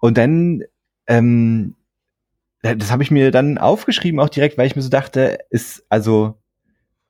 Und 0.00 0.18
dann 0.18 0.62
ähm, 1.06 1.74
das 2.62 2.90
habe 2.90 3.02
ich 3.02 3.10
mir 3.10 3.30
dann 3.30 3.58
aufgeschrieben, 3.58 4.20
auch 4.20 4.28
direkt, 4.28 4.58
weil 4.58 4.66
ich 4.66 4.76
mir 4.76 4.82
so 4.82 4.88
dachte, 4.88 5.38
ist, 5.50 5.84
also, 5.88 6.40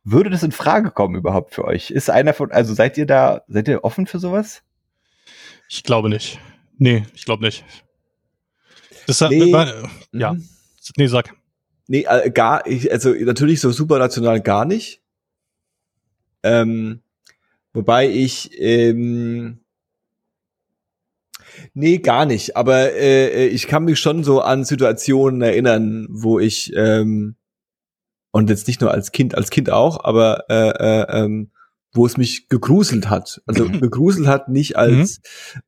würde 0.05 0.31
das 0.31 0.43
in 0.43 0.53
Frage 0.53 0.91
kommen 0.91 1.17
überhaupt 1.17 1.55
für 1.55 1.65
euch? 1.65 1.91
Ist 1.91 2.11
einer 2.11 2.35
von, 2.35 2.53
also 2.53 2.75
seid 2.75 2.97
ihr 2.99 3.07
da, 3.07 3.43
seid 3.49 3.69
ihr 3.69 3.85
offen 3.85 4.07
für 4.07 4.19
sowas? 4.19 4.63
Ich 5.69 5.83
glaube 5.83 6.09
nicht. 6.09 6.39
Nee, 6.79 7.05
ich 7.15 7.25
glaube 7.25 7.45
nicht. 7.45 7.65
Das 9.09 9.21
hat, 9.23 9.31
nee. 9.31 9.51
ja. 10.13 10.35
Mhm. 10.35 10.49
Nee, 10.97 11.07
sag. 11.07 11.35
Nee, 11.87 12.05
äh, 12.09 12.31
gar, 12.31 12.63
also 12.91 13.13
natürlich 13.13 13.61
so 13.61 13.73
superrational 13.73 14.41
gar 14.41 14.65
nicht. 14.65 15.01
Ähm, 16.43 17.01
wobei 17.73 18.09
ich, 18.09 18.51
ähm, 18.61 19.61
Nee, 21.75 21.99
gar 21.99 22.25
nicht. 22.25 22.57
Aber 22.57 22.93
äh, 22.93 23.47
ich 23.49 23.67
kann 23.67 23.85
mich 23.85 23.99
schon 23.99 24.23
so 24.23 24.41
an 24.41 24.65
Situationen 24.65 25.43
erinnern, 25.43 26.07
wo 26.09 26.39
ich 26.39 26.73
ähm, 26.77 27.35
und 28.31 28.51
jetzt 28.51 28.69
nicht 28.69 28.81
nur 28.81 28.93
als 28.93 29.11
Kind, 29.11 29.35
als 29.35 29.51
Kind 29.51 29.71
auch, 29.71 30.05
aber 30.05 30.45
äh, 30.49 30.69
äh, 30.69 31.25
ähm, 31.25 31.51
wo 31.93 32.07
es 32.07 32.17
mich 32.17 32.49
gegruselt 32.49 33.11
hat. 33.11 33.43
Also 33.47 33.69
gegruselt 33.81 34.29
hat 34.29 34.49
nicht 34.49 34.77
als 34.77 35.21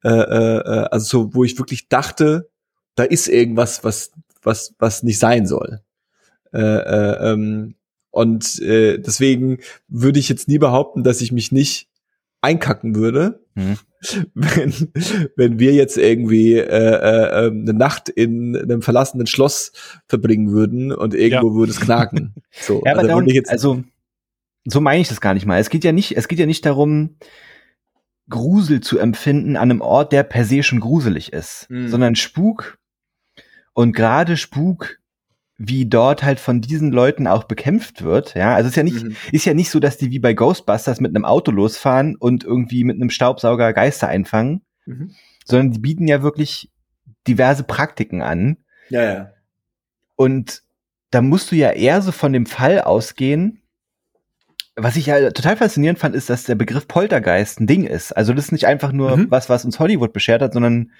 mhm. 0.04 0.10
äh, 0.10 0.20
äh, 0.20 0.88
also 0.90 1.06
so, 1.06 1.34
wo 1.34 1.44
ich 1.44 1.58
wirklich 1.58 1.88
dachte, 1.88 2.50
da 2.94 3.04
ist 3.04 3.28
irgendwas, 3.28 3.84
was 3.84 4.12
was 4.42 4.74
was 4.78 5.02
nicht 5.02 5.18
sein 5.18 5.46
soll. 5.46 5.80
Äh, 6.52 6.60
äh, 6.60 7.32
ähm, 7.32 7.74
und 8.10 8.60
äh, 8.60 8.98
deswegen 8.98 9.58
würde 9.88 10.18
ich 10.18 10.28
jetzt 10.28 10.48
nie 10.48 10.58
behaupten, 10.58 11.04
dass 11.04 11.20
ich 11.20 11.30
mich 11.30 11.52
nicht 11.52 11.88
einkacken 12.40 12.96
würde. 12.96 13.44
Mhm 13.54 13.78
wenn, 14.34 14.72
wenn 15.36 15.58
wir 15.58 15.74
jetzt 15.74 15.98
irgendwie 15.98 16.54
äh, 16.54 16.64
äh, 16.64 17.46
ähm, 17.46 17.62
eine 17.62 17.74
Nacht 17.74 18.08
in 18.08 18.56
einem 18.56 18.82
verlassenen 18.82 19.26
Schloss 19.26 19.72
verbringen 20.06 20.50
würden 20.50 20.92
und 20.92 21.14
irgendwo 21.14 21.48
ja. 21.48 21.54
würde 21.54 21.72
es 21.72 21.80
knacken. 21.80 22.34
So, 22.52 22.82
ja, 22.84 22.92
aber 22.92 23.02
also, 23.02 23.08
darum, 23.08 23.42
also 23.46 23.84
so 24.64 24.80
meine 24.80 25.00
ich 25.00 25.08
das 25.08 25.20
gar 25.20 25.34
nicht 25.34 25.46
mal. 25.46 25.60
Es 25.60 25.70
geht 25.70 25.84
ja 25.84 25.92
nicht, 25.92 26.16
es 26.16 26.26
geht 26.26 26.38
ja 26.38 26.46
nicht 26.46 26.66
darum, 26.66 27.16
Grusel 28.28 28.80
zu 28.80 28.98
empfinden 28.98 29.56
an 29.56 29.70
einem 29.70 29.80
Ort, 29.80 30.12
der 30.12 30.24
per 30.24 30.44
se 30.44 30.62
schon 30.62 30.80
gruselig 30.80 31.32
ist, 31.32 31.70
mhm. 31.70 31.88
sondern 31.88 32.16
Spuk 32.16 32.78
und 33.80 33.94
gerade 33.94 34.36
Spuk 34.36 34.98
wie 35.56 35.86
dort 35.86 36.22
halt 36.22 36.38
von 36.38 36.60
diesen 36.60 36.92
Leuten 36.92 37.26
auch 37.26 37.44
bekämpft 37.44 38.02
wird. 38.02 38.34
Ja, 38.34 38.54
also 38.54 38.66
es 38.66 38.72
ist 38.72 38.76
ja 38.76 38.82
nicht, 38.82 39.04
mhm. 39.04 39.16
ist 39.32 39.46
ja 39.46 39.54
nicht 39.54 39.70
so, 39.70 39.80
dass 39.80 39.96
die 39.96 40.10
wie 40.10 40.18
bei 40.18 40.34
Ghostbusters 40.34 41.00
mit 41.00 41.16
einem 41.16 41.24
Auto 41.24 41.50
losfahren 41.50 42.14
und 42.14 42.44
irgendwie 42.44 42.84
mit 42.84 42.96
einem 42.96 43.08
Staubsauger 43.08 43.72
Geister 43.72 44.08
einfangen, 44.08 44.60
mhm. 44.84 45.14
sondern 45.46 45.72
die 45.72 45.78
bieten 45.78 46.06
ja 46.06 46.22
wirklich 46.22 46.70
diverse 47.26 47.62
Praktiken 47.62 48.20
an. 48.20 48.58
Ja, 48.90 49.02
ja. 49.02 49.30
Und 50.14 50.62
da 51.10 51.22
musst 51.22 51.50
du 51.50 51.56
ja 51.56 51.70
eher 51.70 52.02
so 52.02 52.12
von 52.12 52.34
dem 52.34 52.44
Fall 52.44 52.82
ausgehen. 52.82 53.62
Was 54.76 54.96
ich 54.96 55.06
ja 55.06 55.30
total 55.30 55.56
faszinierend 55.56 55.98
fand, 55.98 56.14
ist, 56.14 56.28
dass 56.28 56.44
der 56.44 56.54
Begriff 56.54 56.86
Poltergeist 56.86 57.60
ein 57.60 57.66
Ding 57.66 57.84
ist. 57.84 58.12
Also 58.12 58.34
das 58.34 58.46
ist 58.46 58.52
nicht 58.52 58.66
einfach 58.66 58.92
nur 58.92 59.16
mhm. 59.16 59.30
was, 59.30 59.48
was 59.48 59.64
uns 59.64 59.78
Hollywood 59.78 60.12
beschert 60.12 60.42
hat, 60.42 60.52
sondern 60.52 60.90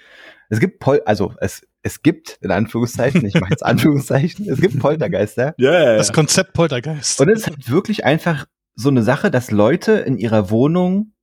es 0.49 0.59
gibt 0.59 0.79
Pol 0.79 1.03
also 1.05 1.35
es 1.39 1.61
es 1.83 2.03
gibt, 2.03 2.37
in 2.41 2.51
Anführungszeichen, 2.51 3.25
ich 3.25 3.33
mache 3.35 3.49
jetzt 3.51 3.65
Anführungszeichen, 3.65 4.49
es 4.49 4.61
gibt 4.61 4.79
Poltergeister. 4.79 5.53
Ja, 5.57 5.71
yeah. 5.71 5.97
Das 5.97 6.13
Konzept 6.13 6.53
Poltergeist. 6.53 7.19
Und 7.19 7.29
es 7.29 7.41
ist 7.41 7.47
halt 7.47 7.69
wirklich 7.69 8.05
einfach 8.05 8.45
so 8.75 8.89
eine 8.89 9.03
Sache, 9.03 9.31
dass 9.31 9.51
Leute 9.51 9.93
in 9.93 10.17
ihrer 10.17 10.49
Wohnung 10.49 11.13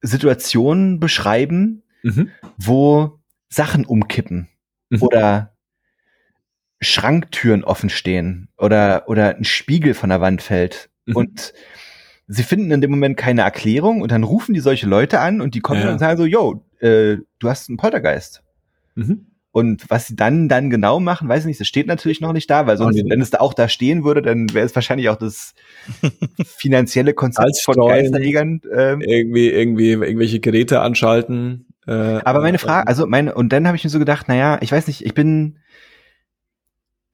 Situationen 0.00 1.00
beschreiben, 1.00 1.82
mhm. 2.02 2.30
wo 2.56 3.20
Sachen 3.48 3.84
umkippen 3.84 4.48
mhm. 4.90 5.02
oder 5.02 5.56
Schranktüren 6.80 7.64
offen 7.64 7.90
stehen 7.90 8.48
oder, 8.56 9.08
oder 9.08 9.36
ein 9.36 9.44
Spiegel 9.44 9.94
von 9.94 10.10
der 10.10 10.20
Wand 10.20 10.42
fällt. 10.42 10.90
Mhm. 11.06 11.16
Und 11.16 11.52
sie 12.28 12.42
finden 12.42 12.70
in 12.70 12.80
dem 12.80 12.90
Moment 12.90 13.16
keine 13.16 13.42
Erklärung 13.42 14.02
und 14.02 14.12
dann 14.12 14.22
rufen 14.22 14.54
die 14.54 14.60
solche 14.60 14.86
Leute 14.86 15.20
an 15.20 15.40
und 15.40 15.54
die 15.54 15.60
kommen 15.60 15.80
ja. 15.80 15.90
und 15.90 15.98
sagen 15.98 16.18
so, 16.18 16.26
yo, 16.26 16.62
äh, 16.78 17.16
du 17.38 17.48
hast 17.48 17.68
einen 17.68 17.78
Poltergeist. 17.78 18.42
Mhm. 18.94 19.26
Und 19.50 19.86
was 19.88 20.06
sie 20.06 20.14
dann 20.14 20.48
dann 20.48 20.68
genau 20.68 21.00
machen, 21.00 21.28
weiß 21.28 21.40
ich 21.40 21.46
nicht, 21.46 21.58
das 21.58 21.66
steht 21.66 21.86
natürlich 21.86 22.20
noch 22.20 22.34
nicht 22.34 22.50
da, 22.50 22.66
weil 22.66 22.76
sonst, 22.76 23.02
wenn 23.08 23.20
es 23.20 23.30
da 23.30 23.40
auch 23.40 23.54
da 23.54 23.68
stehen 23.68 24.04
würde, 24.04 24.20
dann 24.20 24.52
wäre 24.52 24.66
es 24.66 24.74
wahrscheinlich 24.74 25.08
auch 25.08 25.16
das 25.16 25.54
finanzielle 26.44 27.14
Konzept 27.14 27.60
von 27.64 27.74
Geisterjägern. 27.74 28.60
Ähm, 28.72 29.00
irgendwie, 29.00 29.48
irgendwie 29.48 29.92
irgendwelche 29.92 30.38
Geräte 30.38 30.80
anschalten. 30.80 31.66
Äh, 31.86 31.92
aber 31.92 32.40
meine 32.40 32.58
Frage, 32.58 32.86
also 32.86 33.06
meine, 33.06 33.34
und 33.34 33.50
dann 33.52 33.66
habe 33.66 33.76
ich 33.76 33.82
mir 33.82 33.90
so 33.90 33.98
gedacht, 33.98 34.28
naja, 34.28 34.58
ich 34.60 34.70
weiß 34.70 34.86
nicht, 34.86 35.04
ich 35.04 35.14
bin, 35.14 35.58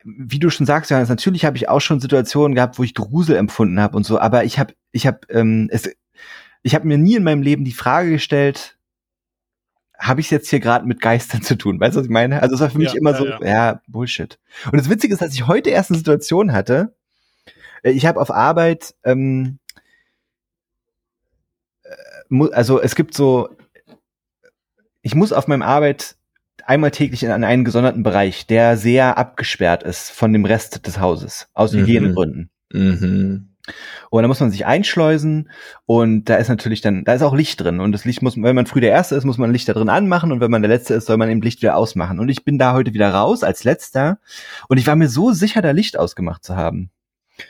wie 0.04 0.38
du 0.38 0.50
schon 0.50 0.66
sagst, 0.66 0.90
Johannes, 0.90 1.08
natürlich 1.08 1.44
habe 1.44 1.56
ich 1.56 1.68
auch 1.68 1.80
schon 1.80 1.98
Situationen 1.98 2.54
gehabt, 2.54 2.78
wo 2.78 2.82
ich 2.82 2.94
Grusel 2.94 3.36
empfunden 3.36 3.80
habe 3.80 3.96
und 3.96 4.04
so, 4.04 4.18
aber 4.18 4.44
ich 4.44 4.58
habe, 4.58 4.74
ich 4.92 5.06
habe, 5.06 5.20
ähm, 5.30 5.68
es, 5.72 5.90
ich 6.62 6.74
habe 6.74 6.86
mir 6.86 6.98
nie 6.98 7.16
in 7.16 7.24
meinem 7.24 7.42
Leben 7.42 7.64
die 7.64 7.72
Frage 7.72 8.10
gestellt, 8.10 8.78
habe 9.98 10.20
ich 10.20 10.30
jetzt 10.30 10.50
hier 10.50 10.60
gerade 10.60 10.86
mit 10.86 11.00
Geistern 11.00 11.42
zu 11.42 11.56
tun? 11.56 11.80
Weißt 11.80 11.94
du, 11.94 12.00
was 12.00 12.06
ich 12.06 12.12
meine? 12.12 12.42
Also 12.42 12.54
es 12.54 12.60
war 12.60 12.70
für 12.70 12.78
mich 12.78 12.92
ja, 12.92 12.98
immer 12.98 13.12
ja, 13.12 13.16
so, 13.16 13.26
ja. 13.26 13.40
ja, 13.42 13.80
Bullshit. 13.86 14.38
Und 14.70 14.78
das 14.78 14.90
Witzige 14.90 15.14
ist, 15.14 15.22
dass 15.22 15.32
ich 15.32 15.46
heute 15.46 15.70
erst 15.70 15.90
eine 15.90 15.98
Situation 15.98 16.52
hatte. 16.52 16.94
Äh, 17.82 17.92
ich 17.92 18.04
habe 18.04 18.20
auf 18.20 18.30
Arbeit, 18.30 18.94
ähm, 19.04 19.58
äh, 21.82 22.50
also 22.52 22.80
es 22.80 22.94
gibt 22.94 23.14
so, 23.14 23.48
ich 25.00 25.14
muss 25.14 25.32
auf 25.32 25.46
meinem 25.46 25.62
Arbeit 25.62 26.16
einmal 26.66 26.90
täglich 26.90 27.22
in 27.22 27.30
einen 27.30 27.64
gesonderten 27.64 28.02
Bereich, 28.02 28.46
der 28.46 28.76
sehr 28.76 29.18
abgesperrt 29.18 29.82
ist 29.82 30.10
von 30.10 30.32
dem 30.32 30.44
Rest 30.44 30.86
des 30.86 31.00
Hauses, 31.00 31.48
aus 31.54 31.72
mhm. 31.72 31.80
Hygienegründen. 31.80 32.50
Mhm. 32.72 33.48
Und 34.10 34.22
da 34.22 34.28
muss 34.28 34.40
man 34.40 34.50
sich 34.50 34.66
einschleusen 34.66 35.48
und 35.86 36.28
da 36.28 36.36
ist 36.36 36.48
natürlich 36.48 36.82
dann, 36.82 37.04
da 37.04 37.14
ist 37.14 37.22
auch 37.22 37.34
Licht 37.34 37.60
drin 37.60 37.80
und 37.80 37.92
das 37.92 38.04
Licht 38.04 38.20
muss, 38.20 38.36
wenn 38.36 38.54
man 38.54 38.66
früh 38.66 38.80
der 38.80 38.90
Erste 38.90 39.14
ist, 39.14 39.24
muss 39.24 39.38
man 39.38 39.52
Licht 39.52 39.68
da 39.68 39.72
drin 39.72 39.88
anmachen 39.88 40.32
und 40.32 40.40
wenn 40.40 40.50
man 40.50 40.60
der 40.60 40.68
Letzte 40.68 40.94
ist, 40.94 41.06
soll 41.06 41.16
man 41.16 41.30
eben 41.30 41.40
Licht 41.40 41.62
wieder 41.62 41.76
ausmachen. 41.76 42.20
Und 42.20 42.28
ich 42.28 42.44
bin 42.44 42.58
da 42.58 42.74
heute 42.74 42.92
wieder 42.92 43.10
raus 43.10 43.42
als 43.42 43.64
Letzter 43.64 44.18
und 44.68 44.76
ich 44.76 44.86
war 44.86 44.96
mir 44.96 45.08
so 45.08 45.32
sicher, 45.32 45.62
da 45.62 45.70
Licht 45.70 45.98
ausgemacht 45.98 46.44
zu 46.44 46.56
haben. 46.56 46.90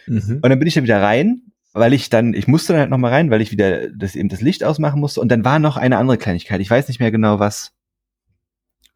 Mhm. 0.07 0.39
Und 0.41 0.49
dann 0.49 0.59
bin 0.59 0.69
ich 0.69 0.75
da 0.75 0.85
wieder 0.85 1.03
rein, 1.03 1.43
weil 1.73 1.93
ich 1.93 2.11
dann, 2.11 2.33
ich 2.33 2.47
musste 2.47 2.73
dann 2.73 2.81
halt 2.81 2.91
nochmal 2.91 3.13
rein, 3.13 3.31
weil 3.31 3.41
ich 3.41 3.51
wieder 3.51 3.89
das 3.89 4.15
eben 4.15 4.29
das 4.29 4.41
Licht 4.41 4.63
ausmachen 4.63 5.01
musste 5.01 5.21
und 5.21 5.29
dann 5.31 5.45
war 5.45 5.59
noch 5.59 5.77
eine 5.77 5.99
andere 5.99 6.17
Kleinigkeit. 6.17 6.61
Ich 6.61 6.71
weiß 6.71 6.87
nicht 6.87 7.01
mehr 7.01 7.11
genau 7.11 7.41
was. 7.41 7.74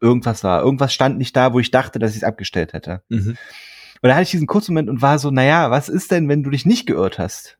Irgendwas 0.01 0.43
war. 0.43 0.61
Irgendwas 0.61 0.93
stand 0.93 1.17
nicht 1.17 1.35
da, 1.35 1.53
wo 1.53 1.59
ich 1.59 1.71
dachte, 1.71 1.99
dass 1.99 2.11
ich 2.11 2.17
es 2.17 2.23
abgestellt 2.23 2.73
hätte. 2.73 3.01
Mhm. 3.09 3.37
Und 4.01 4.07
da 4.07 4.15
hatte 4.15 4.23
ich 4.23 4.31
diesen 4.31 4.47
kurzen 4.47 4.73
Moment 4.73 4.89
und 4.89 5.01
war 5.01 5.19
so, 5.19 5.29
naja, 5.29 5.71
was 5.71 5.89
ist 5.89 6.11
denn, 6.11 6.29
wenn 6.29 6.41
du 6.41 6.49
dich 6.49 6.65
nicht 6.65 6.85
geirrt 6.85 7.19
hast? 7.19 7.57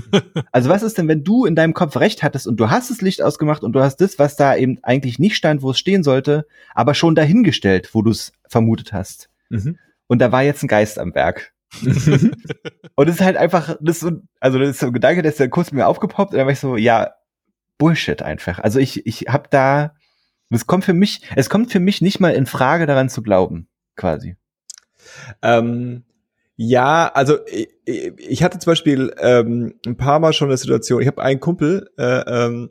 also 0.52 0.70
was 0.70 0.82
ist 0.82 0.96
denn, 0.96 1.06
wenn 1.06 1.22
du 1.22 1.44
in 1.44 1.54
deinem 1.54 1.74
Kopf 1.74 1.96
recht 1.98 2.22
hattest 2.22 2.46
und 2.46 2.56
du 2.56 2.70
hast 2.70 2.90
das 2.90 3.02
Licht 3.02 3.20
ausgemacht 3.20 3.62
und 3.62 3.72
du 3.72 3.80
hast 3.80 3.96
das, 4.00 4.18
was 4.18 4.36
da 4.36 4.56
eben 4.56 4.78
eigentlich 4.82 5.18
nicht 5.18 5.36
stand, 5.36 5.60
wo 5.60 5.72
es 5.72 5.78
stehen 5.78 6.02
sollte, 6.02 6.46
aber 6.74 6.94
schon 6.94 7.14
dahingestellt, 7.14 7.90
wo 7.92 8.00
du 8.00 8.10
es 8.10 8.32
vermutet 8.48 8.94
hast. 8.94 9.28
Mhm. 9.50 9.78
Und 10.06 10.20
da 10.20 10.32
war 10.32 10.42
jetzt 10.42 10.62
ein 10.62 10.68
Geist 10.68 10.98
am 10.98 11.14
Werk. 11.14 11.52
und 11.84 13.08
es 13.08 13.16
ist 13.16 13.20
halt 13.20 13.36
einfach, 13.36 13.76
das 13.80 13.96
ist 13.96 14.00
so, 14.00 14.12
also 14.40 14.58
das 14.58 14.70
ist 14.70 14.80
so 14.80 14.86
ein 14.86 14.92
Gedanke, 14.92 15.20
der 15.20 15.32
ist 15.32 15.40
dann 15.40 15.50
kurz 15.50 15.72
mir 15.72 15.86
aufgepoppt 15.86 16.32
und 16.32 16.38
dann 16.38 16.46
war 16.46 16.52
ich 16.52 16.60
so, 16.60 16.76
ja, 16.76 17.12
Bullshit 17.76 18.22
einfach. 18.22 18.58
Also 18.58 18.78
ich, 18.78 19.06
ich 19.06 19.26
hab 19.28 19.50
da, 19.50 19.94
es 20.54 20.66
kommt 20.66 20.84
für 20.84 20.94
mich, 20.94 21.22
es 21.36 21.50
kommt 21.50 21.72
für 21.72 21.80
mich 21.80 22.00
nicht 22.00 22.20
mal 22.20 22.34
in 22.34 22.46
Frage 22.46 22.86
daran 22.86 23.08
zu 23.08 23.22
glauben, 23.22 23.68
quasi. 23.96 24.36
Ähm, 25.42 26.04
Ja, 26.56 27.10
also 27.14 27.38
ich, 27.46 27.68
ich 27.86 28.42
hatte 28.42 28.58
zum 28.58 28.70
Beispiel 28.70 29.14
ähm, 29.18 29.74
ein 29.86 29.96
paar 29.96 30.20
Mal 30.20 30.32
schon 30.32 30.48
eine 30.48 30.56
Situation, 30.56 31.00
ich 31.00 31.08
habe 31.08 31.22
einen 31.22 31.40
Kumpel, 31.40 31.90
äh, 31.98 32.44
ähm, 32.44 32.70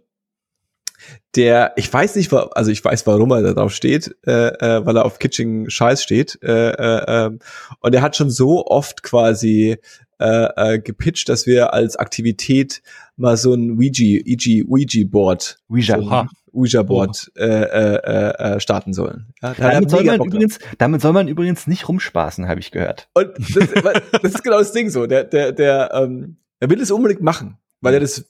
der, 1.36 1.74
ich 1.78 1.92
weiß 1.92 2.16
nicht, 2.16 2.32
also 2.32 2.70
ich 2.70 2.86
weiß, 2.86 3.08
warum 3.08 3.32
er 3.32 3.42
da 3.42 3.54
drauf 3.54 3.74
steht, 3.74 4.16
äh, 4.26 4.50
äh, 4.50 4.86
weil 4.86 4.98
er 4.98 5.06
auf 5.06 5.18
kitsching 5.18 5.68
Scheiß 5.68 6.04
steht. 6.04 6.38
Äh, 6.44 6.70
äh, 6.70 7.26
äh, 7.26 7.38
und 7.80 7.96
er 7.96 8.02
hat 8.04 8.16
schon 8.16 8.30
so 8.30 8.68
oft 8.68 9.02
quasi 9.02 9.78
äh, 10.20 10.76
äh, 10.76 10.80
gepitcht, 10.80 11.28
dass 11.28 11.48
wir 11.48 11.74
als 11.74 11.96
Aktivität 11.96 12.84
mal 13.18 13.36
so 13.36 13.56
ein 13.56 13.80
Ouija, 13.80 14.22
Ouija, 14.24 14.64
Ouija 14.68 15.08
Board, 15.10 15.58
Ouija, 15.70 15.98
so 16.00 16.28
Ouija 16.54 16.84
Board 16.84 17.32
äh, 17.36 17.46
äh, 17.46 18.56
äh, 18.56 18.60
starten 18.60 18.94
sollen. 18.94 19.34
Ja, 19.42 19.54
damit, 19.54 19.90
soll 19.90 20.04
man 20.04 20.22
übrigens, 20.22 20.60
damit 20.78 21.02
soll 21.02 21.14
man 21.14 21.28
übrigens 21.28 21.68
nicht 21.68 21.88
rumspaßen, 21.88 22.48
habe 22.48 22.60
ich 22.60 22.72
gehört. 22.72 23.10
Und 23.14 23.32
das, 23.38 23.70
das, 24.22 24.34
ist 24.34 24.44
genau 24.44 24.60
das 24.60 24.72
Ding 24.72 24.90
so. 24.90 25.08
Der, 25.08 25.24
der, 25.24 25.52
der, 25.52 25.92
ähm, 25.94 26.38
er 26.60 26.70
will 26.70 26.82
es 26.82 26.92
unbedingt 26.92 27.22
machen, 27.22 27.58
weil 27.80 27.94
er 27.94 28.00
das 28.00 28.26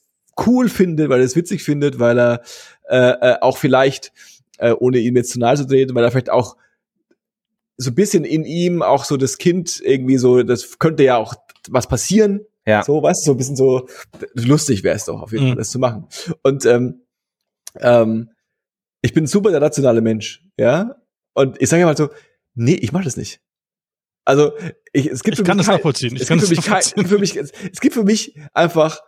cool 0.46 0.68
findet, 0.68 1.08
weil 1.08 1.20
er 1.20 1.26
es 1.26 1.36
witzig 1.36 1.62
findet, 1.62 1.98
weil 1.98 2.18
er 2.18 2.42
äh, 2.88 2.96
äh, 2.96 3.36
auch 3.40 3.58
vielleicht, 3.58 4.12
äh, 4.58 4.72
ohne 4.72 4.98
ihm 4.98 5.16
jetzt 5.16 5.32
zu 5.32 5.38
nahe 5.38 5.56
zu 5.56 5.66
treten, 5.66 5.94
weil 5.94 6.04
er 6.04 6.10
vielleicht 6.10 6.30
auch 6.30 6.56
so 7.76 7.90
ein 7.90 7.94
bisschen 7.94 8.24
in 8.24 8.44
ihm 8.44 8.82
auch 8.82 9.04
so 9.04 9.16
das 9.16 9.38
Kind 9.38 9.80
irgendwie 9.84 10.18
so, 10.18 10.42
das 10.42 10.78
könnte 10.78 11.04
ja 11.04 11.16
auch 11.16 11.34
was 11.68 11.88
passieren. 11.88 12.40
Ja. 12.66 12.84
So, 12.84 13.02
weißt 13.02 13.22
du, 13.22 13.24
so 13.26 13.32
ein 13.32 13.36
bisschen 13.36 13.56
so 13.56 13.88
lustig 14.34 14.84
wäre 14.84 14.94
es 14.94 15.06
doch 15.06 15.20
auf 15.20 15.32
jeden 15.32 15.46
Fall, 15.46 15.54
mhm. 15.54 15.58
das 15.58 15.70
zu 15.70 15.78
machen. 15.78 16.06
Und 16.42 16.64
ähm, 16.64 17.01
ähm, 17.78 18.30
ich 19.02 19.12
bin 19.12 19.26
super 19.26 19.50
der 19.50 19.60
rationale 19.60 20.00
Mensch, 20.00 20.44
ja. 20.56 20.96
Und 21.34 21.60
ich 21.60 21.68
sage 21.68 21.80
ja 21.80 21.86
mal 21.86 21.96
so, 21.96 22.10
nee, 22.54 22.74
ich 22.74 22.92
mache 22.92 23.04
das 23.04 23.16
nicht. 23.16 23.40
Also 24.24 24.52
ich, 24.92 25.06
es 25.06 25.22
gibt 25.22 25.38
ich 25.38 25.44
kann 25.44 25.58
das 25.58 25.66
kein, 25.66 25.76
nachvollziehen. 25.76 26.14
Ich 26.14 26.22
es, 26.22 26.28
gibt 26.28 26.42
für 26.42 26.48
mich 26.48 26.64
kein, 26.64 27.06
für 27.06 27.18
mich, 27.18 27.36
es, 27.36 27.52
es 27.72 27.80
gibt 27.80 27.94
für 27.94 28.04
mich 28.04 28.38
einfach 28.52 29.00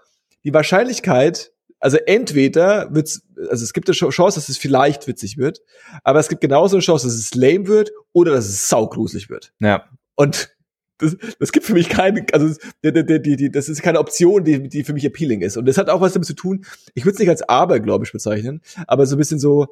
die 0.43 0.53
Wahrscheinlichkeit, 0.53 1.53
also 1.79 1.99
entweder 1.99 2.93
wird's, 2.95 3.23
also 3.49 3.63
es 3.63 3.73
gibt 3.73 3.89
eine 3.89 3.95
Chance, 3.95 4.39
dass 4.39 4.49
es 4.49 4.59
vielleicht 4.59 5.07
witzig 5.07 5.37
wird, 5.37 5.61
aber 6.03 6.19
es 6.19 6.29
gibt 6.29 6.41
genauso 6.41 6.77
eine 6.77 6.83
Chance, 6.83 7.07
dass 7.07 7.15
es 7.15 7.35
lame 7.35 7.67
wird 7.67 7.93
oder 8.13 8.33
dass 8.33 8.47
es 8.47 8.69
saugruselig 8.69 9.31
wird. 9.31 9.53
Ja. 9.61 9.89
Und 10.17 10.54
das, 11.05 11.37
das 11.39 11.53
gibt 11.53 11.67
für 11.67 11.75
mich 11.75 11.89
keine, 11.89 12.27
also 12.33 12.55
die, 12.83 12.93
die, 12.93 13.23
die, 13.23 13.37
die, 13.37 13.51
das 13.51 13.69
ist 13.69 13.83
keine 13.83 14.01
Option, 14.01 14.45
die, 14.45 14.69
die 14.69 14.85
für 14.85 14.93
mich 14.93 15.05
appealing 15.05 15.41
ist. 15.43 15.57
Und 15.57 15.67
das 15.67 15.79
hat 15.79 15.89
auch 15.91 16.01
was 16.01 16.13
damit 16.13 16.27
zu 16.27 16.35
tun, 16.35 16.65
ich 16.95 17.05
würde 17.05 17.15
es 17.15 17.19
nicht 17.19 17.29
als 17.29 17.49
Abergläubisch 17.49 18.13
bezeichnen, 18.13 18.61
aber 18.87 19.07
so 19.07 19.17
ein 19.17 19.19
bisschen 19.19 19.39
so, 19.39 19.69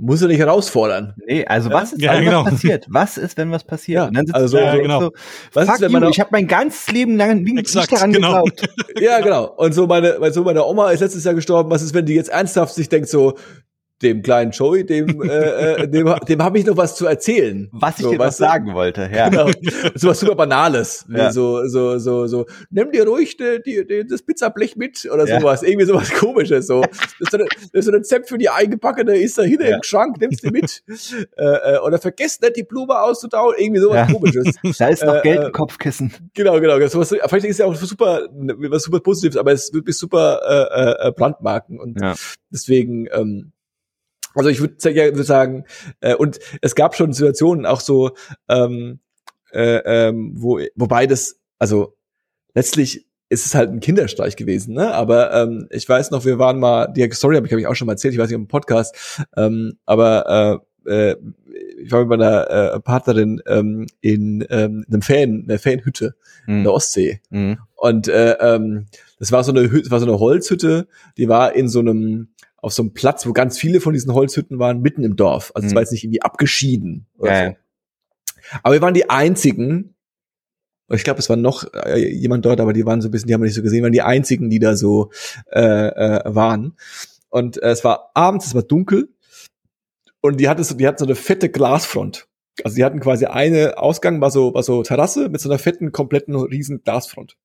muss 0.00 0.22
er 0.22 0.28
nicht 0.28 0.38
herausfordern. 0.38 1.14
Nee, 1.26 1.44
also 1.44 1.70
was 1.70 1.92
ist, 1.92 2.02
ja, 2.02 2.14
wenn 2.14 2.24
genau. 2.24 2.44
was 2.44 2.52
passiert? 2.52 2.86
Was 2.88 3.18
ist, 3.18 3.36
wenn 3.36 3.50
was 3.50 3.64
passiert? 3.64 4.10
Ja, 4.14 4.22
also 4.32 4.56
ja, 4.56 4.72
so, 4.72 4.82
genau. 4.82 5.00
So, 5.00 5.12
was 5.52 5.68
ist, 5.68 5.80
wenn 5.80 5.92
man 5.92 6.04
ich 6.04 6.18
habe 6.20 6.30
mein 6.32 6.46
ganzes 6.46 6.90
Leben 6.90 7.16
lang 7.16 7.42
nicht 7.42 7.58
Exakt, 7.58 7.92
daran 7.92 8.12
genau. 8.12 8.44
geglaubt. 8.44 8.68
ja, 9.00 9.20
genau. 9.20 9.44
Und 9.56 9.74
so 9.74 9.86
meine, 9.86 10.32
so 10.32 10.42
meine 10.42 10.64
Oma 10.64 10.90
ist 10.90 11.00
letztes 11.00 11.24
Jahr 11.24 11.34
gestorben. 11.34 11.70
Was 11.70 11.82
ist, 11.82 11.94
wenn 11.94 12.06
die 12.06 12.14
jetzt 12.14 12.30
ernsthaft 12.30 12.74
sich 12.74 12.88
denkt 12.88 13.08
so, 13.08 13.36
dem 14.02 14.22
kleinen 14.22 14.50
Joey, 14.50 14.84
dem, 14.84 15.22
äh, 15.22 15.82
äh, 15.82 15.88
dem, 15.88 16.14
dem 16.28 16.42
habe 16.42 16.58
ich 16.58 16.64
noch 16.64 16.76
was 16.76 16.96
zu 16.96 17.06
erzählen. 17.06 17.68
Was 17.72 17.98
ich 17.98 18.04
so, 18.04 18.10
dir 18.12 18.18
was 18.18 18.38
sagen 18.38 18.72
wollte, 18.74 19.10
ja. 19.12 19.28
Genau. 19.28 19.50
So 19.94 20.08
was 20.08 20.20
super 20.20 20.34
Banales. 20.34 21.04
Ja. 21.08 21.30
So, 21.32 21.66
so, 21.66 21.98
so, 21.98 22.26
so, 22.26 22.46
nimm 22.70 22.92
dir 22.92 23.06
ruhig 23.06 23.36
die, 23.36 23.60
die, 23.64 23.86
die, 23.86 24.06
das 24.06 24.22
Pizzablech 24.22 24.76
mit 24.76 25.08
oder 25.12 25.26
ja. 25.26 25.38
sowas. 25.38 25.62
Irgendwie 25.62 25.86
sowas 25.86 26.10
komisches. 26.14 26.66
So. 26.66 26.80
Das 26.80 26.90
ist 27.20 27.30
so, 27.30 27.38
ein, 27.38 27.46
das 27.48 27.68
ist 27.72 27.84
so 27.84 27.90
ein 27.90 27.96
Rezept 27.96 28.28
für 28.28 28.38
die 28.38 28.48
eingepackte, 28.48 29.12
ist 29.12 29.36
da 29.38 29.42
hinten 29.42 29.66
ja. 29.66 29.76
im 29.76 29.82
Schrank, 29.82 30.18
nimmst 30.20 30.44
du 30.44 30.50
mit. 30.50 30.82
äh, 31.36 31.74
äh, 31.74 31.78
oder 31.80 31.98
vergesst 31.98 32.42
nicht, 32.42 32.56
die 32.56 32.62
Blume 32.62 32.98
auszutauen. 32.98 33.54
Irgendwie 33.58 33.80
sowas 33.80 34.08
ja. 34.08 34.14
komisches. 34.14 34.54
Da 34.78 34.88
ist 34.88 35.04
noch 35.04 35.16
äh, 35.16 35.22
Geld 35.22 35.40
im 35.40 35.48
äh, 35.48 35.50
Kopfkissen. 35.50 36.12
Genau, 36.34 36.58
genau. 36.60 36.78
Das 36.78 36.94
was, 36.94 37.08
vielleicht 37.08 37.46
ist 37.46 37.58
ja 37.58 37.66
auch 37.66 37.74
super, 37.74 38.28
was 38.32 38.84
super 38.84 39.00
Positives, 39.00 39.36
aber 39.36 39.52
es 39.52 39.64
ist 39.64 39.74
wirklich 39.74 39.96
super 39.96 40.40
äh, 40.48 41.08
äh, 41.08 41.12
Brandmarken. 41.12 41.78
Und 41.78 42.00
deswegen, 42.50 43.06
ähm, 43.12 43.52
also 44.34 44.48
ich 44.48 44.60
würde 44.60 44.76
würd 45.16 45.26
sagen, 45.26 45.64
äh, 46.00 46.14
und 46.14 46.38
es 46.60 46.74
gab 46.74 46.94
schon 46.94 47.12
Situationen 47.12 47.66
auch 47.66 47.80
so, 47.80 48.12
ähm, 48.48 49.00
äh, 49.52 50.08
ähm, 50.08 50.32
wo, 50.36 50.60
wobei 50.74 51.06
das, 51.06 51.40
also 51.58 51.96
letztlich 52.54 53.06
ist 53.28 53.46
es 53.46 53.54
halt 53.54 53.70
ein 53.70 53.80
Kinderstreich 53.80 54.36
gewesen, 54.36 54.74
ne? 54.74 54.92
Aber 54.92 55.32
ähm, 55.32 55.68
ich 55.70 55.88
weiß 55.88 56.10
noch, 56.10 56.24
wir 56.24 56.38
waren 56.38 56.58
mal, 56.58 56.86
die 56.86 57.08
Story 57.12 57.36
habe 57.36 57.46
ich, 57.46 57.52
hab 57.52 57.60
ich 57.60 57.66
auch 57.66 57.76
schon 57.76 57.86
mal 57.86 57.92
erzählt, 57.92 58.12
ich 58.12 58.20
weiß 58.20 58.28
nicht 58.28 58.34
im 58.34 58.48
Podcast, 58.48 59.26
ähm, 59.36 59.78
aber 59.86 60.60
äh, 60.86 61.10
äh, 61.12 61.16
ich 61.78 61.90
war 61.92 62.00
mit 62.00 62.08
meiner 62.08 62.50
äh, 62.50 62.80
Partnerin 62.80 63.40
ähm, 63.46 63.86
in 64.00 64.44
ähm, 64.50 64.84
einem 64.88 65.02
Fan, 65.02 65.44
einer 65.48 65.58
Fanhütte 65.58 66.14
mhm. 66.46 66.58
in 66.58 66.62
der 66.64 66.72
Ostsee. 66.72 67.20
Mhm. 67.30 67.58
Und 67.76 68.08
äh, 68.08 68.32
ähm, 68.40 68.86
das 69.18 69.32
war 69.32 69.44
so 69.44 69.52
eine 69.52 69.68
das 69.68 69.90
war 69.90 70.00
so 70.00 70.06
eine 70.06 70.18
Holzhütte, 70.18 70.88
die 71.16 71.28
war 71.28 71.54
in 71.54 71.68
so 71.68 71.80
einem 71.80 72.28
auf 72.62 72.72
so 72.72 72.82
einem 72.82 72.92
Platz, 72.92 73.26
wo 73.26 73.32
ganz 73.32 73.58
viele 73.58 73.80
von 73.80 73.92
diesen 73.92 74.12
Holzhütten 74.12 74.58
waren, 74.58 74.80
mitten 74.80 75.04
im 75.04 75.16
Dorf. 75.16 75.52
Also 75.54 75.66
es 75.66 75.72
mhm. 75.72 75.76
war 75.76 75.82
jetzt 75.82 75.92
nicht 75.92 76.04
irgendwie 76.04 76.22
abgeschieden. 76.22 77.06
Ja, 77.22 77.48
so. 77.48 77.56
Aber 78.62 78.74
wir 78.74 78.82
waren 78.82 78.94
die 78.94 79.08
einzigen, 79.08 79.94
ich 80.88 81.04
glaube, 81.04 81.20
es 81.20 81.28
war 81.28 81.36
noch 81.36 81.72
äh, 81.72 82.08
jemand 82.08 82.44
dort, 82.44 82.60
aber 82.60 82.72
die 82.72 82.84
waren 82.84 83.00
so 83.00 83.08
ein 83.08 83.10
bisschen, 83.10 83.28
die 83.28 83.34
haben 83.34 83.42
wir 83.42 83.46
nicht 83.46 83.54
so 83.54 83.62
gesehen, 83.62 83.82
waren 83.82 83.92
die 83.92 84.02
einzigen, 84.02 84.50
die 84.50 84.58
da 84.58 84.76
so 84.76 85.10
äh, 85.52 85.60
äh, 85.60 86.22
waren. 86.24 86.76
Und 87.28 87.62
äh, 87.62 87.70
es 87.70 87.84
war 87.84 88.10
abends, 88.14 88.46
es 88.46 88.54
war 88.54 88.62
dunkel 88.62 89.08
und 90.20 90.38
die 90.40 90.48
hatte 90.48 90.64
so, 90.64 90.74
die 90.74 90.86
hatten 90.86 90.98
so 90.98 91.04
eine 91.04 91.14
fette 91.14 91.48
Glasfront. 91.48 92.26
Also 92.64 92.76
die 92.76 92.84
hatten 92.84 93.00
quasi 93.00 93.26
eine 93.26 93.78
Ausgang, 93.78 94.20
war 94.20 94.30
so, 94.30 94.52
war 94.52 94.62
so 94.62 94.82
Terrasse 94.82 95.28
mit 95.28 95.40
so 95.40 95.48
einer 95.48 95.58
fetten, 95.58 95.92
kompletten, 95.92 96.34
riesen 96.34 96.82
Glasfront. 96.82 97.36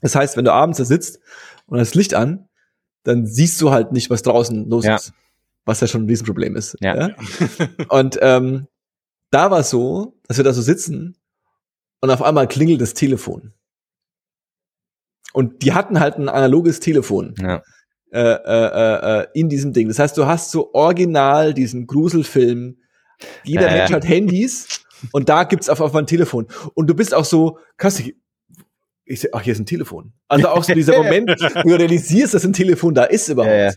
Das 0.00 0.14
heißt, 0.14 0.36
wenn 0.36 0.44
du 0.44 0.52
abends 0.52 0.78
da 0.78 0.84
sitzt 0.84 1.20
und 1.66 1.78
das 1.78 1.94
Licht 1.94 2.14
an, 2.14 2.45
dann 3.06 3.26
siehst 3.26 3.60
du 3.60 3.70
halt 3.70 3.92
nicht, 3.92 4.10
was 4.10 4.22
draußen 4.22 4.68
los 4.68 4.84
ja. 4.84 4.96
ist. 4.96 5.12
Was 5.64 5.80
ja 5.80 5.86
schon 5.86 6.04
ein 6.04 6.08
Riesenproblem 6.08 6.56
ist. 6.56 6.76
Ja. 6.80 6.96
ja? 6.96 7.16
Und 7.88 8.18
ähm, 8.20 8.66
da 9.30 9.50
war 9.50 9.60
es 9.60 9.70
so, 9.70 10.18
dass 10.26 10.36
wir 10.36 10.44
da 10.44 10.52
so 10.52 10.62
sitzen 10.62 11.16
und 12.00 12.10
auf 12.10 12.22
einmal 12.22 12.48
klingelt 12.48 12.80
das 12.80 12.94
Telefon. 12.94 13.52
Und 15.32 15.62
die 15.62 15.72
hatten 15.72 16.00
halt 16.00 16.16
ein 16.16 16.28
analoges 16.28 16.80
Telefon. 16.80 17.34
Ja. 17.38 17.62
Äh, 18.12 18.20
äh, 18.20 19.20
äh, 19.20 19.26
in 19.34 19.48
diesem 19.48 19.72
Ding. 19.72 19.88
Das 19.88 19.98
heißt, 19.98 20.16
du 20.16 20.26
hast 20.26 20.50
so 20.50 20.72
original 20.72 21.52
diesen 21.52 21.86
Gruselfilm. 21.86 22.78
Jeder 23.44 23.70
Mensch 23.70 23.92
hat 23.92 24.08
Handys 24.08 24.84
und 25.12 25.28
da 25.28 25.44
gibt's 25.44 25.68
auf, 25.68 25.80
auf 25.80 25.94
ein 25.94 26.06
Telefon. 26.06 26.46
Und 26.74 26.88
du 26.88 26.94
bist 26.94 27.12
auch 27.12 27.24
so, 27.24 27.58
krass, 27.76 28.02
ich 29.06 29.20
sehe, 29.20 29.30
ach, 29.32 29.40
hier 29.40 29.52
ist 29.52 29.60
ein 29.60 29.66
Telefon. 29.66 30.12
Also 30.28 30.48
auch 30.48 30.62
so 30.62 30.74
dieser 30.74 30.96
Moment, 31.02 31.30
wo 31.30 31.68
du 31.68 31.78
realisierst, 31.78 32.34
dass 32.34 32.44
ein 32.44 32.52
Telefon 32.52 32.94
da 32.94 33.04
ist 33.04 33.28
überhaupt. 33.28 33.52
Ja, 33.52 33.64
ja. 33.66 33.72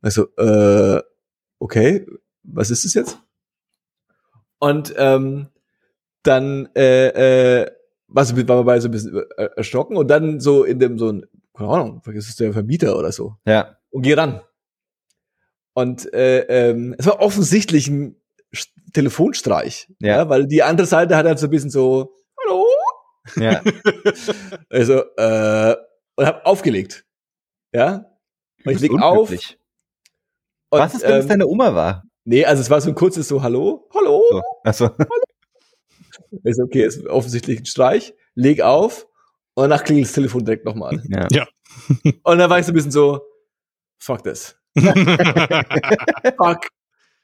Also, 0.00 0.28
äh, 0.36 1.02
okay, 1.58 2.06
was 2.44 2.70
ist 2.70 2.84
das 2.84 2.94
jetzt? 2.94 3.18
Und 4.58 4.94
ähm, 4.96 5.48
dann 6.22 6.68
äh, 6.74 7.62
äh, 7.62 7.70
was 8.08 8.34
war 8.34 8.42
dabei 8.44 8.80
so 8.80 8.88
ein 8.88 8.92
bisschen 8.92 9.22
erschrocken 9.56 9.96
und 9.96 10.08
dann 10.08 10.40
so 10.40 10.64
in 10.64 10.78
dem 10.78 10.98
so 10.98 11.12
ein, 11.12 11.26
keine 11.54 11.70
Ahnung, 11.70 12.00
vergiss 12.02 12.28
es 12.28 12.36
der 12.36 12.52
Vermieter 12.52 12.96
oder 12.96 13.12
so. 13.12 13.34
Ja. 13.46 13.76
Und 13.90 14.02
geh 14.02 14.14
ran. 14.14 14.40
Und 15.74 16.12
äh, 16.12 16.70
ähm, 16.70 16.94
es 16.98 17.06
war 17.06 17.20
offensichtlich 17.20 17.88
ein 17.88 18.16
Telefonstreich, 18.94 19.92
ja. 20.00 20.16
ja, 20.16 20.28
weil 20.28 20.46
die 20.46 20.62
andere 20.62 20.86
Seite 20.86 21.16
hat 21.16 21.26
halt 21.26 21.38
so 21.38 21.46
ein 21.46 21.50
bisschen 21.50 21.70
so, 21.70 22.14
ja. 23.36 23.62
also, 24.70 25.02
äh, 25.16 25.76
und 26.16 26.26
hab 26.26 26.46
aufgelegt. 26.46 27.04
Ja. 27.72 28.04
Und 28.64 28.72
ich 28.72 28.80
leg 28.80 28.92
auf. 29.00 29.30
Und, 29.30 30.78
Was 30.80 30.94
ist, 30.94 31.02
wenn 31.02 31.12
ähm, 31.12 31.20
es 31.20 31.26
deine 31.26 31.46
Oma 31.46 31.74
war? 31.74 32.04
Nee, 32.24 32.44
also 32.44 32.60
es 32.60 32.68
war 32.68 32.80
so 32.80 32.90
ein 32.90 32.94
kurzes 32.94 33.28
so, 33.28 33.42
hallo, 33.42 33.88
hallo, 33.94 34.22
so. 34.30 34.42
Achso. 34.64 34.90
hallo. 34.98 36.40
Ist 36.44 36.60
okay, 36.60 36.84
ist 36.84 37.06
offensichtlich 37.06 37.60
ein 37.60 37.66
Streich. 37.66 38.14
Leg 38.34 38.60
auf 38.60 39.06
und 39.54 39.62
danach 39.70 39.84
klingelt 39.84 40.06
das 40.06 40.14
Telefon 40.14 40.44
direkt 40.44 40.64
nochmal. 40.64 41.02
Ja. 41.08 41.26
ja. 41.30 41.46
Und 42.22 42.38
dann 42.38 42.50
war 42.50 42.58
ich 42.58 42.66
so 42.66 42.72
ein 42.72 42.74
bisschen 42.74 42.90
so, 42.90 43.22
fuck 43.98 44.22
this. 44.24 44.56
fuck 46.36 46.68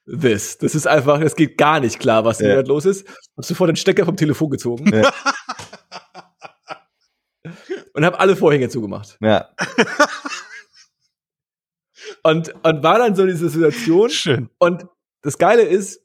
this. 0.06 0.58
Das 0.58 0.74
ist 0.74 0.86
einfach, 0.86 1.20
es 1.20 1.36
geht 1.36 1.58
gar 1.58 1.80
nicht 1.80 1.98
klar, 1.98 2.24
was 2.24 2.40
ja. 2.40 2.60
los 2.60 2.84
ist. 2.84 3.06
Hab 3.36 3.44
sofort 3.44 3.68
den 3.68 3.76
Stecker 3.76 4.04
vom 4.04 4.16
Telefon 4.16 4.50
gezogen. 4.50 4.94
Ja. 4.94 5.12
und 7.94 8.04
habe 8.04 8.20
alle 8.20 8.36
Vorhänge 8.36 8.68
zugemacht. 8.68 9.16
Ja. 9.20 9.50
und, 12.22 12.54
und 12.64 12.82
war 12.82 12.98
dann 12.98 13.14
so 13.14 13.26
diese 13.26 13.48
Situation. 13.48 14.10
Schön. 14.10 14.50
Und 14.58 14.86
das 15.22 15.38
Geile 15.38 15.62
ist, 15.62 16.02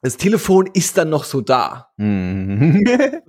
das 0.00 0.16
Telefon 0.16 0.70
ist 0.72 0.96
dann 0.96 1.10
noch 1.10 1.24
so 1.24 1.40
da. 1.40 1.92
Mhm. 1.96 2.84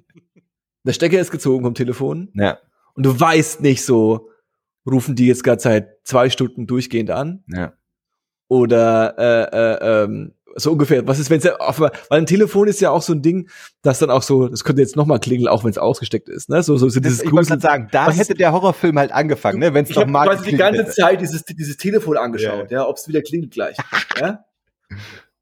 Der 0.85 0.93
Stecker 0.93 1.19
ist 1.19 1.31
gezogen 1.31 1.63
vom 1.63 1.73
Telefon. 1.73 2.31
Ja. 2.35 2.59
Und 2.93 3.05
du 3.05 3.19
weißt 3.19 3.61
nicht 3.61 3.83
so, 3.83 4.29
rufen 4.89 5.15
die 5.15 5.27
jetzt 5.27 5.43
gerade 5.43 5.61
seit 5.61 5.97
zwei 6.03 6.29
Stunden 6.29 6.67
durchgehend 6.67 7.11
an? 7.11 7.43
Ja. 7.47 7.73
Oder 8.49 9.15
äh, 9.17 9.57
äh, 9.57 10.03
ähm, 10.03 10.33
so 10.55 10.71
ungefähr. 10.71 11.07
Was 11.07 11.19
ist, 11.19 11.29
wenn 11.29 11.37
es 11.37 11.43
ja 11.43 11.55
auf, 11.57 11.79
weil 11.79 11.91
ein 12.09 12.25
Telefon 12.25 12.67
ist 12.67 12.81
ja 12.81 12.89
auch 12.89 13.03
so 13.03 13.13
ein 13.13 13.21
Ding, 13.21 13.47
das 13.83 13.99
dann 13.99 14.09
auch 14.09 14.23
so, 14.23 14.47
das 14.47 14.63
könnte 14.63 14.81
jetzt 14.81 14.95
nochmal 14.95 15.19
klingeln, 15.19 15.47
auch 15.47 15.63
wenn 15.63 15.69
es 15.69 15.77
ausgesteckt 15.77 16.27
ist, 16.27 16.49
ne? 16.49 16.63
So, 16.63 16.75
so, 16.75 16.89
so 16.89 16.99
dieses 16.99 17.21
Ich 17.21 17.31
wollte 17.31 17.59
sagen, 17.59 17.87
da 17.91 18.11
hätte 18.11 18.33
der 18.33 18.51
Horrorfilm 18.51 18.97
halt 18.97 19.11
angefangen, 19.11 19.59
ne? 19.59 19.73
Wenn 19.73 19.85
es 19.85 19.91
doch 19.91 20.05
mal. 20.05 20.25
Ich 20.25 20.39
habe 20.39 20.49
die 20.49 20.57
ganze 20.57 20.81
hätte. 20.81 20.91
Zeit 20.91 21.21
dieses, 21.21 21.45
dieses 21.45 21.77
Telefon 21.77 22.17
angeschaut, 22.17 22.71
ja, 22.71 22.79
ja 22.79 22.87
ob 22.87 22.97
es 22.97 23.07
wieder 23.07 23.21
klingelt 23.21 23.53
gleich. 23.53 23.77
ja? 24.19 24.45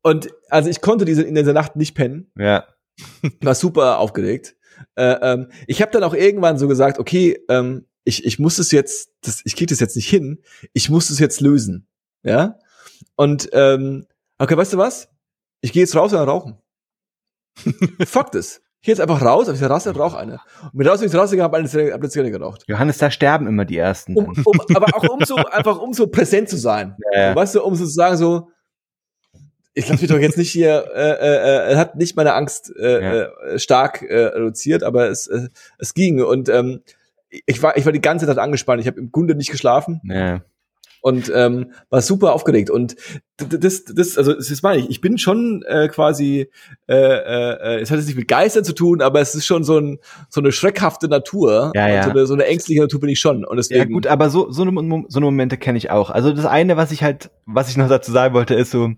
Und 0.01 0.30
also 0.49 0.70
ich 0.70 0.82
konnte 0.82 1.05
diese 1.05 1.24
in 1.24 1.36
dieser 1.36 1.53
Nacht 1.53 1.76
nicht 1.76 1.95
pennen. 1.95 2.32
Ja. 2.38 2.66
War 3.41 3.55
super 3.55 3.99
aufgeregt. 3.99 4.55
Äh, 4.95 5.16
ähm, 5.22 5.51
ich 5.66 5.82
habe 5.82 5.91
dann 5.91 6.03
auch 6.03 6.14
irgendwann 6.14 6.58
so 6.58 6.68
gesagt, 6.68 6.99
okay, 6.99 7.39
ähm, 7.49 7.86
ich, 8.03 8.26
ich 8.26 8.39
muss 8.39 8.58
es 8.58 8.72
jetzt, 8.72 9.12
das, 9.22 9.41
ich 9.43 9.55
kriege 9.55 9.70
das 9.70 9.80
jetzt 9.80 9.95
nicht 9.95 10.10
hin, 10.10 10.41
ich 10.74 10.89
muss 10.89 11.10
es 11.10 11.20
jetzt 11.20 11.41
lösen. 11.41 11.88
Ja. 12.24 12.58
Und 13.16 13.50
ähm, 13.54 14.06
okay, 14.38 14.58
weißt 14.58 14.74
du 14.74 14.78
was? 14.78 15.10
Ich 15.62 15.74
gehe 15.74 15.84
jetzt 15.84 15.95
raus 15.95 16.14
und 16.14 16.20
rauchen. 16.20 16.58
Fuck 18.06 18.32
das. 18.32 18.62
Ich 18.80 18.86
gehe 18.86 18.93
jetzt 18.93 19.02
einfach 19.02 19.22
raus, 19.22 19.50
auf 19.50 19.56
dieser 19.56 19.70
Rasse 19.70 19.89
und 19.89 20.00
rauche 20.00 20.18
eine. 20.18 20.39
Und 20.64 20.76
mit 20.76 20.88
raus 20.88 21.00
bin 21.00 21.10
ich 21.10 21.16
rausgegangen, 21.16 21.52
habe 21.52 21.58
eine, 21.58 21.91
hab 21.91 22.00
eine 22.00 22.10
Zigarette 22.10 22.38
geraucht. 22.38 22.64
Johannes, 22.68 23.00
da 23.00 23.10
sterben 23.10 23.48
immer 23.48 23.66
die 23.66 23.78
Ersten. 23.78 24.16
Um, 24.16 24.34
um, 24.45 24.62
aber 24.76 24.95
auch 24.95 25.10
um 25.10 25.26
so, 25.26 25.36
einfach 25.36 25.80
um 25.80 25.93
so 25.93 26.08
präsent 26.08 26.50
zu 26.50 26.58
sein. 26.58 26.95
Ja. 27.14 27.36
Weißt 27.36 27.56
du, 27.56 27.64
um 27.64 27.76
so 27.76 27.86
zu 27.86 27.91
sagen 27.91 28.18
so, 28.18 28.50
ich 29.74 29.89
lasse 29.89 30.02
mich 30.02 30.10
doch 30.10 30.20
jetzt 30.20 30.38
nicht 30.38 30.52
hier, 30.52 30.86
äh, 30.95 31.72
äh, 31.72 31.74
äh, 31.74 31.76
hat 31.76 31.95
nicht 31.95 32.16
meine 32.16 32.34
Angst 32.34 32.74
äh, 32.78 33.04
ja. 33.04 33.24
äh, 33.24 33.60
stark 33.60 34.04
äh, 34.04 34.26
reduziert, 34.26 34.84
aber 34.84 35.10
es, 35.10 35.28
äh, 35.28 35.50
es 35.78 35.93
ging. 35.93 36.22
Und 36.22 36.50
ähm, 36.50 36.82
ich 37.30 37.62
war, 37.62 37.78
ich 37.78 37.86
war 37.86 37.91
die 37.91 38.02
ganze 38.02 38.26
Zeit 38.26 38.38
angespannt. 38.38 38.82
Ich 38.82 38.88
habe 38.88 39.00
im 39.00 39.12
Grunde 39.12 39.36
nicht 39.36 39.52
geschlafen. 39.52 40.02
Ja 40.04 40.41
und 41.08 41.32
ähm, 41.34 41.72
war 41.89 42.01
super 42.01 42.34
aufgeregt. 42.34 42.70
Und 42.70 42.97
das 43.38 43.86
das 43.86 44.18
also 44.18 44.34
das 44.34 44.62
meine 44.62 44.82
ich. 44.82 44.89
Ich 44.89 44.99
bin 44.99 45.18
schon 45.18 45.64
äh, 45.66 45.88
quasi 45.88 46.51
äh, 46.89 46.93
äh, 46.93 47.80
es 47.80 47.89
hat 47.89 47.97
jetzt 47.97 48.08
nicht 48.08 48.18
mit 48.18 48.28
Geistern 48.28 48.66
zu 48.66 48.74
tun 48.74 49.01
aber 49.01 49.22
es 49.22 49.36
ist 49.36 49.45
schon 49.45 49.64
so 49.64 49.80
ein 49.80 49.99
so 50.30 50.41
eine 50.41 50.51
schreckhafte 50.51 51.08
Natur. 51.08 51.72
Ja, 51.76 51.88
ja. 51.88 52.03
So, 52.03 52.10
eine, 52.10 52.26
so 52.26 52.34
eine 52.34 52.45
ängstliche 52.45 52.82
Natur 52.82 52.99
bin 52.99 53.10
ich 53.10 53.22
schon. 53.22 53.45
Und 53.45 53.55
deswegen 53.55 53.80
ja 53.80 53.86
gut 53.86 54.05
aber 54.05 54.30
so 54.30 54.51
so 54.51 54.64
eine, 54.64 55.05
so 55.08 55.20
eine 55.20 55.26
Momente 55.26 55.55
kenne 55.55 55.78
ich 55.78 55.91
auch. 55.91 56.10
Also 56.10 56.34
das 56.34 56.45
eine 56.45 56.76
was 56.76 56.91
ich 56.91 57.03
halt 57.03 57.32
was 57.45 57.70
ich 57.70 57.78
noch 57.78 57.88
dazu 57.88 58.12
sagen 58.12 58.34
wollte 58.34 58.55
ist 58.55 58.72
so 58.72 58.91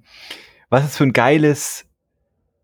was 0.69 0.85
ist 0.85 0.97
für 0.97 1.03
ein 1.03 1.13
geiles 1.13 1.85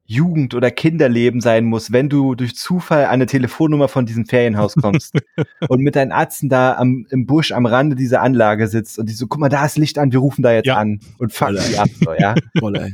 Jugend- 0.07 0.53
oder 0.53 0.69
Kinderleben 0.69 1.41
sein 1.41 1.65
muss, 1.65 1.91
wenn 1.91 2.09
du 2.09 2.35
durch 2.35 2.55
Zufall 2.55 3.05
an 3.05 3.13
eine 3.13 3.25
Telefonnummer 3.25 3.87
von 3.87 4.05
diesem 4.05 4.25
Ferienhaus 4.25 4.75
kommst 4.75 5.15
und 5.67 5.81
mit 5.81 5.95
deinen 5.95 6.11
Arzten 6.11 6.47
da 6.47 6.75
am, 6.75 7.07
im 7.09 7.25
Busch 7.25 7.51
am 7.51 7.65
Rande 7.65 7.95
dieser 7.95 8.21
Anlage 8.21 8.67
sitzt 8.67 8.99
und 8.99 9.09
die 9.09 9.13
so, 9.13 9.25
guck 9.25 9.39
mal, 9.39 9.49
da 9.49 9.65
ist 9.65 9.77
Licht 9.77 9.97
an, 9.97 10.11
wir 10.11 10.19
rufen 10.19 10.43
da 10.43 10.53
jetzt 10.53 10.67
ja. 10.67 10.77
an 10.77 10.99
und 11.17 11.33
fuck 11.33 11.55
die 11.69 11.77
ab, 11.77 11.89
so, 12.03 12.13
ja. 12.13 12.35
Voll, 12.59 12.75
ey. 12.75 12.91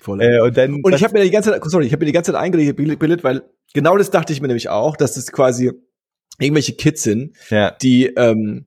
Voll, 0.00 0.20
ey. 0.20 0.36
Äh, 0.36 0.40
und 0.40 0.56
dann, 0.56 0.80
und 0.82 0.94
ich 0.94 1.04
habe 1.04 1.16
mir 1.16 1.24
die 1.24 1.30
ganze 1.30 1.52
Zeit, 1.52 1.62
sorry, 1.64 1.86
ich 1.86 1.92
habe 1.92 2.00
mir 2.00 2.06
die 2.06 2.12
ganze 2.12 2.32
Zeit 2.32 2.40
eingebildet, 2.40 3.22
weil 3.22 3.42
genau 3.72 3.96
das 3.96 4.10
dachte 4.10 4.32
ich 4.32 4.40
mir 4.40 4.48
nämlich 4.48 4.68
auch, 4.68 4.96
dass 4.96 5.14
das 5.14 5.30
quasi 5.30 5.72
irgendwelche 6.40 6.74
Kids 6.74 7.04
sind, 7.04 7.36
ja. 7.50 7.70
die 7.70 8.06
ähm, 8.06 8.66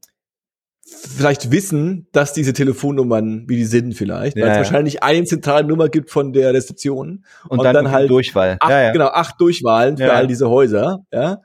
vielleicht 0.92 1.52
wissen, 1.52 2.08
dass 2.12 2.34
diese 2.34 2.54
Telefonnummern, 2.54 3.46
wie 3.48 3.56
die 3.56 3.66
sind 3.66 3.94
vielleicht, 3.94 4.36
weil 4.36 4.44
es 4.44 4.50
ja. 4.50 4.58
wahrscheinlich 4.58 5.04
eine 5.04 5.24
zentrale 5.26 5.66
Nummer 5.66 5.90
gibt 5.90 6.12
von 6.12 6.34
der 6.34 6.54
Rezeption 6.54 7.26
und, 7.48 7.60
und 7.60 7.64
dann, 7.64 7.74
dann 7.74 7.92
halt 7.92 8.10
Durchwahl. 8.10 8.58
Acht, 8.60 8.70
ja, 8.70 8.82
ja. 8.82 8.92
Genau, 8.92 9.08
acht 9.08 9.40
Durchwahlen 9.40 9.98
für 9.98 10.12
all 10.12 10.28
diese 10.28 10.50
Häuser, 10.50 11.06
ja. 11.12 11.42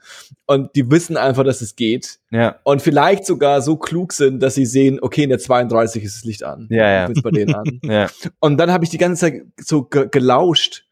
Und 0.47 0.75
die 0.77 0.91
wissen 0.91 1.17
einfach, 1.17 1.45
dass 1.45 1.61
es 1.61 1.77
geht. 1.77 2.19
Ja. 2.31 2.57
Und 2.63 2.83
vielleicht 2.83 3.27
sogar 3.27 3.63
so 3.63 3.77
klug 3.77 4.13
sind, 4.13 4.41
dass 4.41 4.55
sie 4.55 4.67
sehen, 4.67 4.99
okay, 5.01 5.25
in 5.25 5.31
der 5.31 5.39
32 5.39 6.05
ist 6.05 6.19
das 6.19 6.25
Licht 6.25 6.45
an. 6.45 6.69
Ja, 6.71 7.09
ja. 7.09 7.11
Bei 7.23 7.31
denen 7.31 7.55
an. 7.55 7.81
ja. 7.83 8.09
Und 8.41 8.59
dann 8.59 8.71
habe 8.71 8.85
ich 8.85 8.91
die 8.91 8.99
ganze 8.99 9.21
Zeit 9.27 9.43
so 9.61 9.85
ge 9.85 10.09
gelauscht, 10.11 10.85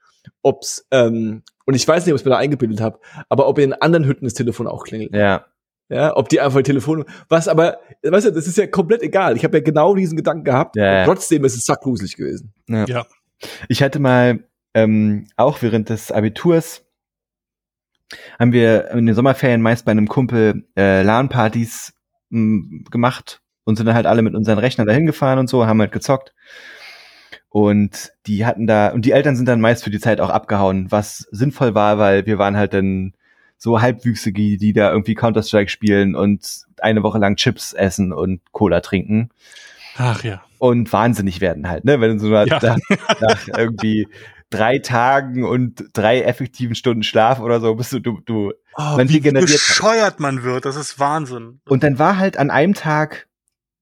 ob's 0.43 0.87
ähm, 0.91 1.43
und 1.67 1.75
ich 1.75 1.87
weiß 1.87 2.05
nicht, 2.05 2.13
ob 2.13 2.19
ich 2.19 2.25
mir 2.25 2.33
da 2.33 2.37
eingebildet 2.37 2.81
habe, 2.81 2.99
aber 3.29 3.49
ob 3.49 3.59
in 3.59 3.73
anderen 3.73 4.07
Hütten 4.07 4.25
das 4.25 4.35
Telefon 4.35 4.67
auch 4.67 4.85
klingelt. 4.85 5.15
Ja. 5.15 5.47
Ja, 5.91 6.17
ob 6.17 6.29
die 6.31 6.41
einfach 6.41 6.63
Telefon, 6.63 7.05
was 7.29 7.47
aber, 7.47 7.79
weißt 8.03 8.27
du, 8.27 8.31
das 8.31 8.47
ist 8.47 8.57
ja 8.57 8.67
komplett 8.67 9.03
egal. 9.03 9.37
Ich 9.37 9.45
habe 9.45 9.59
ja 9.59 9.63
genau 9.63 9.95
diesen 9.95 10.17
Gedanken 10.17 10.45
gehabt. 10.45 10.77
Ja, 10.77 11.01
ja. 11.01 11.05
trotzdem 11.05 11.45
ist 11.45 11.57
es 11.57 11.65
sackgruselig 11.65 12.17
gewesen. 12.17 12.55
Ja. 12.69 12.87
ja. 12.87 13.07
Ich 13.69 13.83
hatte 13.83 13.99
mal 13.99 14.45
ähm, 14.73 15.27
auch 15.37 15.61
während 15.63 15.91
des 15.91 16.11
Abiturs 16.11 16.85
haben 18.39 18.53
wir 18.53 18.91
in 18.91 19.07
den 19.07 19.15
Sommerferien 19.15 19.63
meist 19.63 19.85
bei 19.85 19.93
einem 19.93 20.09
Kumpel 20.09 20.65
äh, 20.77 21.03
LAN-Partys 21.03 21.95
hm, 22.31 22.85
gemacht 22.91 23.41
und 23.65 23.77
sind 23.77 23.87
dann 23.87 23.95
halt 23.95 24.07
alle 24.07 24.23
mit 24.23 24.35
unseren 24.35 24.59
Rechnern 24.59 24.87
dahin 24.87 25.07
gefahren 25.07 25.39
und 25.39 25.49
so, 25.49 25.67
haben 25.67 25.81
halt 25.81 25.93
gezockt. 25.93 26.35
Und 27.49 28.13
die 28.27 28.45
hatten 28.45 28.67
da, 28.67 28.89
und 28.89 29.05
die 29.05 29.13
Eltern 29.13 29.37
sind 29.37 29.47
dann 29.47 29.61
meist 29.61 29.85
für 29.85 29.91
die 29.91 30.01
Zeit 30.01 30.21
auch 30.21 30.31
abgehauen, 30.31 30.91
was 30.91 31.19
sinnvoll 31.31 31.75
war, 31.75 31.99
weil 31.99 32.27
wir 32.27 32.39
waren 32.39 32.57
halt 32.57 32.75
dann 32.75 33.15
so 33.57 33.81
Halbwüchsige, 33.81 34.59
die 34.59 34.73
da 34.73 34.91
irgendwie 34.91 35.15
Counter-Strike 35.15 35.71
spielen 35.71 36.15
und 36.15 36.65
eine 36.81 37.03
Woche 37.03 37.19
lang 37.19 37.37
Chips 37.37 37.73
essen 37.73 38.13
und 38.13 38.41
Cola 38.53 38.81
trinken. 38.81 39.31
Ach 39.97 40.23
ja. 40.25 40.43
Und 40.59 40.93
wahnsinnig 40.93 41.41
werden 41.41 41.69
halt, 41.69 41.85
ne? 41.85 42.01
Wenn 42.01 42.19
du 42.19 42.19
so 42.19 42.33
ja. 42.33 42.45
nach, 42.47 42.79
nach 43.21 43.49
irgendwie 43.57 44.09
drei 44.51 44.79
Tagen 44.79 45.45
und 45.45 45.85
drei 45.93 46.23
effektiven 46.23 46.75
Stunden 46.75 47.03
Schlaf 47.03 47.41
oder 47.41 47.61
so 47.61 47.75
bist 47.75 47.93
du, 47.93 48.01
du, 48.01 48.21
du 48.25 48.53
oh, 48.77 48.97
man 48.97 49.09
wie 49.09 49.21
bescheuert 49.21 50.21
man 50.21 50.43
wird, 50.43 50.65
das 50.65 50.77
ist 50.77 50.99
Wahnsinn. 50.99 51.61
Und 51.69 51.83
dann 51.83 51.99
war 51.99 52.19
halt 52.19 52.37
an 52.37 52.51
einem 52.51 52.75
Tag, 52.75 53.29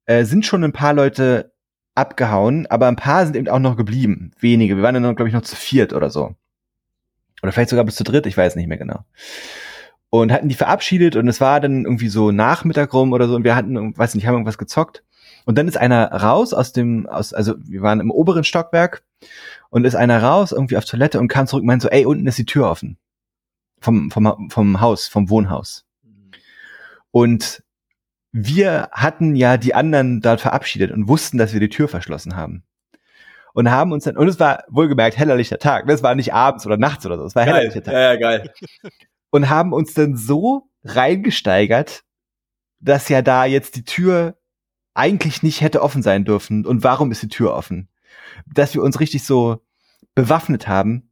äh, 0.07 0.25
sind 0.25 0.47
schon 0.47 0.65
ein 0.65 0.73
paar 0.73 0.95
Leute 0.95 1.53
abgehauen, 1.95 2.67
aber 2.69 2.89
ein 2.89 2.97
paar 2.97 3.27
sind 3.27 3.37
eben 3.37 3.49
auch 3.49 3.59
noch 3.59 3.77
geblieben. 3.77 4.33
Wenige. 4.41 4.77
Wir 4.77 4.83
waren 4.83 4.95
dann, 4.95 5.15
glaube 5.15 5.29
ich, 5.29 5.35
noch 5.35 5.43
zu 5.43 5.57
viert 5.57 5.93
oder 5.93 6.11
so. 6.11 6.35
Oder 7.43 7.53
vielleicht 7.53 7.71
sogar 7.71 7.85
bis 7.85 7.97
zu 7.97 8.05
dritt, 8.05 8.27
ich 8.27 8.37
weiß 8.37 8.57
nicht 8.57 8.69
mehr 8.69 8.79
genau 8.79 9.05
und 10.15 10.31
hatten 10.31 10.51
die 10.51 10.55
verabschiedet 10.55 11.17
und 11.17 11.27
es 11.27 11.41
war 11.41 11.59
dann 11.59 11.87
irgendwie 11.87 12.11
so 12.11 12.33
Nachmittag 12.33 12.93
rum 12.93 13.15
oder 13.15 13.27
so 13.29 13.35
und 13.35 13.45
wir 13.45 13.57
hatten, 13.57 13.97
weiß 13.97 14.15
nicht, 14.15 14.27
haben 14.27 14.35
irgendwas 14.35 14.59
gezockt. 14.59 15.03
Und 15.47 15.57
dann 15.57 15.67
ist 15.67 15.79
einer 15.79 16.13
raus 16.13 16.53
aus 16.53 16.75
dem, 16.75 17.07
aus, 17.07 17.33
also 17.33 17.55
wir 17.65 17.81
waren 17.81 17.99
im 17.99 18.11
oberen 18.11 18.45
Stockwerk 18.45 19.05
und 19.71 19.87
ist 19.87 19.95
einer 19.95 20.23
raus 20.23 20.53
irgendwie 20.53 20.77
auf 20.77 20.85
Toilette 20.85 21.19
und 21.19 21.29
kam 21.29 21.47
zurück 21.47 21.63
und 21.63 21.67
meinte 21.67 21.85
so, 21.85 21.89
ey, 21.89 22.05
unten 22.05 22.27
ist 22.27 22.37
die 22.37 22.45
Tür 22.45 22.71
offen. 22.71 22.99
Vom, 23.81 24.11
vom, 24.11 24.51
vom 24.51 24.83
Haus, 24.83 25.09
vom 25.09 25.31
Wohnhaus. 25.31 25.87
Und 27.11 27.63
wir 28.33 28.91
hatten 28.93 29.35
ja 29.35 29.57
die 29.57 29.75
anderen 29.75 30.21
dort 30.21 30.43
verabschiedet 30.43 30.91
und 30.91 31.09
wussten, 31.09 31.39
dass 31.39 31.55
wir 31.55 31.61
die 31.61 31.71
Tür 31.71 31.89
verschlossen 31.89 32.37
haben. 32.37 32.65
Und 33.55 33.71
haben 33.71 33.93
uns 33.93 34.05
dann, 34.05 34.17
und 34.17 34.29
es 34.29 34.41
war 34.41 34.65
wohlgemerkt 34.69 35.19
hellerlichter 35.19 35.59
Tag, 35.59 35.87
das 35.87 36.03
war 36.03 36.15
nicht 36.15 36.33
abends 36.33 36.67
oder 36.67 36.77
nachts 36.77 37.05
oder 37.05 37.19
so, 37.19 37.25
es 37.25 37.35
war 37.35 37.45
geil. 37.45 37.55
hellerlichter 37.55 37.83
Tag. 37.83 37.95
Ja, 37.95 38.01
ja, 38.01 38.17
geil. 38.17 38.53
und 39.31 39.51
haben 39.51 39.73
uns 39.73 39.95
dann 39.95 40.17
so 40.17 40.69
reingesteigert, 40.85 42.03
dass 42.81 43.09
ja 43.09 43.23
da 43.23 43.45
jetzt 43.45 43.77
die 43.77 43.85
Tür 43.85 44.37
eigentlich 44.95 45.43
nicht 45.43 45.61
hätte 45.61 45.83
offen 45.83 46.03
sein 46.03 46.25
dürfen. 46.25 46.67
Und 46.67 46.85
warum 46.85 47.11
ist 47.11 47.23
die 47.23 47.29
Tür 47.29 47.55
offen? 47.55 47.89
Dass 48.47 48.75
wir 48.75 48.83
uns 48.83 49.01
richtig 49.01 49.25
so 49.25 49.63
bewaffnet 50.15 50.69
haben 50.69 51.11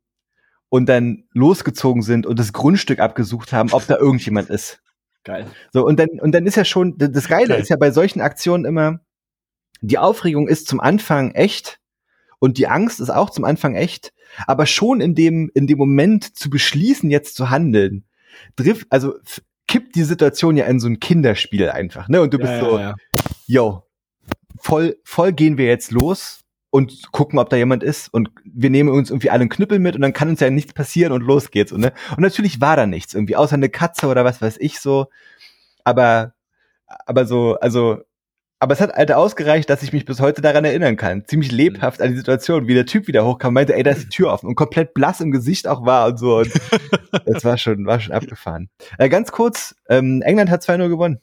und 0.69 0.89
dann 0.89 1.25
losgezogen 1.33 2.03
sind 2.03 2.27
und 2.27 2.39
das 2.39 2.53
Grundstück 2.53 3.01
abgesucht 3.01 3.53
haben, 3.53 3.73
ob 3.73 3.87
da 3.87 3.97
irgendjemand 3.97 4.51
ist. 4.51 4.83
Geil. 5.25 5.47
So, 5.73 5.87
und 5.87 5.99
dann, 5.99 6.09
und 6.21 6.33
dann 6.33 6.47
ist 6.47 6.57
ja 6.57 6.65
schon, 6.65 6.97
das 6.97 7.29
Geile 7.29 7.49
Geil. 7.49 7.61
ist 7.61 7.69
ja 7.69 7.77
bei 7.77 7.91
solchen 7.91 8.21
Aktionen 8.21 8.65
immer, 8.65 9.01
die 9.81 9.99
Aufregung 9.99 10.49
ist 10.49 10.67
zum 10.67 10.81
Anfang 10.81 11.33
echt 11.33 11.80
und 12.41 12.59
die 12.59 12.67
Angst 12.67 12.99
ist 12.99 13.11
auch 13.11 13.31
zum 13.31 13.45
Anfang 13.45 13.77
echt, 13.77 14.13
aber 14.49 14.67
schon 14.67 15.01
in 15.01 15.15
dem, 15.15 15.51
in 15.55 15.69
dem 15.69 15.79
Moment 15.79 16.37
zu 16.37 16.51
beschließen, 16.51 17.11
jetzt 17.11 17.37
zu 17.37 17.51
handeln, 17.51 18.05
drift, 18.57 18.87
also 18.91 19.15
kippt 19.69 19.95
die 19.95 20.03
Situation 20.03 20.57
ja 20.57 20.65
in 20.65 20.81
so 20.81 20.89
ein 20.89 20.99
Kinderspiel 20.99 21.71
einfach, 21.71 22.09
ne? 22.09 22.21
Und 22.21 22.35
du 22.35 22.39
bist 22.39 22.51
ja, 22.51 22.61
so, 22.61 22.79
ja, 22.79 22.95
yo, 23.47 23.85
voll, 24.59 24.97
voll 25.05 25.33
gehen 25.33 25.59
wir 25.59 25.67
jetzt 25.67 25.93
los 25.93 26.41
und 26.71 27.13
gucken, 27.13 27.39
ob 27.39 27.51
da 27.51 27.57
jemand 27.57 27.83
ist 27.83 28.13
und 28.13 28.31
wir 28.45 28.71
nehmen 28.71 28.89
uns 28.89 29.11
irgendwie 29.11 29.31
alle 29.31 29.43
einen 29.43 29.51
Knüppel 29.51 29.79
mit 29.79 29.95
und 29.95 30.03
dann 30.03 30.13
kann 30.13 30.29
uns 30.29 30.41
ja 30.41 30.51
nichts 30.51 30.73
passieren 30.73 31.13
und 31.13 31.23
los 31.23 31.51
geht's. 31.51 31.73
Und, 31.73 31.81
ne? 31.81 31.93
und 32.11 32.21
natürlich 32.21 32.61
war 32.61 32.77
da 32.77 32.87
nichts 32.87 33.15
irgendwie, 33.15 33.37
außer 33.37 33.55
eine 33.55 33.69
Katze 33.69 34.07
oder 34.07 34.25
was 34.25 34.41
weiß 34.41 34.57
ich 34.59 34.81
so. 34.81 35.07
Aber, 35.85 36.35
aber 36.87 37.27
so, 37.27 37.57
also 37.61 37.99
aber 38.61 38.75
es 38.75 38.81
hat 38.83 38.93
halt 38.93 39.11
ausgereicht, 39.11 39.71
dass 39.71 39.83
ich 39.83 39.95
mich 39.95 40.05
bis 40.05 40.21
heute 40.21 40.43
daran 40.43 40.67
erinnern 40.67 40.97
kann. 40.97 41.25
Ziemlich 41.27 41.51
lebhaft 41.51 42.03
an 42.03 42.11
die 42.11 42.17
Situation, 42.17 42.69
wie 42.69 42.75
der 42.75 42.85
Typ 42.85 43.09
wieder 43.09 43.25
hochkam, 43.25 43.55
meinte, 43.55 43.75
ey, 43.75 43.83
da 43.83 43.93
ist 43.93 44.05
die 44.05 44.09
Tür 44.11 44.31
offen 44.31 44.49
und 44.49 44.55
komplett 44.55 44.93
blass 44.93 45.23
im 45.23 45.31
Gesicht 45.31 45.67
auch 45.67 45.87
war 45.87 46.09
und 46.09 46.19
so. 46.19 46.39
Und 46.39 46.53
das 47.27 47.43
war 47.43 47.57
schon, 47.57 47.87
war 47.87 47.99
schon 48.01 48.13
abgefahren. 48.13 48.69
Äh, 48.99 49.09
ganz 49.09 49.33
kurz, 49.33 49.75
ähm, 49.89 50.21
England 50.23 50.51
hat 50.51 50.63
2-0 50.63 50.89
gewonnen. 50.91 51.21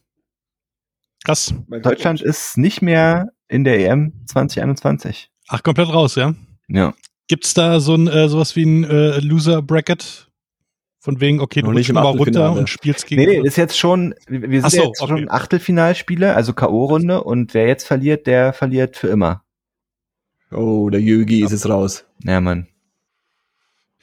Krass. 1.23 1.53
Deutschland 1.83 2.21
ist 2.21 2.57
nicht 2.57 2.81
mehr 2.81 3.29
in 3.47 3.63
der 3.63 3.79
EM 3.87 4.13
2021. 4.25 5.29
Ach, 5.47 5.61
komplett 5.61 5.89
raus, 5.89 6.15
ja? 6.15 6.33
Ja. 6.67 6.95
Gibt's 7.27 7.53
da 7.53 7.79
so 7.79 7.93
ein 7.93 8.07
äh, 8.07 8.29
sowas 8.29 8.55
wie 8.55 8.65
ein 8.65 8.83
äh, 8.83 9.19
Loser 9.19 9.61
Bracket 9.61 10.26
von 11.07 11.21
wegen, 11.21 11.39
okay, 11.39 11.61
du 11.61 11.71
nicht 11.71 11.93
mal 11.93 12.01
runter 12.01 12.51
und 12.51 12.67
spielst 12.67 13.07
gegen. 13.07 13.21
Nee, 13.21 13.39
nee, 13.39 13.47
ist 13.47 13.55
jetzt 13.55 13.79
schon, 13.79 14.13
wir 14.27 14.59
sind 14.59 14.71
so, 14.71 14.83
jetzt 14.83 15.01
okay. 15.01 15.19
schon 15.19 15.29
Achtelfinalspiele, 15.29 16.35
also 16.35 16.51
K.O.-Runde 16.51 17.19
und 17.19 17.53
wer 17.53 17.65
jetzt 17.65 17.87
verliert, 17.87 18.27
der 18.27 18.51
verliert 18.51 18.97
für 18.97 19.07
immer. 19.07 19.41
Oh, 20.51 20.89
der 20.89 20.99
Yugi 20.99 21.39
ja. 21.39 21.45
ist 21.45 21.53
jetzt 21.53 21.69
raus. 21.69 22.03
Ja, 22.25 22.41
Mann. 22.41 22.67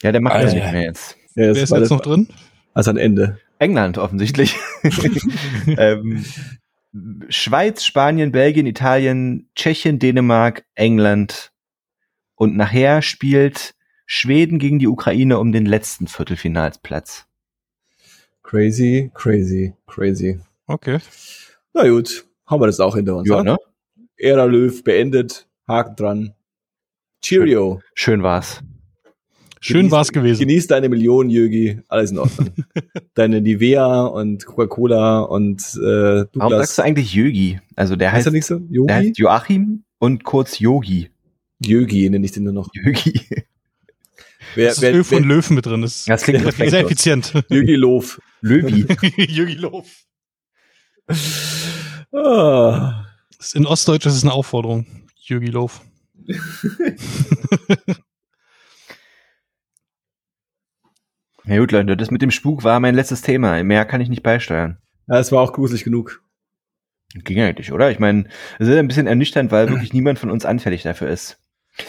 Ja, 0.03 0.13
der 0.13 0.23
macht 0.23 0.37
das 0.37 0.55
nicht 0.55 0.73
mehr 0.73 0.81
jetzt. 0.81 1.19
Ja, 1.35 1.43
Wer 1.43 1.51
ist 1.51 1.71
jetzt 1.71 1.91
noch 1.91 2.01
drin? 2.01 2.27
Also 2.73 2.89
ein 2.89 2.97
Ende. 2.97 3.39
England 3.59 3.99
offensichtlich. 3.99 4.57
ähm, 5.67 6.25
Schweiz, 7.29 7.85
Spanien, 7.85 8.33
Belgien, 8.33 8.65
Italien, 8.65 9.51
Tschechien, 9.55 9.99
Dänemark, 9.99 10.65
England. 10.75 11.53
Und 12.35 12.57
nachher 12.57 13.03
spielt 13.03 13.75
Schweden 14.07 14.59
gegen 14.59 14.79
die 14.79 14.89
Ukraine 14.89 15.39
um 15.39 15.53
den 15.53 15.67
letzten 15.67 16.07
Viertelfinalsplatz. 16.07 17.27
Crazy, 18.43 19.11
crazy, 19.15 19.73
crazy. 19.87 20.39
Okay. 20.67 20.99
Na 21.73 21.89
gut, 21.89 22.27
haben 22.47 22.61
wir 22.61 22.67
das 22.67 22.81
auch 22.81 22.95
hinter 22.95 23.17
uns. 23.17 23.29
Ja, 23.29 23.43
ne? 23.43 23.57
Ära 24.17 24.45
Löw 24.45 24.85
beendet, 24.85 25.49
Haken 25.67 25.97
dran. 25.97 26.35
Cheerio. 27.23 27.81
Schön 27.95 28.23
war's. 28.23 28.63
Schön 29.61 29.77
genieß, 29.79 29.93
war's 29.93 30.13
gewesen. 30.13 30.41
Genieß 30.41 30.67
deine 30.67 30.91
Millionen, 30.91 31.31
Jögi. 31.31 31.81
Alles 31.89 32.11
in 32.11 32.19
Ordnung. 32.19 32.51
deine 33.15 33.41
Nivea 33.41 34.03
und 34.05 34.45
Coca-Cola 34.45 35.21
und 35.21 35.63
äh, 35.77 35.81
Douglas. 35.81 36.31
Warum 36.35 36.53
sagst 36.59 36.79
du 36.79 36.83
eigentlich 36.83 37.15
Jögi? 37.15 37.61
Also 37.75 37.97
der 37.97 38.13
heißt, 38.13 38.27
heißt, 38.27 38.35
nicht 38.35 38.45
so? 38.45 38.57
Yogi? 38.69 38.87
der 38.89 38.97
heißt 38.97 39.19
Joachim 39.19 39.85
und 39.99 40.23
kurz 40.23 40.59
Yogi. 40.59 41.09
Jögi 41.65 42.11
nenne 42.11 42.27
ich 42.27 42.33
den 42.33 42.45
nur 42.45 42.53
noch. 42.53 42.69
Jögi. 42.75 43.23
Wer, 44.55 44.69
das 44.69 44.77
ist 44.77 44.83
wer, 44.83 44.95
Öl 44.95 45.05
von 45.05 45.19
wer, 45.19 45.27
Löwen 45.27 45.55
mit 45.55 45.67
drin. 45.67 45.83
Das, 45.83 46.05
das 46.05 46.23
klingt 46.23 46.43
sehr, 46.43 46.71
sehr 46.71 46.81
effizient. 46.81 47.33
Jögi 47.49 47.75
Lof. 47.75 48.21
Löwi. 48.41 48.87
Jögi 49.17 49.55
Lof. 49.55 49.87
Ah. 52.13 53.07
In 53.55 53.67
Ostdeutsch 53.67 54.07
ist 54.07 54.15
es 54.15 54.23
eine 54.23 54.33
Aufforderung. 54.33 54.87
Jögi 55.17 55.49
Lof. 55.49 55.83
Ja 61.47 61.59
gut, 61.59 61.73
Leute, 61.73 61.97
das 61.97 62.11
mit 62.11 62.23
dem 62.23 62.31
Spuk 62.31 62.65
war 62.65 62.81
mein 62.81 62.95
letztes 62.95 63.21
Thema. 63.21 63.63
Mehr 63.63 63.85
kann 63.85 64.01
ich 64.01 64.09
nicht 64.09 64.23
beisteuern. 64.23 64.79
Ja, 65.09 65.19
es 65.19 65.31
war 65.31 65.43
auch 65.43 65.53
gruselig 65.53 65.85
genug. 65.85 66.23
Ging 67.13 67.39
eigentlich, 67.39 67.71
oder? 67.71 67.91
Ich 67.91 67.99
meine, 67.99 68.25
es 68.59 68.67
ist 68.67 68.75
ein 68.75 68.89
bisschen 68.89 69.07
ernüchternd, 69.07 69.53
weil 69.53 69.69
wirklich 69.69 69.93
niemand 69.93 70.19
von 70.19 70.31
uns 70.31 70.47
anfällig 70.47 70.83
dafür 70.83 71.11
ist. 71.11 71.39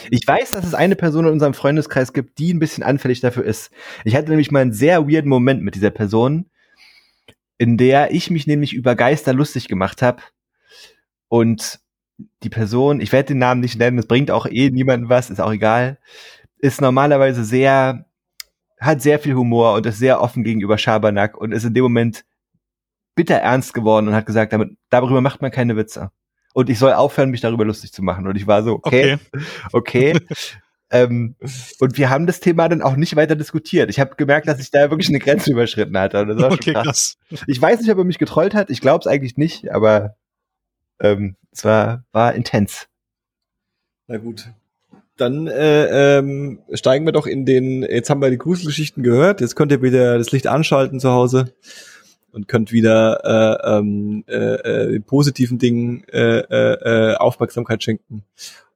Ich 0.10 0.28
weiß, 0.28 0.52
dass 0.52 0.66
es 0.66 0.74
eine 0.74 0.96
Person 0.96 1.26
in 1.26 1.34
unserem 1.34 1.54
Freundeskreis 1.54 2.14
gibt, 2.14 2.40
die 2.40 2.54
ein 2.54 2.60
bisschen 2.60 2.84
anfällig 2.84 3.22
dafür 3.22 3.44
ist. 3.44 3.72
Ich 4.04 4.16
hatte 4.16 4.30
nämlich 4.30 4.52
mal 4.52 4.62
einen 4.62 4.74
sehr 4.74 5.08
weirden 5.08 5.30
Moment 5.30 5.62
mit 5.62 5.76
dieser 5.76 5.92
Person, 5.92 6.50
in 7.58 7.78
der 7.78 8.12
ich 8.12 8.32
mich 8.32 8.48
nämlich 8.48 8.74
über 8.74 8.96
Geister 8.96 9.34
lustig 9.34 9.68
gemacht 9.68 10.02
habe. 10.02 10.22
Und 11.28 11.80
die 12.44 12.50
Person, 12.50 13.02
ich 13.02 13.12
werde 13.12 13.28
den 13.28 13.40
Namen 13.40 13.62
nicht 13.62 13.78
nennen, 13.78 13.98
das 13.98 14.08
bringt 14.08 14.32
auch 14.32 14.46
eh 14.46 14.70
niemandem 14.70 15.10
was, 15.10 15.30
ist 15.30 15.42
auch 15.42 15.52
egal, 15.52 16.00
ist 16.60 16.82
normalerweise 16.82 17.44
sehr, 17.44 18.06
hat 18.80 19.02
sehr 19.02 19.20
viel 19.20 19.36
Humor 19.36 19.74
und 19.74 19.86
ist 19.86 20.00
sehr 20.00 20.22
offen 20.22 20.44
gegenüber 20.44 20.78
Schabernack 20.78 21.38
und 21.38 21.52
ist 21.52 21.66
in 21.66 21.74
dem 21.74 21.84
Moment 21.84 22.26
bitter 23.16 23.36
ernst 23.36 23.74
geworden 23.74 24.08
und 24.08 24.16
hat 24.16 24.26
gesagt, 24.26 24.54
damit, 24.54 24.78
darüber 24.90 25.22
macht 25.22 25.42
man 25.42 25.52
keine 25.52 25.76
Witze. 25.76 26.12
Und 26.56 26.70
ich 26.70 26.80
soll 26.80 26.94
aufhören, 26.94 27.32
mich 27.32 27.42
darüber 27.42 27.66
lustig 27.66 27.92
zu 27.92 28.02
machen. 28.02 28.28
Und 28.28 28.38
ich 28.38 28.48
war 28.48 28.64
so, 28.64 28.76
okay, 28.76 29.18
okay. 29.74 30.14
okay. 30.14 30.20
ähm, 30.90 31.36
und 31.82 31.98
wir 31.98 32.10
haben 32.10 32.28
das 32.28 32.40
Thema 32.40 32.70
dann 32.70 32.82
auch 32.82 32.96
nicht 32.96 33.18
weiter 33.18 33.36
diskutiert. 33.36 33.90
Ich 33.90 34.00
habe 34.00 34.16
gemerkt, 34.16 34.48
dass 34.48 34.62
ich 34.62 34.72
da 34.72 34.90
wirklich 34.90 35.10
eine 35.10 35.20
Grenze 35.20 35.52
überschritten 35.52 35.98
hatte. 35.98 36.22
Und 36.22 36.30
das 36.30 36.40
war 36.40 36.54
okay, 36.54 36.72
krass. 36.72 37.18
krass. 37.28 37.44
Ich 37.48 37.62
weiß 37.62 37.82
nicht, 37.82 37.92
ob 37.92 37.98
er 37.98 38.06
mich 38.06 38.20
getrollt 38.20 38.56
hat. 38.56 38.70
Ich 38.70 38.80
glaube 38.80 39.02
es 39.02 39.08
eigentlich 39.08 39.36
nicht, 39.36 39.70
aber 39.70 40.16
ähm, 41.02 41.36
es 41.52 41.66
war, 41.66 42.06
war 42.14 42.34
intens. 42.34 42.88
Na 44.08 44.16
gut. 44.16 44.48
Dann 45.18 45.48
äh, 45.48 46.20
ähm, 46.20 46.60
steigen 46.72 47.06
wir 47.06 47.12
doch 47.12 47.28
in 47.28 47.46
den, 47.46 47.84
jetzt 47.84 48.10
haben 48.10 48.22
wir 48.22 48.30
die 48.30 48.38
Gruselgeschichten 48.38 49.04
gehört, 49.04 49.42
jetzt 49.42 49.58
könnt 49.58 49.74
ihr 49.74 49.82
wieder 49.82 50.18
das 50.18 50.32
Licht 50.32 50.48
anschalten 50.48 51.02
zu 51.02 51.12
Hause 51.12 51.54
und 52.36 52.50
könnt 52.50 52.74
wieder 52.74 53.22
äh, 53.64 53.78
ähm, 53.78 54.26
äh, 54.28 54.36
äh, 54.36 55.00
positiven 55.00 55.58
Dingen 55.58 56.04
äh, 56.10 56.40
äh, 56.40 57.14
äh, 57.14 57.16
Aufmerksamkeit 57.16 57.82
schenken. 57.82 58.26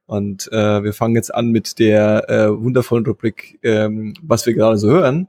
Und 0.05 0.49
äh, 0.53 0.81
wir 0.81 0.93
fangen 0.93 1.15
jetzt 1.15 1.35
an 1.35 1.49
mit 1.49 1.77
der 1.77 2.29
äh, 2.29 2.49
wundervollen 2.49 3.05
Rubrik, 3.05 3.59
ähm, 3.61 4.13
was 4.23 4.45
wir 4.45 4.53
gerade 4.53 4.77
so 4.77 4.89
hören. 4.89 5.27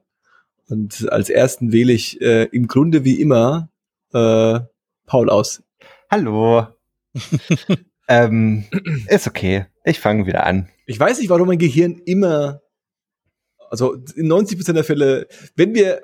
Und 0.69 1.11
als 1.11 1.29
ersten 1.29 1.73
wähle 1.73 1.93
ich 1.93 2.21
äh, 2.21 2.45
im 2.45 2.69
Grunde 2.69 3.05
wie 3.05 3.21
immer 3.21 3.69
äh, 4.15 4.61
Paul 5.07 5.29
aus. 5.29 5.65
Hallo. 6.09 6.69
ähm, 8.09 8.65
ist 9.09 9.27
okay. 9.27 9.67
Ich 9.85 9.99
fange 9.99 10.27
wieder 10.27 10.47
an. 10.47 10.69
Ich 10.87 11.01
weiß 11.01 11.19
nicht, 11.19 11.31
warum 11.31 11.49
mein 11.49 11.59
Gehirn 11.59 12.01
immer, 12.07 12.63
also 13.71 13.97
in 14.15 14.27
90 14.27 14.59
Prozent 14.59 14.77
der 14.77 14.85
Fälle, 14.85 15.27
wenn 15.57 15.75
wir, 15.75 16.03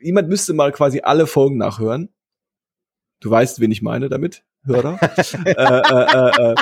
jemand 0.00 0.28
müsste 0.28 0.54
mal 0.54 0.72
quasi 0.72 1.00
alle 1.00 1.26
Folgen 1.26 1.58
nachhören. 1.58 2.08
Du 3.20 3.30
weißt, 3.30 3.60
wen 3.60 3.70
ich 3.70 3.82
meine 3.82 4.08
damit, 4.08 4.42
Hörer. 4.64 4.98
äh, 5.44 5.50
äh, 5.50 6.50
äh, 6.50 6.52
äh, 6.52 6.54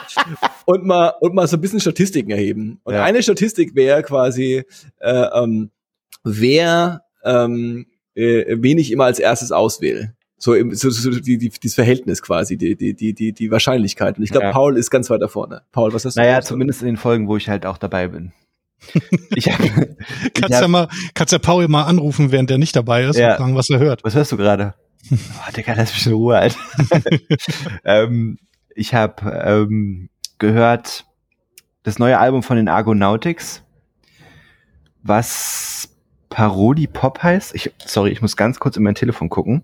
und 0.64 0.84
mal 0.84 1.14
und 1.20 1.34
mal 1.34 1.46
so 1.46 1.56
ein 1.56 1.60
bisschen 1.60 1.80
Statistiken 1.80 2.30
erheben. 2.30 2.80
Und 2.84 2.94
ja. 2.94 3.04
eine 3.04 3.22
Statistik 3.22 3.74
wäre 3.74 4.02
quasi, 4.02 4.64
äh, 4.98 5.26
ähm, 5.32 5.70
wer 6.24 7.02
ähm, 7.24 7.86
äh, 8.14 8.56
wen 8.58 8.78
ich 8.78 8.90
immer 8.90 9.04
als 9.04 9.18
erstes 9.18 9.52
auswähle. 9.52 10.14
So, 10.40 10.54
im, 10.54 10.72
so, 10.74 10.90
so 10.90 11.10
die, 11.10 11.38
die, 11.38 11.48
dieses 11.48 11.74
Verhältnis 11.74 12.22
quasi, 12.22 12.56
die, 12.56 12.76
die, 12.76 12.94
die, 12.94 13.12
die, 13.12 13.32
die 13.32 13.50
Wahrscheinlichkeit. 13.50 14.18
Und 14.18 14.24
ich 14.24 14.30
glaube, 14.30 14.46
ja. 14.46 14.52
Paul 14.52 14.76
ist 14.76 14.90
ganz 14.90 15.10
weit 15.10 15.20
da 15.20 15.28
vorne. 15.28 15.62
Paul, 15.72 15.92
was 15.92 16.04
hast 16.04 16.16
du? 16.16 16.20
Naja, 16.20 16.40
zumindest 16.40 16.80
in 16.82 16.86
den 16.86 16.96
Folgen, 16.96 17.26
wo 17.26 17.36
ich 17.36 17.48
halt 17.48 17.66
auch 17.66 17.78
dabei 17.78 18.06
bin. 18.08 18.32
Ich 19.34 19.50
hab, 19.50 19.58
kannst 20.34 20.54
hab, 20.54 20.62
ja 20.62 20.68
mal, 20.68 20.88
kannst 21.14 21.32
ja 21.32 21.38
Paul 21.38 21.68
mal 21.68 21.84
anrufen, 21.84 22.32
während 22.32 22.50
der 22.50 22.58
nicht 22.58 22.74
dabei 22.74 23.04
ist 23.04 23.18
ja. 23.18 23.32
und 23.32 23.36
fragen, 23.36 23.54
was 23.56 23.70
er 23.70 23.78
hört. 23.78 24.04
Was 24.04 24.14
hörst 24.14 24.32
du 24.32 24.36
gerade? 24.36 24.74
oh, 25.10 25.52
Digga, 25.56 25.74
lass 25.74 25.92
mich 25.92 26.06
in 26.06 26.12
Ruhe, 26.12 26.36
Alter. 26.36 26.58
ähm, 27.84 28.38
ich 28.74 28.94
habe 28.94 29.30
ähm, 29.44 30.08
gehört 30.38 31.04
das 31.82 31.98
neue 31.98 32.18
Album 32.18 32.42
von 32.42 32.56
den 32.56 32.68
Argonautics, 32.68 33.62
was 35.02 35.88
Parody 36.28 36.86
Pop 36.86 37.22
heißt. 37.22 37.54
Ich, 37.54 37.72
sorry, 37.84 38.10
ich 38.10 38.22
muss 38.22 38.36
ganz 38.36 38.58
kurz 38.58 38.76
in 38.76 38.82
mein 38.82 38.94
Telefon 38.94 39.28
gucken. 39.28 39.62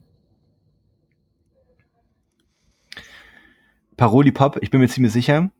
Paroli 3.96 4.32
Pop, 4.32 4.58
ich 4.60 4.70
bin 4.70 4.80
mir 4.80 4.88
ziemlich 4.88 5.12
sicher. 5.12 5.50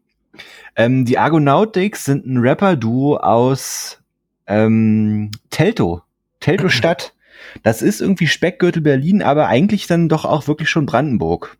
Ähm, 0.76 1.04
die 1.04 1.18
Argonautics 1.18 2.04
sind 2.04 2.26
ein 2.26 2.38
Rapper-Duo 2.38 3.16
aus 3.16 4.02
ähm, 4.46 5.30
Telto, 5.50 6.02
Telto-Stadt. 6.40 7.12
Das 7.62 7.82
ist 7.82 8.00
irgendwie 8.00 8.26
Speckgürtel 8.26 8.80
Berlin, 8.80 9.22
aber 9.22 9.48
eigentlich 9.48 9.86
dann 9.86 10.08
doch 10.08 10.24
auch 10.24 10.48
wirklich 10.48 10.70
schon 10.70 10.86
Brandenburg. 10.86 11.56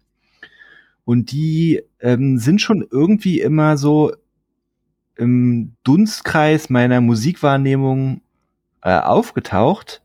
Und 1.04 1.30
die 1.30 1.82
ähm, 2.00 2.38
sind 2.38 2.60
schon 2.60 2.86
irgendwie 2.90 3.40
immer 3.40 3.76
so 3.76 4.12
im 5.16 5.74
Dunstkreis 5.84 6.70
meiner 6.70 7.00
Musikwahrnehmung 7.00 8.22
äh, 8.82 8.98
aufgetaucht. 8.98 10.02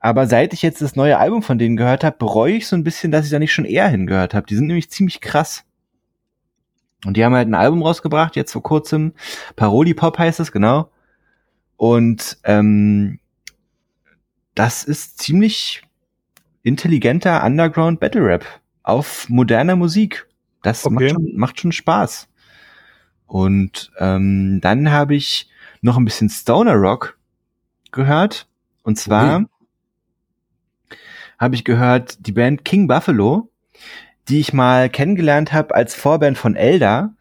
Aber 0.00 0.26
seit 0.26 0.52
ich 0.52 0.62
jetzt 0.62 0.82
das 0.82 0.96
neue 0.96 1.18
Album 1.18 1.42
von 1.42 1.58
denen 1.58 1.76
gehört 1.76 2.04
habe, 2.04 2.16
bereue 2.18 2.54
ich 2.54 2.66
so 2.66 2.76
ein 2.76 2.84
bisschen, 2.84 3.10
dass 3.10 3.24
ich 3.24 3.30
da 3.30 3.38
nicht 3.38 3.54
schon 3.54 3.64
eher 3.64 3.88
hingehört 3.88 4.34
habe. 4.34 4.46
Die 4.46 4.54
sind 4.54 4.66
nämlich 4.66 4.90
ziemlich 4.90 5.20
krass. 5.20 5.64
Und 7.04 7.16
die 7.16 7.24
haben 7.24 7.34
halt 7.34 7.48
ein 7.48 7.54
Album 7.54 7.82
rausgebracht, 7.82 8.36
jetzt 8.36 8.52
vor 8.52 8.62
kurzem. 8.62 9.12
Paroli 9.56 9.94
Pop 9.94 10.18
heißt 10.18 10.40
es, 10.40 10.52
genau. 10.52 10.90
Und 11.76 12.38
ähm, 12.44 13.18
das 14.54 14.84
ist 14.84 15.18
ziemlich 15.18 15.82
intelligenter 16.62 17.44
Underground 17.44 18.00
Battle 18.00 18.24
Rap 18.24 18.44
auf 18.82 19.28
moderner 19.28 19.76
Musik. 19.76 20.26
Das 20.62 20.84
okay. 20.86 20.94
macht, 20.94 21.10
schon, 21.10 21.36
macht 21.36 21.60
schon 21.60 21.72
Spaß. 21.72 22.28
Und 23.26 23.92
ähm, 23.98 24.60
dann 24.62 24.90
habe 24.90 25.14
ich 25.14 25.50
noch 25.82 25.96
ein 25.96 26.04
bisschen 26.04 26.30
Stoner 26.30 26.74
Rock 26.74 27.18
gehört. 27.90 28.48
Und 28.82 28.98
zwar 28.98 29.36
okay 29.36 29.46
habe 31.38 31.54
ich 31.54 31.64
gehört, 31.64 32.26
die 32.26 32.32
Band 32.32 32.64
King 32.64 32.86
Buffalo, 32.88 33.50
die 34.28 34.40
ich 34.40 34.52
mal 34.52 34.88
kennengelernt 34.88 35.52
habe 35.52 35.74
als 35.74 35.94
Vorband 35.94 36.38
von 36.38 36.56
Elder. 36.56 37.14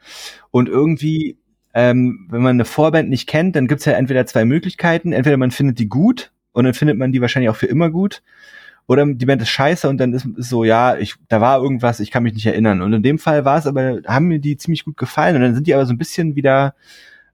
Und 0.52 0.70
irgendwie, 0.70 1.38
ähm, 1.74 2.28
wenn 2.30 2.42
man 2.42 2.56
eine 2.56 2.66
Vorband 2.66 3.10
nicht 3.10 3.28
kennt, 3.28 3.56
dann 3.56 3.68
gibt's 3.68 3.86
ja 3.86 3.94
entweder 3.94 4.26
zwei 4.26 4.46
Möglichkeiten. 4.46 5.12
Entweder 5.12 5.38
man 5.38 5.52
findet 5.52 5.80
die 5.80 5.90
gut 5.90 6.32
und 6.52 6.66
dann 6.66 6.74
findet 6.74 6.98
man 6.98 7.12
die 7.12 7.22
wahrscheinlich 7.22 7.50
auch 7.50 7.56
für 7.56 7.68
immer 7.68 7.90
gut. 7.90 8.22
Oder 8.86 9.06
die 9.06 9.26
Band 9.26 9.42
ist 9.42 9.50
scheiße 9.50 9.88
und 9.88 9.98
dann 9.98 10.14
ist 10.14 10.26
es 10.38 10.50
so, 10.50 10.66
ja, 10.66 10.98
ich, 10.98 11.16
da 11.30 11.40
war 11.40 11.62
irgendwas, 11.62 12.02
ich 12.02 12.12
kann 12.12 12.24
mich 12.24 12.34
nicht 12.34 12.46
erinnern. 12.46 12.82
Und 12.82 12.92
in 12.92 13.04
dem 13.04 13.18
Fall 13.18 13.46
war 13.46 13.58
es 13.58 13.66
aber, 13.66 14.02
haben 14.06 14.28
mir 14.28 14.40
die 14.40 14.58
ziemlich 14.58 14.84
gut 14.84 14.98
gefallen. 14.98 15.36
Und 15.36 15.42
dann 15.42 15.56
sind 15.56 15.68
die 15.68 15.74
aber 15.74 15.86
so 15.86 15.94
ein 15.94 15.98
bisschen 15.98 16.36
wieder 16.36 16.76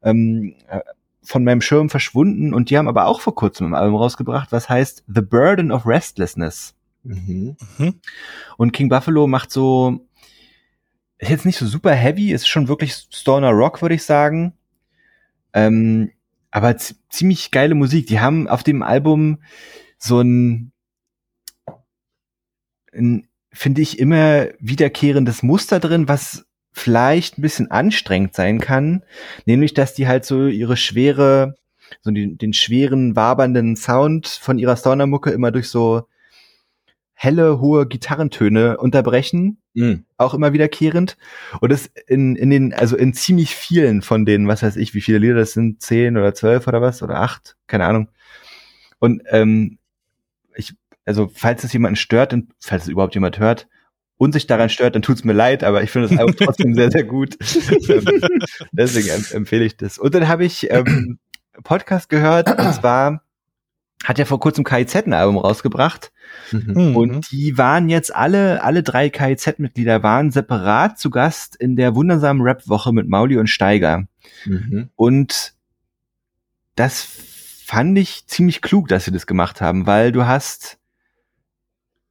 ähm, 0.03 0.53
äh, 0.67 0.81
von 1.23 1.43
meinem 1.43 1.61
Schirm 1.61 1.89
verschwunden 1.89 2.53
und 2.53 2.69
die 2.69 2.77
haben 2.77 2.87
aber 2.87 3.05
auch 3.05 3.21
vor 3.21 3.35
kurzem 3.35 3.67
ein 3.67 3.75
Album 3.75 3.95
rausgebracht, 3.95 4.51
was 4.51 4.67
heißt 4.67 5.03
The 5.07 5.21
Burden 5.21 5.71
of 5.71 5.85
Restlessness. 5.85 6.73
Mhm. 7.03 7.55
Mhm. 7.77 7.95
Und 8.57 8.71
King 8.71 8.89
Buffalo 8.89 9.27
macht 9.27 9.51
so, 9.51 10.07
ist 11.17 11.29
jetzt 11.29 11.45
nicht 11.45 11.57
so 11.57 11.65
super 11.65 11.93
heavy, 11.93 12.31
ist 12.31 12.47
schon 12.47 12.67
wirklich 12.67 12.93
Stoner 12.93 13.51
Rock, 13.51 13.81
würde 13.81 13.95
ich 13.95 14.03
sagen. 14.03 14.53
Ähm, 15.53 16.11
aber 16.51 16.77
ziemlich 17.09 17.51
geile 17.51 17.75
Musik. 17.75 18.07
Die 18.07 18.19
haben 18.19 18.47
auf 18.47 18.63
dem 18.63 18.81
Album 18.81 19.39
so 19.97 20.21
ein, 20.21 20.71
ein 22.93 23.27
finde 23.51 23.81
ich, 23.81 23.99
immer 23.99 24.47
wiederkehrendes 24.59 25.43
Muster 25.43 25.79
drin, 25.79 26.07
was 26.07 26.45
vielleicht 26.71 27.37
ein 27.37 27.41
bisschen 27.41 27.71
anstrengend 27.71 28.35
sein 28.35 28.59
kann, 28.59 29.03
nämlich 29.45 29.73
dass 29.73 29.93
die 29.93 30.07
halt 30.07 30.23
so 30.23 30.47
ihre 30.47 30.77
schwere, 30.77 31.55
so 32.01 32.11
den, 32.11 32.37
den 32.37 32.53
schweren, 32.53 33.15
wabernden 33.15 33.75
Sound 33.75 34.27
von 34.27 34.59
ihrer 34.59 34.77
Stoner-Mucke 34.77 35.31
immer 35.31 35.51
durch 35.51 35.69
so 35.69 36.07
helle, 37.21 37.59
hohe 37.59 37.85
Gitarrentöne 37.85 38.77
unterbrechen, 38.77 39.57
mhm. 39.73 40.05
auch 40.15 40.33
immer 40.33 40.53
wiederkehrend. 40.53 41.17
Und 41.59 41.69
das 41.69 41.87
in, 42.07 42.37
in 42.37 42.49
den, 42.49 42.73
also 42.73 42.95
in 42.95 43.13
ziemlich 43.13 43.53
vielen 43.55 44.01
von 44.01 44.25
denen, 44.25 44.47
was 44.47 44.63
weiß 44.63 44.77
ich, 44.77 44.93
wie 44.93 45.01
viele 45.01 45.17
Lieder 45.17 45.35
das 45.35 45.51
sind, 45.51 45.81
zehn 45.81 46.15
oder 46.15 46.33
zwölf 46.33 46.65
oder 46.65 46.81
was, 46.81 47.03
oder 47.03 47.19
acht, 47.19 47.57
keine 47.67 47.83
Ahnung. 47.83 48.07
Und 48.99 49.21
ähm, 49.31 49.79
ich, 50.55 50.75
also 51.03 51.29
falls 51.33 51.65
es 51.65 51.73
jemanden 51.73 51.97
stört, 51.97 52.31
und 52.31 52.53
falls 52.57 52.83
es 52.83 52.89
überhaupt 52.89 53.15
jemand 53.15 53.37
hört, 53.37 53.67
und 54.15 54.31
sich 54.31 54.47
daran 54.47 54.69
stört, 54.69 54.95
dann 54.95 55.01
tut's 55.01 55.25
mir 55.25 55.33
leid, 55.33 55.65
aber 55.65 55.83
ich 55.83 55.91
finde 55.91 56.07
das 56.07 56.17
Album 56.17 56.37
trotzdem 56.37 56.73
sehr, 56.73 56.89
sehr 56.89 57.03
gut. 57.03 57.37
Deswegen 58.71 59.09
empfehle 59.33 59.65
ich 59.65 59.75
das. 59.75 59.97
Und 59.97 60.15
dann 60.15 60.29
habe 60.29 60.45
ich 60.45 60.71
ähm, 60.71 61.19
Podcast 61.63 62.07
gehört, 62.07 62.49
und 62.49 62.73
zwar 62.73 63.23
hat 64.03 64.17
ja 64.17 64.25
vor 64.25 64.39
kurzem 64.39 64.63
KIZ 64.63 64.95
ein 64.95 65.13
Album 65.13 65.37
rausgebracht. 65.37 66.11
Mhm. 66.51 66.95
Und 66.95 67.15
mhm. 67.15 67.21
die 67.31 67.57
waren 67.57 67.89
jetzt 67.89 68.15
alle, 68.15 68.63
alle 68.63 68.83
drei 68.83 69.09
KIZ-Mitglieder 69.09 70.03
waren 70.03 70.31
separat 70.31 70.99
zu 70.99 71.09
Gast 71.09 71.55
in 71.55 71.75
der 71.75 71.95
wundersamen 71.95 72.41
Rap-Woche 72.41 72.93
mit 72.93 73.09
Mauli 73.09 73.37
und 73.37 73.47
Steiger. 73.47 74.07
Mhm. 74.45 74.89
Und 74.95 75.53
das 76.75 77.07
fand 77.65 77.97
ich 77.97 78.25
ziemlich 78.27 78.61
klug, 78.61 78.87
dass 78.87 79.05
sie 79.05 79.11
das 79.11 79.27
gemacht 79.27 79.61
haben, 79.61 79.85
weil 79.85 80.11
du 80.11 80.25
hast 80.25 80.79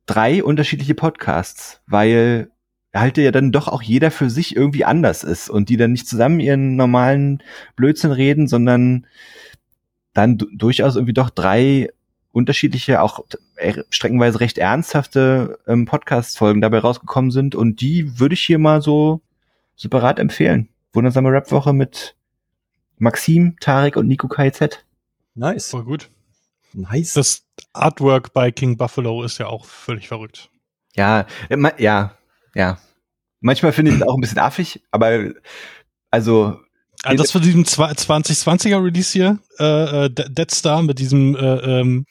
drei 0.07 0.43
unterschiedliche 0.45 0.95
Podcasts, 0.95 1.81
weil 1.87 2.51
halt 2.95 3.19
ja 3.19 3.31
dann 3.31 3.53
doch 3.53 3.69
auch 3.69 3.83
jeder 3.83 4.11
für 4.11 4.31
sich 4.31 4.57
irgendwie 4.57 4.85
anders 4.85 5.25
ist 5.25 5.51
und 5.51 5.69
die 5.69 5.77
dann 5.77 5.93
nicht 5.93 6.09
zusammen 6.09 6.41
ihren 6.41 6.77
normalen 6.77 7.43
Blödsinn 7.77 8.13
reden, 8.13 8.49
sondern 8.49 9.07
dann 10.15 10.39
durchaus 10.39 10.97
irgendwie 10.97 11.15
doch 11.15 11.31
drei 11.31 11.91
unterschiedliche, 12.33 13.03
auch 13.03 13.25
streckenweise 13.91 14.41
recht 14.41 14.59
ernsthafte 14.59 15.59
ähm, 15.67 15.87
Podcast-Folgen 15.87 16.61
dabei 16.61 16.79
rausgekommen 16.79 17.31
sind 17.31 17.55
und 17.55 17.81
die 17.81 18.19
würde 18.19 18.35
ich 18.35 18.43
hier 18.43 18.59
mal 18.59 18.83
so 18.83 19.21
separat 19.77 20.19
empfehlen. 20.19 20.69
Wundersame 20.93 21.31
Rap-Woche 21.31 21.73
mit 21.73 22.17
Maxim, 22.99 23.57
Tarek 23.61 23.97
und 23.97 24.07
Nico 24.07 24.29
KZ. 24.29 24.85
Nice. 25.35 25.71
Voll 25.71 25.85
gut. 25.85 26.11
Nice. 26.73 27.15
Das 27.15 27.45
Artwork 27.73 28.33
bei 28.33 28.51
King 28.51 28.77
Buffalo 28.77 29.23
ist 29.23 29.39
ja 29.39 29.47
auch 29.47 29.65
völlig 29.65 30.09
verrückt. 30.09 30.51
Ja, 30.95 31.27
ja, 31.79 32.15
ja. 32.55 32.79
Manchmal 33.41 33.73
finde 33.73 33.93
ich 33.93 33.99
es 33.99 34.03
auch 34.07 34.15
ein 34.15 34.21
bisschen 34.21 34.39
affig, 34.39 34.83
aber 34.91 35.31
also 36.11 36.61
also 37.05 37.23
das 37.23 37.33
von 37.33 37.43
diesem 37.43 37.65
2020er 37.65 38.83
Release 38.83 39.13
hier, 39.13 39.39
äh, 39.59 40.07
äh 40.07 40.11
Dead 40.11 40.51
Star 40.51 40.83
mit 40.83 40.99
diesem 40.99 41.37
äh, 41.37 41.81
ähm, 41.81 42.07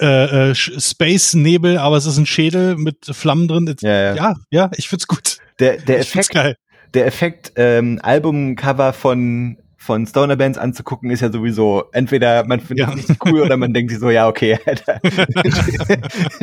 äh, 0.00 0.50
äh, 0.50 0.54
Space-Nebel, 0.54 1.78
aber 1.78 1.96
es 1.96 2.06
ist 2.06 2.18
ein 2.18 2.26
Schädel 2.26 2.76
mit 2.76 3.06
Flammen 3.06 3.48
drin. 3.48 3.74
Ja, 3.80 3.90
ja, 3.90 4.14
ja, 4.14 4.34
ja 4.50 4.70
ich 4.76 4.88
find's 4.88 5.06
gut. 5.06 5.38
Der, 5.60 5.76
der 5.76 6.00
ich 6.00 6.14
Effekt, 6.14 6.58
der 6.94 7.06
Effekt 7.06 7.52
ähm, 7.56 8.00
Albumcover 8.02 8.92
von 8.92 9.58
von 9.76 10.06
Stoner 10.06 10.36
Bands 10.36 10.56
anzugucken, 10.56 11.10
ist 11.10 11.20
ja 11.20 11.30
sowieso 11.30 11.84
entweder 11.92 12.44
man 12.46 12.58
findet 12.58 12.88
es 12.88 13.08
nicht 13.08 13.24
cool 13.26 13.42
oder 13.42 13.58
man 13.58 13.74
denkt 13.74 13.90
sich 13.90 14.00
so, 14.00 14.08
ja, 14.08 14.26
okay, 14.26 14.58
Alter. 14.66 14.98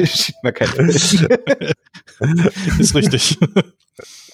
Schiebt 0.05 0.43
mal 0.43 0.53
keine 0.53 0.89
Ist 0.91 1.25
richtig. 2.93 3.39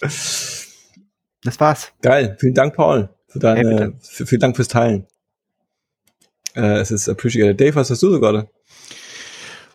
Das 0.01 1.59
war's. 1.59 1.93
Geil. 2.01 2.35
Vielen 2.37 2.53
Dank, 2.53 2.75
Paul 2.75 3.09
für 3.27 3.39
deine, 3.39 3.79
hey, 3.79 3.91
für, 4.01 4.25
vielen 4.25 4.41
Dank 4.41 4.55
fürs 4.55 4.67
Teilen. 4.67 5.05
Äh, 6.55 6.79
es 6.79 6.91
ist 6.91 7.07
appreciated. 7.07 7.59
Dave, 7.59 7.75
was 7.75 7.89
hast 7.89 8.01
du 8.01 8.11
so 8.11 8.19
gerade? 8.19 8.49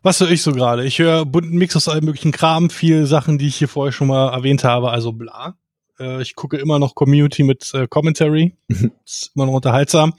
Was 0.02 0.18
höre 0.18 0.30
ich 0.30 0.42
so 0.42 0.52
gerade? 0.52 0.84
Ich 0.84 0.98
höre 0.98 1.24
bunten 1.24 1.56
Mix 1.56 1.76
aus 1.76 1.88
allem 1.88 2.04
möglichen 2.04 2.32
Kram, 2.32 2.70
viele 2.70 3.06
Sachen, 3.06 3.38
die 3.38 3.46
ich 3.46 3.56
hier 3.56 3.68
vorher 3.68 3.92
schon 3.92 4.08
mal 4.08 4.32
erwähnt 4.32 4.64
habe, 4.64 4.90
also 4.90 5.12
bla. 5.12 5.56
Äh, 6.00 6.20
ich 6.22 6.34
gucke 6.34 6.56
immer 6.56 6.78
noch 6.78 6.94
Community 6.94 7.44
mit 7.44 7.72
äh, 7.74 7.86
Commentary. 7.86 8.56
ist 9.04 9.30
immer 9.34 9.46
noch 9.46 9.54
unterhaltsam. 9.54 10.14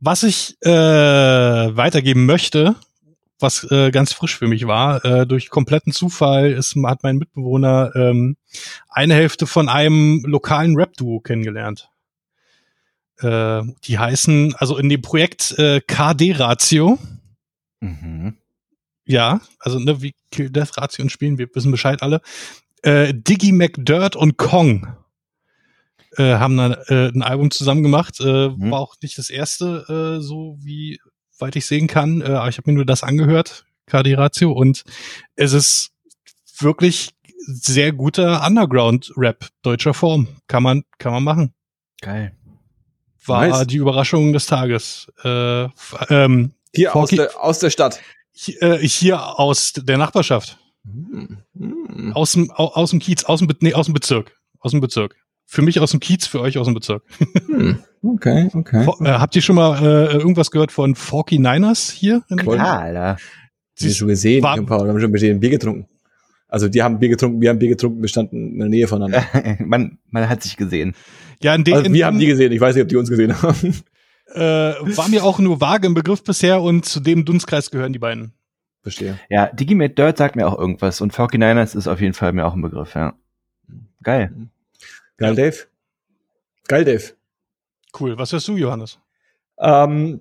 Was 0.00 0.22
ich 0.22 0.56
äh, 0.62 0.70
weitergeben 0.70 2.26
möchte, 2.26 2.74
was 3.38 3.70
äh, 3.70 3.90
ganz 3.90 4.12
frisch 4.12 4.38
für 4.38 4.48
mich 4.48 4.66
war, 4.66 5.04
äh, 5.04 5.26
durch 5.26 5.50
kompletten 5.50 5.92
Zufall 5.92 6.50
ist, 6.50 6.74
hat 6.86 7.02
mein 7.02 7.18
Mitbewohner 7.18 7.92
ähm, 7.94 8.36
eine 8.88 9.14
Hälfte 9.14 9.46
von 9.46 9.68
einem 9.68 10.24
lokalen 10.24 10.76
Rap-Duo 10.76 11.20
kennengelernt. 11.20 11.91
Äh, 13.18 13.62
die 13.84 13.98
heißen, 13.98 14.54
also 14.56 14.78
in 14.78 14.88
dem 14.88 15.02
Projekt 15.02 15.52
äh, 15.58 15.80
KD-Ratio. 15.80 16.98
Mhm. 17.80 18.36
Ja, 19.04 19.40
also 19.58 19.78
ne, 19.78 20.00
wie 20.02 20.14
Kill 20.30 20.50
Death 20.50 20.76
Ratio 20.78 21.08
spielen, 21.08 21.38
wir 21.38 21.48
wissen 21.54 21.70
Bescheid 21.70 22.02
alle. 22.02 22.20
Äh, 22.82 23.12
Diggy 23.14 23.52
McDirt 23.52 24.16
und 24.16 24.38
Kong 24.38 24.96
äh, 26.16 26.34
haben 26.34 26.56
dann 26.56 26.72
äh, 26.88 27.08
ein 27.08 27.22
Album 27.22 27.50
zusammen 27.50 27.82
gemacht. 27.82 28.20
Äh, 28.20 28.48
mhm. 28.48 28.70
War 28.70 28.80
auch 28.80 28.94
nicht 29.02 29.18
das 29.18 29.30
erste, 29.30 30.18
äh, 30.18 30.22
so 30.22 30.56
wie 30.60 31.00
weit 31.38 31.56
ich 31.56 31.66
sehen 31.66 31.86
kann. 31.88 32.20
Äh, 32.22 32.26
aber 32.26 32.48
ich 32.48 32.58
habe 32.58 32.70
mir 32.70 32.76
nur 32.76 32.86
das 32.86 33.02
angehört, 33.02 33.66
KD 33.86 34.14
Ratio, 34.14 34.52
und 34.52 34.84
es 35.36 35.52
ist 35.52 35.90
wirklich 36.58 37.10
sehr 37.24 37.92
guter 37.92 38.46
Underground-Rap 38.46 39.48
deutscher 39.62 39.94
Form. 39.94 40.28
Kann 40.46 40.62
man, 40.62 40.84
kann 40.98 41.12
man 41.12 41.24
machen. 41.24 41.54
Geil 42.00 42.36
war 43.26 43.46
nice. 43.48 43.66
die 43.66 43.76
Überraschung 43.76 44.32
des 44.32 44.46
Tages. 44.46 45.06
Äh, 45.24 45.64
ähm, 46.08 46.52
hier 46.74 46.96
aus 46.96 47.10
der, 47.10 47.30
aus 47.42 47.58
der 47.58 47.70
Stadt. 47.70 48.00
Hier, 48.32 48.62
äh, 48.62 48.78
hier 48.78 49.38
aus 49.38 49.72
der 49.74 49.98
Nachbarschaft. 49.98 50.58
Hm. 50.84 52.12
Aus, 52.14 52.32
dem, 52.32 52.50
aus 52.50 52.90
dem 52.90 52.98
Kiez, 52.98 53.24
aus 53.24 53.40
dem, 53.40 53.48
nee, 53.60 53.74
aus 53.74 53.86
dem 53.86 53.94
Bezirk. 53.94 54.36
Aus 54.58 54.72
dem 54.72 54.80
Bezirk. 54.80 55.16
Für 55.44 55.62
mich 55.62 55.78
aus 55.80 55.90
dem 55.90 56.00
Kiez, 56.00 56.26
für 56.26 56.40
euch 56.40 56.58
aus 56.58 56.66
dem 56.66 56.74
Bezirk. 56.74 57.02
Hm. 57.46 57.78
Okay, 58.04 58.50
okay. 58.52 58.84
Äh, 59.04 59.10
habt 59.12 59.36
ihr 59.36 59.42
schon 59.42 59.54
mal 59.54 59.78
äh, 59.78 60.16
irgendwas 60.16 60.50
gehört 60.50 60.72
von 60.72 60.96
Forky 60.96 61.38
Niners 61.38 61.90
hier? 61.90 62.22
In 62.28 62.38
Klar, 62.38 62.80
Alter. 62.80 63.16
Sie 63.74 63.86
haben 63.86 63.94
schon 63.94 64.08
gesehen, 64.08 64.42
war, 64.42 64.60
Paul, 64.62 64.88
haben 64.88 65.00
schon 65.00 65.10
mit 65.12 65.22
denen 65.22 65.38
Bier 65.38 65.50
getrunken. 65.50 65.86
Also 66.48 66.68
die 66.68 66.82
haben 66.82 66.98
Bier 66.98 67.10
getrunken, 67.10 67.40
wir 67.40 67.50
haben 67.50 67.58
Bier 67.58 67.68
getrunken, 67.68 68.02
wir 68.02 68.08
standen 68.08 68.54
in 68.54 68.58
der 68.58 68.68
Nähe 68.68 68.88
voneinander. 68.88 69.24
man, 69.60 69.98
man 70.10 70.28
hat 70.28 70.42
sich 70.42 70.56
gesehen. 70.56 70.94
Ja, 71.42 71.54
in 71.54 71.64
den, 71.64 71.74
also 71.74 71.92
wir 71.92 72.06
haben 72.06 72.18
die 72.18 72.26
gesehen, 72.26 72.52
ich 72.52 72.60
weiß 72.60 72.74
nicht, 72.74 72.82
ob 72.82 72.88
die 72.88 72.96
uns 72.96 73.08
gesehen 73.08 73.42
haben. 73.42 73.74
Äh, 74.34 74.40
war 74.40 75.08
mir 75.08 75.24
auch 75.24 75.38
nur 75.38 75.60
vage 75.60 75.86
im 75.86 75.94
Begriff 75.94 76.22
bisher 76.22 76.62
und 76.62 76.86
zu 76.86 77.00
dem 77.00 77.24
Dunstkreis 77.24 77.70
gehören 77.70 77.92
die 77.92 77.98
beiden. 77.98 78.32
Verstehe. 78.82 79.18
Ja, 79.28 79.46
Digimate 79.46 79.94
Dirt 79.94 80.18
sagt 80.18 80.36
mir 80.36 80.46
auch 80.46 80.58
irgendwas 80.58 81.00
und 81.00 81.12
49ers 81.12 81.76
ist 81.76 81.86
auf 81.86 82.00
jeden 82.00 82.14
Fall 82.14 82.32
mir 82.32 82.46
auch 82.46 82.54
ein 82.54 82.62
Begriff, 82.62 82.94
ja. 82.94 83.14
Geil. 84.02 84.32
Geil, 85.16 85.36
Dave. 85.36 85.56
Geil, 86.66 86.84
Dave. 86.84 87.02
Cool. 87.98 88.18
Was 88.18 88.32
hörst 88.32 88.48
du, 88.48 88.56
Johannes? 88.56 88.98
Ähm, 89.60 90.20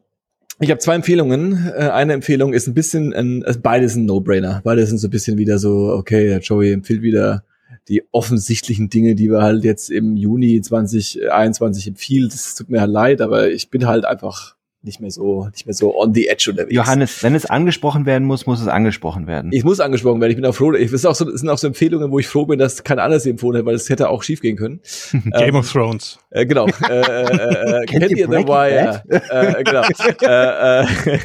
ich 0.59 0.69
habe 0.69 0.79
zwei 0.79 0.95
Empfehlungen. 0.95 1.71
Äh, 1.75 1.89
eine 1.89 2.13
Empfehlung 2.13 2.53
ist 2.53 2.67
ein 2.67 2.75
bisschen, 2.75 3.13
ein, 3.13 3.43
also 3.43 3.59
beides 3.61 3.95
ein 3.95 4.05
No-Brainer. 4.05 4.61
Beide 4.63 4.85
sind 4.85 4.99
so 4.99 5.07
ein 5.07 5.11
bisschen 5.11 5.37
wieder 5.37 5.57
so, 5.57 5.93
okay, 5.93 6.37
Joey 6.37 6.73
empfiehlt 6.73 7.01
wieder 7.01 7.43
die 7.87 8.03
offensichtlichen 8.11 8.89
Dinge, 8.89 9.15
die 9.15 9.29
wir 9.29 9.41
halt 9.41 9.63
jetzt 9.63 9.89
im 9.89 10.15
Juni 10.15 10.61
2021 10.61 11.87
empfiehlt. 11.87 12.33
Es 12.33 12.55
tut 12.55 12.69
mir 12.69 12.81
halt 12.81 12.91
leid, 12.91 13.21
aber 13.21 13.49
ich 13.49 13.69
bin 13.69 13.87
halt 13.87 14.05
einfach 14.05 14.55
nicht 14.83 14.99
mehr 14.99 15.11
so, 15.11 15.47
nicht 15.47 15.65
mehr 15.67 15.73
so 15.73 15.95
on 15.95 16.13
the 16.13 16.27
edge 16.27 16.47
unterwegs. 16.49 16.73
Johannes, 16.73 17.21
wenn 17.21 17.35
es 17.35 17.45
angesprochen 17.45 18.05
werden 18.05 18.25
muss, 18.25 18.47
muss 18.47 18.61
es 18.61 18.67
angesprochen 18.67 19.27
werden. 19.27 19.51
Ich 19.53 19.63
muss 19.63 19.79
angesprochen 19.79 20.19
werden. 20.21 20.31
Ich 20.31 20.37
bin 20.37 20.45
auch 20.45 20.55
froh. 20.55 20.73
Ich, 20.73 20.89
das, 20.89 21.05
auch 21.05 21.13
so, 21.13 21.25
das 21.25 21.41
sind 21.41 21.49
auch 21.49 21.57
so 21.57 21.67
Empfehlungen, 21.67 22.11
wo 22.11 22.17
ich 22.17 22.27
froh 22.27 22.45
bin, 22.45 22.57
dass 22.57 22.83
kein 22.83 22.97
anderes 22.97 23.25
empfohlen 23.25 23.59
hat, 23.59 23.65
weil 23.65 23.75
es 23.75 23.89
hätte 23.89 24.09
auch 24.09 24.23
schief 24.23 24.41
gehen 24.41 24.57
können. 24.57 24.79
Game 25.11 25.33
ähm, 25.33 25.55
of 25.55 25.71
Thrones. 25.71 26.17
Äh, 26.31 26.47
genau. 26.47 26.67
äh, 26.89 27.01
äh, 27.01 27.81
äh 27.81 27.85
kennt 27.85 28.11
ihr 28.11 28.27
The 28.27 28.47
Wire? 28.47 29.03
äh, 29.07 29.63
genau. 29.63 29.83
äh, 30.21 30.81
äh, 30.81 31.19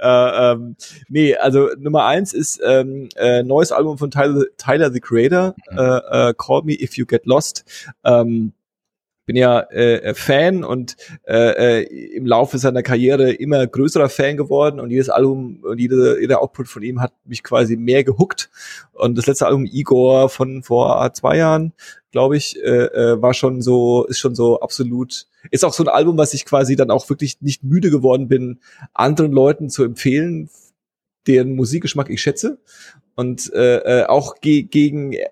äh, 0.00 0.52
ähm, 0.52 0.76
nee, 1.08 1.34
also 1.34 1.68
Nummer 1.78 2.06
eins 2.06 2.32
ist 2.32 2.60
ähm, 2.64 3.08
äh, 3.16 3.42
neues 3.42 3.72
Album 3.72 3.98
von 3.98 4.10
Tyler, 4.10 4.44
Tyler 4.56 4.90
the 4.90 5.00
Creator, 5.00 5.54
mhm. 5.70 5.78
äh, 5.78 6.28
äh, 6.30 6.34
Call 6.36 6.62
Me 6.64 6.72
If 6.80 6.96
You 6.96 7.04
Get 7.04 7.26
Lost. 7.26 7.64
Ähm, 8.04 8.52
bin 9.26 9.36
ja 9.36 9.60
äh, 9.70 10.14
Fan 10.14 10.64
und 10.64 10.96
äh, 11.26 11.82
äh, 11.82 12.16
im 12.16 12.26
Laufe 12.26 12.58
seiner 12.58 12.82
Karriere 12.82 13.32
immer 13.32 13.66
größerer 13.66 14.08
Fan 14.08 14.36
geworden 14.36 14.80
und 14.80 14.90
jedes 14.90 15.10
Album 15.10 15.58
und 15.62 15.78
jede, 15.78 16.20
jeder 16.20 16.40
Output 16.40 16.68
von 16.68 16.82
ihm 16.82 17.00
hat 17.00 17.12
mich 17.24 17.42
quasi 17.42 17.76
mehr 17.76 18.04
gehuckt. 18.04 18.50
Und 18.92 19.18
das 19.18 19.26
letzte 19.26 19.46
Album 19.46 19.66
Igor 19.66 20.28
von 20.28 20.62
vor 20.62 21.12
zwei 21.12 21.36
Jahren, 21.36 21.72
glaube 22.12 22.36
ich, 22.36 22.56
äh, 22.62 22.86
äh, 22.86 23.20
war 23.20 23.34
schon 23.34 23.60
so, 23.60 24.06
ist 24.06 24.20
schon 24.20 24.34
so 24.34 24.60
absolut 24.60 25.26
ist 25.50 25.64
auch 25.64 25.72
so 25.72 25.84
ein 25.84 25.88
Album, 25.88 26.18
was 26.18 26.34
ich 26.34 26.44
quasi 26.44 26.76
dann 26.76 26.90
auch 26.90 27.08
wirklich 27.08 27.40
nicht 27.40 27.62
müde 27.62 27.90
geworden 27.90 28.28
bin, 28.28 28.60
anderen 28.94 29.32
Leuten 29.32 29.70
zu 29.70 29.84
empfehlen, 29.84 30.50
deren 31.26 31.54
Musikgeschmack 31.54 32.10
ich 32.10 32.20
schätze 32.20 32.58
und 33.16 33.52
äh, 33.52 34.02
äh, 34.02 34.06
auch 34.06 34.36
ge 34.40 34.62
gegen 34.62 35.12
äh, 35.12 35.26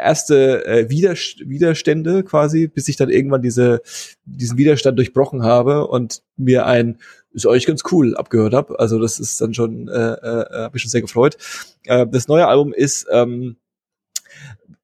erste 0.00 0.64
äh, 0.66 0.90
Widerstände 0.90 2.22
quasi, 2.24 2.66
bis 2.68 2.88
ich 2.88 2.96
dann 2.96 3.10
irgendwann 3.10 3.42
diese 3.42 3.82
diesen 4.24 4.58
Widerstand 4.58 4.98
durchbrochen 4.98 5.42
habe 5.42 5.86
und 5.86 6.22
mir 6.36 6.66
ein 6.66 6.98
ist 7.32 7.46
euch 7.46 7.66
ganz 7.66 7.82
cool 7.92 8.16
abgehört 8.16 8.54
habe. 8.54 8.78
Also 8.80 8.98
das 8.98 9.20
ist 9.20 9.40
dann 9.40 9.54
schon 9.54 9.88
äh, 9.88 9.92
äh, 9.92 10.62
habe 10.64 10.76
ich 10.76 10.82
schon 10.82 10.90
sehr 10.90 11.00
gefreut. 11.00 11.36
Äh, 11.84 12.06
das 12.10 12.28
neue 12.28 12.46
Album 12.46 12.72
ist 12.72 13.06
ähm, 13.10 13.56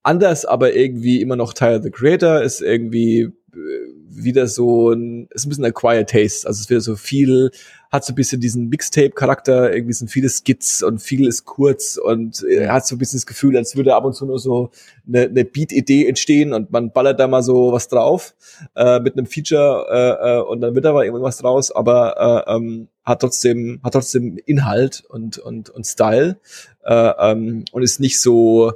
anders, 0.02 0.44
aber 0.44 0.74
irgendwie 0.74 1.20
immer 1.20 1.36
noch 1.36 1.52
Tyler 1.52 1.82
the 1.82 1.90
Creator, 1.90 2.42
ist 2.42 2.60
irgendwie 2.60 3.20
äh, 3.20 3.95
wieder 4.22 4.46
so 4.46 4.90
ein, 4.90 5.28
ist 5.30 5.46
ein 5.46 5.48
bisschen 5.48 5.64
ein 5.64 5.74
quiet 5.74 6.10
taste. 6.10 6.46
Also 6.46 6.60
es 6.60 6.70
wird 6.70 6.82
so 6.82 6.96
viel, 6.96 7.50
hat 7.90 8.04
so 8.04 8.12
ein 8.12 8.16
bisschen 8.16 8.40
diesen 8.40 8.68
Mixtape-Charakter, 8.68 9.72
irgendwie 9.74 9.92
sind 9.92 10.10
viele 10.10 10.28
Skits 10.28 10.82
und 10.82 11.00
viel 11.00 11.26
ist 11.26 11.44
kurz 11.44 11.96
und 11.96 12.42
er 12.42 12.72
hat 12.72 12.86
so 12.86 12.96
ein 12.96 12.98
bisschen 12.98 13.18
das 13.18 13.26
Gefühl, 13.26 13.56
als 13.56 13.76
würde 13.76 13.94
ab 13.94 14.04
und 14.04 14.14
zu 14.14 14.26
nur 14.26 14.38
so 14.38 14.70
eine, 15.06 15.22
eine 15.22 15.44
Beat-Idee 15.44 16.06
entstehen 16.06 16.52
und 16.52 16.70
man 16.70 16.92
ballert 16.92 17.20
da 17.20 17.28
mal 17.28 17.42
so 17.42 17.72
was 17.72 17.88
drauf 17.88 18.34
äh, 18.74 19.00
mit 19.00 19.16
einem 19.16 19.26
Feature 19.26 19.86
äh, 19.90 20.36
äh, 20.36 20.40
und 20.42 20.60
dann 20.60 20.74
wird 20.74 20.84
da 20.84 20.92
mal 20.92 21.04
irgendwas 21.04 21.38
draus, 21.38 21.70
aber 21.70 22.44
äh, 22.46 22.54
ähm, 22.56 22.88
hat 23.04 23.20
trotzdem 23.20 23.80
hat 23.84 23.92
trotzdem 23.92 24.38
Inhalt 24.46 25.04
und 25.08 25.38
und 25.38 25.70
und 25.70 25.86
Style 25.86 26.38
äh, 26.84 27.12
ähm, 27.18 27.64
und 27.72 27.82
ist 27.82 28.00
nicht 28.00 28.20
so 28.20 28.72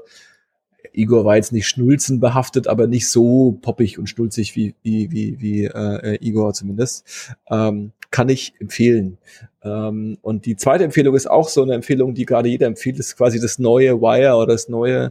Igor 0.93 1.24
war 1.24 1.36
jetzt 1.36 1.53
nicht 1.53 1.68
schnulzenbehaftet, 1.68 2.66
aber 2.68 2.86
nicht 2.86 3.09
so 3.09 3.59
poppig 3.62 3.99
und 3.99 4.09
schnulzig 4.09 4.57
wie, 4.57 4.74
wie, 4.82 5.11
wie, 5.11 5.41
wie 5.41 5.64
äh, 5.64 6.18
Igor 6.20 6.53
zumindest. 6.53 7.36
Ähm, 7.49 7.93
kann 8.11 8.28
ich 8.28 8.55
empfehlen. 8.61 9.18
Ähm, 9.62 10.18
und 10.22 10.47
die 10.47 10.57
zweite 10.57 10.84
Empfehlung 10.84 11.14
ist 11.14 11.30
auch 11.30 11.49
so 11.49 11.62
eine 11.62 11.74
Empfehlung, 11.74 12.14
die 12.14 12.26
gerade 12.26 12.49
jeder 12.49 12.66
empfiehlt, 12.66 12.99
ist 12.99 13.16
quasi 13.16 13.41
das 13.41 13.59
neue 13.59 14.01
Wire 14.01 14.34
oder 14.34 14.55
das 14.55 14.68
neue 14.68 15.11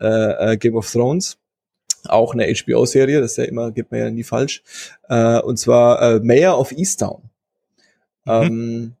äh, 0.00 0.52
äh 0.52 0.56
Game 0.56 0.76
of 0.76 0.90
Thrones. 0.90 1.38
Auch 2.06 2.32
eine 2.32 2.46
HBO-Serie, 2.46 3.20
das 3.20 3.32
ist 3.32 3.36
ja 3.38 3.44
immer, 3.44 3.72
geht 3.72 3.90
mir 3.90 3.98
ja 3.98 4.10
nie 4.10 4.22
falsch. 4.22 4.62
Äh, 5.08 5.40
und 5.40 5.58
zwar 5.58 6.00
äh, 6.00 6.20
Mayor 6.20 6.58
of 6.58 6.72
Easttown. 6.72 7.22
Mhm. 8.24 8.32
Ähm, 8.32 8.92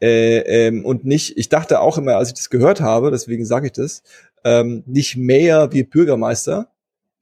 äh, 0.00 0.66
ähm, 0.66 0.84
und 0.84 1.06
nicht, 1.06 1.38
ich 1.38 1.48
dachte 1.48 1.80
auch 1.80 1.96
immer, 1.96 2.16
als 2.16 2.28
ich 2.28 2.34
das 2.34 2.50
gehört 2.50 2.80
habe, 2.82 3.10
deswegen 3.10 3.46
sage 3.46 3.66
ich 3.66 3.72
das, 3.72 4.02
ähm, 4.44 4.82
nicht 4.86 5.16
mehr 5.16 5.72
wie 5.72 5.82
Bürgermeister, 5.82 6.70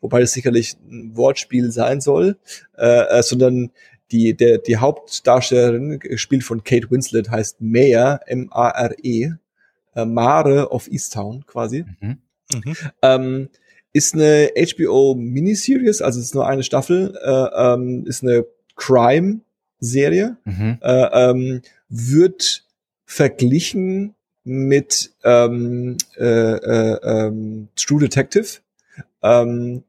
wobei 0.01 0.21
das 0.21 0.33
sicherlich 0.33 0.77
ein 0.89 1.17
Wortspiel 1.17 1.71
sein 1.71 2.01
soll, 2.01 2.37
äh, 2.77 3.19
äh, 3.19 3.23
sondern 3.23 3.71
die, 4.11 4.37
der, 4.37 4.59
die 4.59 4.77
Hauptdarstellerin, 4.77 5.99
gespielt 5.99 6.45
von 6.45 6.63
Kate 6.63 6.91
Winslet, 6.91 7.31
heißt 7.31 7.61
Mare, 7.61 8.21
M-A-R-E, 8.27 9.33
äh, 9.95 10.05
Mare 10.05 10.71
of 10.71 10.89
Easttown 10.91 11.45
quasi. 11.47 11.85
Mhm. 12.01 12.19
Mhm. 12.53 12.77
Ähm, 13.03 13.49
ist 13.93 14.15
eine 14.15 14.51
HBO-Miniseries, 14.57 16.03
also 16.03 16.21
ist 16.21 16.35
nur 16.35 16.47
eine 16.47 16.65
Staffel, 16.65 17.17
äh, 17.23 17.75
ähm, 17.75 18.05
ist 18.07 18.23
eine 18.23 18.45
Crime-Serie, 18.77 20.37
mhm. 20.45 20.79
äh, 20.83 21.31
ähm, 21.31 21.63
wird 21.89 22.65
verglichen 23.07 24.15
mit 24.45 25.13
ähm, 25.25 25.97
äh, 26.17 26.25
äh, 26.25 26.99
ähm, 27.03 27.69
True 27.77 28.01
Detective. 28.01 28.59
Ähm, 29.23 29.83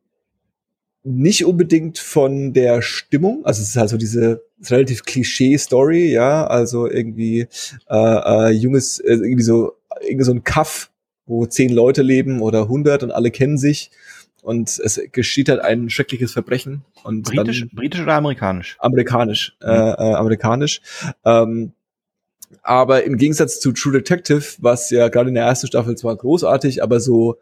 nicht 1.04 1.46
unbedingt 1.46 2.00
von 2.00 2.54
der 2.54 2.82
Stimmung, 2.82 3.46
also 3.46 3.62
es 3.62 3.70
ist 3.70 3.78
also 3.78 3.96
diese 3.96 4.42
relativ 4.70 5.04
Klischee-Story, 5.04 6.12
ja, 6.12 6.48
also 6.48 6.90
irgendwie 6.90 7.48
äh, 7.88 8.50
äh, 8.50 8.50
junges, 8.50 9.00
äh, 9.00 9.14
irgendwie 9.14 9.44
so 9.44 9.74
irgendwie 10.02 10.24
so 10.26 10.32
ein 10.32 10.44
Kaff, 10.44 10.90
wo 11.28 11.46
zehn 11.46 11.72
Leute 11.72 12.02
leben 12.02 12.42
oder 12.42 12.68
hundert 12.68 13.04
und 13.04 13.12
alle 13.12 13.30
kennen 13.30 13.60
sich 13.60 13.92
und 14.42 14.80
es 14.80 15.00
geschieht 15.12 15.50
halt 15.50 15.62
ein 15.62 15.90
schreckliches 15.90 16.32
Verbrechen. 16.32 16.84
Und 17.04 17.24
britisch, 17.24 17.62
dann, 17.62 17.70
britisch 17.74 18.02
oder 18.02 18.14
amerikanisch? 18.14 18.78
Amerikanisch, 18.80 19.56
mhm. 19.62 19.70
äh, 19.70 19.92
äh, 19.92 20.14
amerikanisch. 20.14 20.82
Ähm, 21.24 21.74
aber 22.64 23.04
im 23.04 23.18
Gegensatz 23.18 23.60
zu 23.60 23.72
True 23.72 23.94
Detective, 23.94 24.44
was 24.60 24.90
ja 24.90 25.10
gerade 25.10 25.30
in 25.30 25.36
der 25.36 25.46
ersten 25.46 25.68
Staffel 25.68 25.96
zwar 25.96 26.16
großartig, 26.16 26.84
aber 26.84 27.00
so 27.00 27.38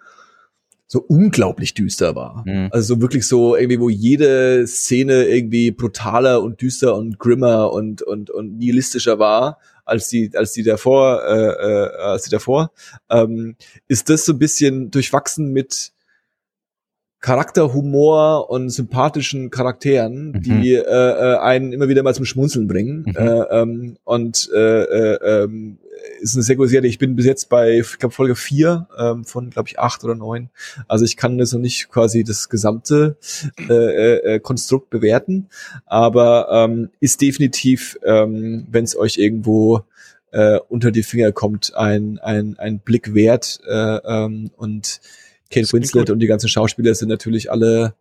so 0.87 1.03
unglaublich 1.07 1.73
düster 1.73 2.15
war. 2.15 2.43
Mhm. 2.45 2.69
Also 2.71 2.95
so 2.95 3.01
wirklich 3.01 3.27
so 3.27 3.55
irgendwie, 3.55 3.79
wo 3.79 3.89
jede 3.89 4.67
Szene 4.67 5.23
irgendwie 5.25 5.71
brutaler 5.71 6.43
und 6.43 6.61
düster 6.61 6.95
und 6.95 7.17
grimmer 7.17 7.71
und 7.71 8.03
und 8.03 8.29
und 8.29 8.57
nihilistischer 8.57 9.17
war 9.17 9.57
als 9.85 10.09
die 10.09 10.31
als 10.35 10.53
die 10.53 10.63
davor 10.63 11.23
äh, 11.25 11.33
äh, 11.33 11.95
als 11.97 12.23
die 12.23 12.29
davor 12.29 12.71
ähm, 13.09 13.55
ist 13.87 14.09
das 14.09 14.25
so 14.25 14.33
ein 14.33 14.39
bisschen 14.39 14.91
durchwachsen 14.91 15.51
mit 15.51 15.92
Charakterhumor 17.23 18.49
und 18.49 18.69
sympathischen 18.69 19.49
Charakteren, 19.49 20.33
mhm. 20.33 20.41
die 20.41 20.73
äh, 20.73 20.81
äh, 20.81 21.37
einen 21.37 21.71
immer 21.71 21.87
wieder 21.87 22.03
mal 22.03 22.13
zum 22.13 22.25
Schmunzeln 22.25 22.67
bringen. 22.67 23.05
Mhm. 23.07 23.15
Äh, 23.15 23.39
ähm, 23.61 23.97
und 24.03 24.49
äh, 24.53 24.83
äh, 24.83 25.45
äh, 25.45 25.47
ist 26.19 26.35
eine 26.35 26.43
sehr 26.43 26.57
gute 26.57 26.67
Serie. 26.67 26.89
Ich 26.89 26.97
bin 26.97 27.15
bis 27.15 27.25
jetzt 27.25 27.47
bei, 27.47 27.79
ich 27.79 27.97
glaube, 27.97 28.13
Folge 28.13 28.35
vier 28.35 28.89
ähm, 28.99 29.23
von, 29.23 29.51
glaube 29.51 29.69
ich, 29.69 29.79
acht 29.79 30.03
oder 30.03 30.15
neun. 30.15 30.49
Also 30.89 31.05
ich 31.05 31.15
kann 31.15 31.37
das 31.37 31.53
noch 31.53 31.61
nicht 31.61 31.87
quasi 31.87 32.25
das 32.25 32.49
gesamte 32.49 33.15
äh, 33.69 33.73
äh, 33.73 34.35
äh, 34.35 34.39
Konstrukt 34.41 34.89
bewerten, 34.89 35.47
aber 35.85 36.49
ähm, 36.51 36.89
ist 36.99 37.21
definitiv, 37.21 37.97
ähm, 38.03 38.67
wenn 38.69 38.83
es 38.83 38.97
euch 38.97 39.17
irgendwo 39.17 39.83
äh, 40.31 40.59
unter 40.67 40.91
die 40.91 41.03
Finger 41.03 41.31
kommt, 41.31 41.73
ein, 41.73 42.19
ein, 42.19 42.59
ein 42.59 42.79
Blick 42.79 43.13
wert 43.13 43.61
äh, 43.65 43.95
ähm, 44.03 44.51
und 44.57 44.99
Kate 45.53 45.71
Winslet 45.71 46.09
und 46.09 46.19
die 46.19 46.27
ganzen 46.27 46.49
Schauspieler 46.49 46.95
sind 46.95 47.09
natürlich 47.09 47.51
alle 47.51 47.95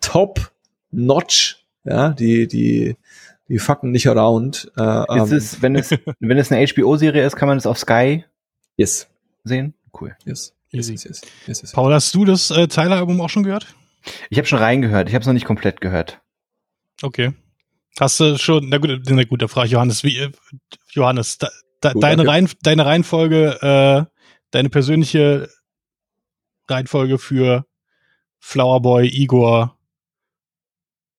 top 0.00 0.52
notch. 0.90 1.64
Ja, 1.84 2.10
die, 2.10 2.46
die, 2.46 2.96
die 3.48 3.58
fucken 3.58 3.92
nicht 3.92 4.06
around. 4.08 4.70
Äh, 4.76 5.22
ist 5.22 5.32
es, 5.32 5.62
wenn 5.62 5.74
es, 5.74 5.90
wenn 6.20 6.36
es 6.38 6.52
eine 6.52 6.66
HBO-Serie 6.66 7.24
ist, 7.24 7.36
kann 7.36 7.48
man 7.48 7.56
es 7.56 7.66
auf 7.66 7.78
Sky 7.78 8.24
yes. 8.76 9.08
sehen? 9.44 9.74
Cool. 9.98 10.16
Yes. 10.24 10.54
Yes, 10.70 10.90
yes, 10.90 11.04
yes, 11.04 11.20
yes, 11.46 11.62
yes. 11.62 11.72
Paul, 11.72 11.94
hast 11.94 12.14
du 12.14 12.26
das 12.26 12.50
äh, 12.50 12.68
Tyler-Album 12.68 13.20
auch 13.22 13.30
schon 13.30 13.42
gehört? 13.42 13.66
Ich 14.28 14.36
habe 14.36 14.46
schon 14.46 14.58
reingehört. 14.58 15.08
Ich 15.08 15.14
habe 15.14 15.22
es 15.22 15.26
noch 15.26 15.34
nicht 15.34 15.46
komplett 15.46 15.80
gehört. 15.80 16.20
Okay. 17.00 17.32
Hast 17.98 18.20
du 18.20 18.36
schon, 18.38 18.68
na 18.68 18.78
gut, 18.78 19.00
na 19.08 19.24
gut, 19.24 19.40
da 19.40 19.48
frage 19.48 19.66
ich 19.66 19.72
Johannes, 19.72 20.04
wie, 20.04 20.18
äh, 20.18 20.30
Johannes, 20.90 21.38
da, 21.38 21.48
da, 21.80 21.92
gut, 21.92 22.02
deine, 22.02 22.26
Rein, 22.26 22.50
deine 22.62 22.84
Reihenfolge, 22.84 23.62
äh, 23.62 24.14
deine 24.50 24.68
persönliche 24.68 25.48
Reihenfolge 26.68 27.18
für 27.18 27.66
Flowerboy, 28.38 29.08
Igor 29.08 29.76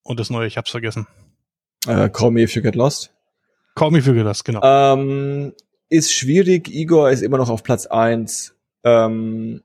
und 0.03 0.19
das 0.19 0.29
neue, 0.29 0.47
ich 0.47 0.57
hab's 0.57 0.71
vergessen. 0.71 1.07
Äh, 1.87 2.09
Call 2.09 2.31
Me 2.31 2.41
If 2.41 2.55
You 2.55 2.61
Get 2.61 2.75
Lost. 2.75 3.13
Call 3.75 3.91
Me 3.91 3.99
If 3.99 4.07
You 4.07 4.13
Get 4.13 4.23
Lost, 4.23 4.45
genau. 4.45 4.61
Ähm, 4.63 5.53
ist 5.89 6.13
schwierig. 6.13 6.69
Igor 6.69 7.09
ist 7.09 7.21
immer 7.21 7.37
noch 7.37 7.49
auf 7.49 7.63
Platz 7.63 7.85
eins. 7.85 8.55
Ähm, 8.83 9.63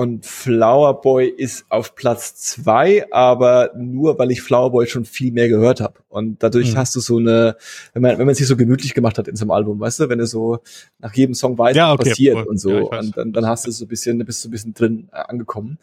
und 0.00 0.24
Flower 0.24 1.02
Boy 1.02 1.28
ist 1.28 1.66
auf 1.68 1.94
Platz 1.94 2.34
zwei, 2.36 3.04
aber 3.12 3.72
nur, 3.76 4.18
weil 4.18 4.30
ich 4.30 4.40
Flower 4.40 4.70
Boy 4.70 4.86
schon 4.86 5.04
viel 5.04 5.30
mehr 5.30 5.50
gehört 5.50 5.82
habe. 5.82 6.00
Und 6.08 6.42
dadurch 6.42 6.72
mhm. 6.72 6.78
hast 6.78 6.96
du 6.96 7.00
so 7.00 7.18
eine, 7.18 7.54
wenn 7.92 8.00
man, 8.00 8.18
wenn 8.18 8.24
man 8.24 8.34
sich 8.34 8.46
so 8.46 8.56
gemütlich 8.56 8.94
gemacht 8.94 9.18
hat 9.18 9.28
in 9.28 9.36
so 9.36 9.44
einem 9.44 9.50
Album, 9.50 9.78
weißt 9.78 10.00
du, 10.00 10.08
wenn 10.08 10.18
du 10.18 10.26
so 10.26 10.60
nach 11.00 11.12
jedem 11.12 11.34
Song 11.34 11.58
weißt, 11.58 11.76
ja, 11.76 11.92
okay, 11.92 12.08
passiert 12.08 12.36
cool. 12.38 12.44
und 12.44 12.56
so, 12.56 12.70
ja, 12.70 12.98
und 12.98 13.14
dann, 13.14 13.34
dann 13.34 13.46
hast 13.46 13.66
du 13.66 13.70
so 13.72 13.84
ein 13.84 13.88
bisschen, 13.88 14.24
bist 14.24 14.42
du 14.42 14.48
ein 14.48 14.52
bisschen 14.52 14.72
drin 14.72 15.10
äh, 15.12 15.16
angekommen. 15.16 15.78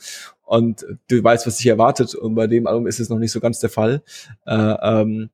Und 0.46 0.84
du 1.10 1.24
weißt, 1.24 1.46
was 1.46 1.58
dich 1.58 1.68
erwartet. 1.68 2.16
Und 2.16 2.34
bei 2.34 2.48
dem 2.48 2.66
Album 2.66 2.88
ist 2.88 3.00
es 3.00 3.10
noch 3.10 3.20
nicht 3.20 3.32
so 3.32 3.40
ganz 3.40 3.60
der 3.60 3.70
Fall. 3.70 4.02
Äh, 4.48 4.56
ähm, 4.56 5.30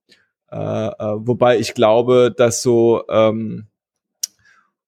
äh, 0.52 0.58
äh, 0.58 0.94
wobei 1.20 1.58
ich 1.58 1.74
glaube, 1.74 2.34
dass 2.36 2.62
so, 2.62 3.06
ähm, 3.08 3.68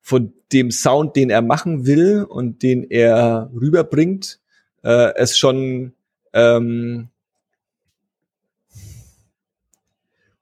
von 0.01 0.33
dem 0.53 0.71
Sound, 0.71 1.15
den 1.15 1.29
er 1.29 1.41
machen 1.41 1.85
will 1.85 2.23
und 2.23 2.63
den 2.63 2.83
er 2.83 3.49
rüberbringt, 3.53 4.39
äh, 4.83 5.13
es 5.15 5.37
schon 5.37 5.93
ähm, 6.33 7.09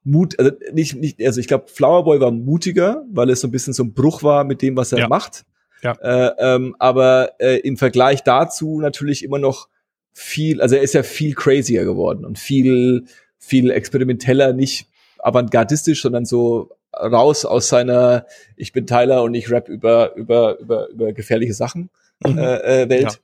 Mut, 0.04 0.38
also 0.38 0.52
nicht, 0.74 0.96
nicht, 0.96 1.26
also 1.26 1.40
ich 1.40 1.48
glaube, 1.48 1.66
Flowerboy 1.68 2.20
war 2.20 2.32
mutiger, 2.32 3.06
weil 3.10 3.30
es 3.30 3.40
so 3.40 3.48
ein 3.48 3.52
bisschen 3.52 3.74
so 3.74 3.84
ein 3.84 3.94
Bruch 3.94 4.22
war 4.22 4.44
mit 4.44 4.62
dem, 4.62 4.76
was 4.76 4.92
er 4.92 5.00
ja. 5.00 5.08
macht. 5.08 5.46
Ja. 5.82 5.94
Äh, 6.02 6.34
ähm, 6.40 6.76
aber 6.80 7.32
äh, 7.40 7.60
im 7.60 7.78
Vergleich 7.78 8.24
dazu 8.24 8.80
natürlich 8.82 9.24
immer 9.24 9.40
noch 9.40 9.70
viel, 10.12 10.62
also 10.62 10.76
er 10.76 10.82
ist 10.82 10.94
ja 10.94 11.04
viel 11.04 11.34
crazier 11.36 11.86
geworden 11.86 12.26
und 12.26 12.38
viel, 12.38 13.06
viel 13.38 13.72
experimenteller, 13.72 14.54
nicht 14.54 14.88
avantgardistisch, 15.20 16.02
sondern 16.02 16.26
so 16.26 16.70
raus 16.96 17.46
aus 17.46 17.68
seiner, 17.70 18.26
ich 18.56 18.72
bin 18.72 18.88
Tyler 18.88 19.24
und 19.24 19.34
ich 19.34 19.50
rap 19.50 19.70
über, 19.70 20.16
über, 20.16 20.60
über, 20.60 20.90
über 20.90 21.14
gefährliche 21.14 21.54
Sachen. 21.54 21.90
mhm. 22.26 22.38
äh, 22.38 22.84
äh, 22.84 22.90
Welt. 22.90 23.20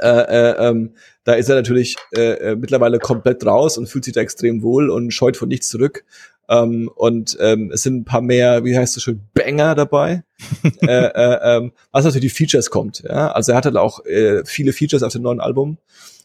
Ja. 0.00 0.20
äh, 0.22 0.50
äh, 0.50 0.68
ähm, 0.68 0.94
da 1.24 1.34
ist 1.34 1.48
er 1.48 1.56
natürlich 1.56 1.96
äh, 2.16 2.32
äh, 2.32 2.56
mittlerweile 2.56 2.98
komplett 2.98 3.44
raus 3.44 3.78
und 3.78 3.88
fühlt 3.88 4.04
sich 4.04 4.14
da 4.14 4.20
extrem 4.20 4.62
wohl 4.62 4.90
und 4.90 5.10
scheut 5.12 5.36
von 5.36 5.48
nichts 5.48 5.68
zurück. 5.68 6.04
Ähm, 6.48 6.90
und 6.94 7.36
ähm, 7.40 7.70
es 7.72 7.82
sind 7.82 8.00
ein 8.00 8.04
paar 8.04 8.20
mehr, 8.20 8.64
wie 8.64 8.76
heißt 8.76 8.96
das 8.96 9.02
schon, 9.02 9.20
Banger 9.32 9.74
dabei, 9.74 10.24
äh, 10.82 10.86
äh, 10.86 11.56
ähm, 11.56 11.72
was 11.92 12.04
natürlich 12.04 12.32
die 12.32 12.36
Features 12.36 12.70
kommt. 12.70 13.02
Ja? 13.06 13.32
Also 13.32 13.52
er 13.52 13.58
hat 13.58 13.64
halt 13.64 13.76
auch 13.76 14.04
äh, 14.04 14.42
viele 14.44 14.72
Features 14.72 15.02
auf 15.02 15.12
dem 15.12 15.22
neuen 15.22 15.40
Album, 15.40 15.78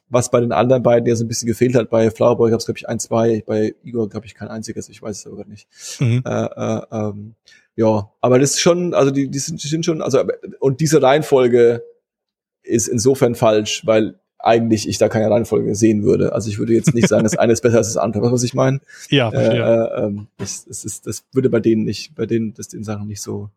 was 0.10 0.32
bei 0.32 0.39
den 0.39 0.51
anderen 0.51 0.84
beiden 0.84 1.08
ja 1.08 1.16
so 1.16 1.26
ein 1.26 1.28
bisschen 1.28 1.47
gefehlt 1.47 1.76
hat. 1.76 1.89
Bei 1.89 2.10
Flowerboy 2.10 2.49
gab 2.49 2.60
es, 2.60 2.66
glaube 2.66 2.78
ich, 2.78 2.88
ein, 2.88 2.99
zwei, 2.99 3.43
bei 3.45 3.76
Igor, 3.84 4.10
glaube 4.10 4.26
ich, 4.26 4.36
kein 4.36 4.47
einziges, 4.47 4.89
ich 4.89 5.01
weiß 5.01 5.20
es 5.20 5.28
aber 5.32 5.45
nicht. 5.45 5.68
Mhm. 5.99 6.24
Äh, 6.26 6.45
äh, 6.45 6.82
ähm, 6.91 7.36
ja, 7.76 8.10
aber 8.22 8.39
das 8.39 8.51
ist 8.51 8.60
schon, 8.60 8.93
also 8.93 9.12
die, 9.12 9.30
die, 9.30 9.39
sind, 9.39 9.64
die 9.64 9.68
sind 9.68 9.86
schon, 9.86 10.01
also 10.01 10.24
und 10.60 10.80
diese 10.80 11.01
Reihenfolge 11.01 11.84
ist 12.64 12.88
insofern 12.88 13.36
falsch, 13.36 13.86
weil 13.86 14.20
eigentlich 14.39 14.88
ich 14.88 14.97
da 14.97 15.10
keine 15.10 15.30
Reihenfolge 15.30 15.76
sehen 15.76 16.03
würde. 16.03 16.34
Also 16.34 16.49
ich 16.49 16.60
würde 16.60 16.74
jetzt 16.74 16.93
nicht 16.93 17.08
sagen, 17.08 17.24
das 17.24 17.38
eine 17.38 17.53
ist 17.53 17.62
besser 17.62 17.78
als 17.78 17.88
das 17.88 17.97
andere. 17.97 18.32
Was, 18.32 18.43
ich 18.43 18.53
meine? 18.53 18.80
Ja, 19.10 19.30
äh, 19.32 19.58
äh, 19.58 20.05
ähm, 20.05 20.28
das, 20.38 20.66
das, 20.66 20.86
ist, 20.86 21.08
das 21.08 21.26
würde 21.34 21.49
bei 21.49 21.60
denen 21.60 21.84
nicht, 21.84 22.16
bei 22.16 22.26
denen, 22.26 22.53
das 22.53 22.68
den 22.68 22.84
Sachen 22.84 23.08
nicht 23.08 23.22
so 23.22 23.49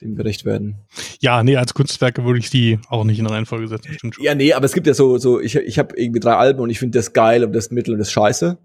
dem 0.00 0.14
gerecht 0.14 0.44
werden. 0.44 0.76
Ja, 1.20 1.42
nee, 1.42 1.56
als 1.56 1.74
Kunstwerke 1.74 2.24
würde 2.24 2.38
ich 2.38 2.50
die 2.50 2.78
auch 2.88 3.04
nicht 3.04 3.18
in 3.18 3.26
Reihenfolge 3.26 3.68
setzen. 3.68 3.94
Stimmt 3.94 4.14
schon. 4.14 4.24
Ja, 4.24 4.34
nee, 4.34 4.52
aber 4.52 4.64
es 4.64 4.72
gibt 4.72 4.86
ja 4.86 4.94
so, 4.94 5.18
so 5.18 5.40
ich, 5.40 5.56
ich 5.56 5.78
habe 5.78 5.96
irgendwie 5.96 6.20
drei 6.20 6.34
Alben 6.34 6.60
und 6.60 6.70
ich 6.70 6.78
finde 6.78 6.98
das 6.98 7.12
geil 7.12 7.44
und 7.44 7.52
das 7.52 7.70
Mittel 7.70 7.94
und 7.94 7.98
das 7.98 8.12
scheiße. 8.12 8.58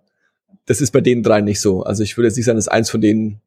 Das 0.66 0.80
ist 0.80 0.92
bei 0.92 1.02
den 1.02 1.24
drei 1.24 1.42
nicht 1.42 1.60
so. 1.60 1.84
Also 1.84 2.04
ich 2.04 2.18
würde 2.18 2.28
jetzt 2.28 2.38
nicht 2.38 2.46
sagen, 2.46 2.58
dass 2.58 2.68
eins 2.68 2.90
von 2.90 3.02
denen 3.02 3.42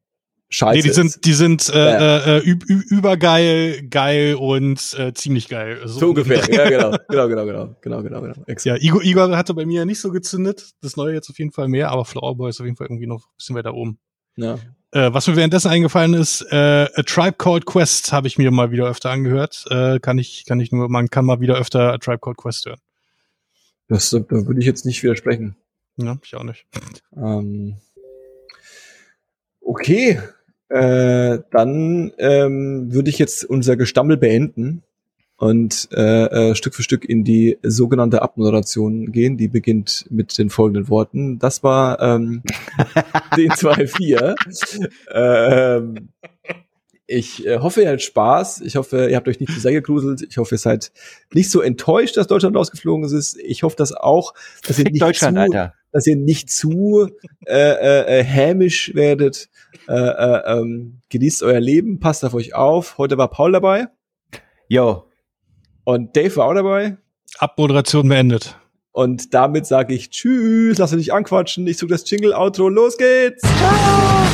scheiße. 0.49 0.77
Nee, 0.77 0.83
die 0.83 0.93
sind, 0.93 1.25
die 1.25 1.33
sind 1.33 1.69
äh, 1.69 1.77
ja. 1.77 2.37
äh, 2.37 2.39
übergeil, 2.39 3.87
geil 3.89 4.35
und 4.35 4.95
äh, 4.97 5.13
ziemlich 5.13 5.47
geil. 5.47 5.79
So, 5.85 5.99
so 5.99 6.09
ungefähr, 6.09 6.37
ja, 6.49 6.69
genau, 6.69 6.97
genau, 7.07 7.27
genau, 7.27 7.45
genau, 7.45 7.75
genau, 7.81 8.03
genau, 8.03 8.21
genau. 8.21 8.57
Ja, 8.63 8.75
Igor, 8.75 9.03
Igor 9.03 9.35
hatte 9.37 9.53
bei 9.53 9.65
mir 9.65 9.85
nicht 9.85 9.99
so 9.99 10.11
gezündet. 10.11 10.71
Das 10.81 10.97
neue 10.97 11.13
jetzt 11.13 11.29
auf 11.29 11.39
jeden 11.39 11.51
Fall 11.51 11.67
mehr, 11.67 11.89
aber 11.89 12.05
Flowerboy 12.05 12.49
ist 12.49 12.59
auf 12.59 12.65
jeden 12.65 12.77
Fall 12.77 12.87
irgendwie 12.87 13.07
noch 13.07 13.25
ein 13.25 13.35
bisschen 13.37 13.55
weiter 13.55 13.73
oben. 13.73 13.99
Ja. 14.35 14.59
Äh, 14.97 15.13
was 15.13 15.27
mir 15.27 15.35
währenddessen 15.35 15.69
eingefallen 15.69 16.15
ist, 16.15 16.41
äh, 16.49 16.55
A 16.91 17.03
Tribe 17.03 17.35
Called 17.37 17.67
Quest 17.67 18.11
habe 18.11 18.25
ich 18.25 18.39
mir 18.39 18.49
mal 18.49 18.71
wieder 18.71 18.87
öfter 18.87 19.11
angehört. 19.11 19.65
Äh, 19.69 19.99
kann 19.99 20.17
ich, 20.17 20.45
kann 20.47 20.59
ich 20.59 20.71
nur, 20.71 20.89
man 20.89 21.09
kann 21.09 21.23
mal 21.23 21.39
wieder 21.39 21.55
öfter 21.55 21.93
A 21.93 21.99
Tribe 21.99 22.17
Called 22.17 22.37
Quest 22.37 22.65
hören. 22.65 22.79
Das, 23.89 24.09
da 24.09 24.23
würde 24.27 24.59
ich 24.59 24.65
jetzt 24.65 24.87
nicht 24.87 25.03
widersprechen. 25.03 25.55
Ja, 25.97 26.17
ich 26.23 26.33
auch 26.33 26.43
nicht. 26.43 26.65
Ähm, 27.15 27.75
okay, 29.61 30.19
äh, 30.69 31.39
dann 31.51 32.11
ähm, 32.17 32.91
würde 32.91 33.11
ich 33.11 33.19
jetzt 33.19 33.45
unser 33.45 33.77
Gestammel 33.77 34.17
beenden 34.17 34.81
und 35.37 35.87
äh, 35.91 36.49
äh, 36.49 36.55
Stück 36.55 36.75
für 36.75 36.83
Stück 36.83 37.05
in 37.05 37.23
die 37.23 37.57
sogenannte 37.61 38.21
Abmoderation 38.21 39.11
gehen. 39.11 39.37
Die 39.37 39.47
beginnt 39.47 40.05
mit 40.09 40.37
den 40.37 40.49
folgenden 40.49 40.89
Worten. 40.89 41.37
Das 41.39 41.63
war 41.63 42.01
ähm, 42.01 42.41
den 43.37 43.51
2-4. 43.51 44.35
ähm, 45.13 46.09
ich 47.05 47.45
äh, 47.45 47.59
hoffe, 47.59 47.83
ihr 47.83 47.87
hattet 47.87 48.01
Spaß. 48.01 48.61
Ich 48.61 48.75
hoffe, 48.75 49.09
ihr 49.09 49.15
habt 49.15 49.27
euch 49.27 49.39
nicht 49.39 49.53
zu 49.53 49.59
sehr 49.59 49.71
gegruselt. 49.71 50.25
Ich 50.27 50.37
hoffe, 50.37 50.55
ihr 50.55 50.59
seid 50.59 50.91
nicht 51.31 51.49
so 51.49 51.61
enttäuscht, 51.61 52.17
dass 52.17 52.27
Deutschland 52.27 52.55
rausgeflogen 52.55 53.05
ist. 53.05 53.37
Ich 53.37 53.63
hoffe, 53.63 53.77
dass 53.77 53.93
auch, 53.93 54.33
dass 54.67 54.77
ihr 54.79 54.85
nicht 54.85 55.01
Deutschland, 55.01 55.37
zu, 55.37 55.41
Alter. 55.43 55.73
dass 55.91 56.05
ihr 56.07 56.17
nicht 56.17 56.49
zu 56.49 57.09
äh, 57.45 57.53
äh, 57.53 58.19
äh 58.19 58.23
hämisch 58.23 58.93
werdet 58.93 59.49
äh, 59.87 59.93
äh, 59.93 60.59
ähm, 60.59 60.99
genießt 61.09 61.43
euer 61.43 61.61
Leben, 61.61 61.99
passt 61.99 62.25
auf 62.25 62.33
euch 62.33 62.55
auf. 62.55 62.97
Heute 62.97 63.17
war 63.17 63.29
Paul 63.29 63.53
dabei. 63.53 63.87
Jo. 64.67 65.05
Und 65.87 66.17
Dave 66.17 66.35
war 66.35 66.47
auch 66.47 66.53
dabei. 66.53 66.97
Abmoderation 67.37 68.09
beendet. 68.09 68.57
Und 68.91 69.33
damit 69.33 69.65
sage 69.67 69.93
ich 69.93 70.09
Tschüss, 70.09 70.79
lass 70.79 70.91
dich 70.91 71.13
anquatschen. 71.13 71.65
Ich 71.65 71.77
suche 71.77 71.91
das 71.91 72.09
Jingle-Outro. 72.09 72.67
Los 72.67 72.97
geht's. 72.97 73.41
Ciao. 73.41 74.26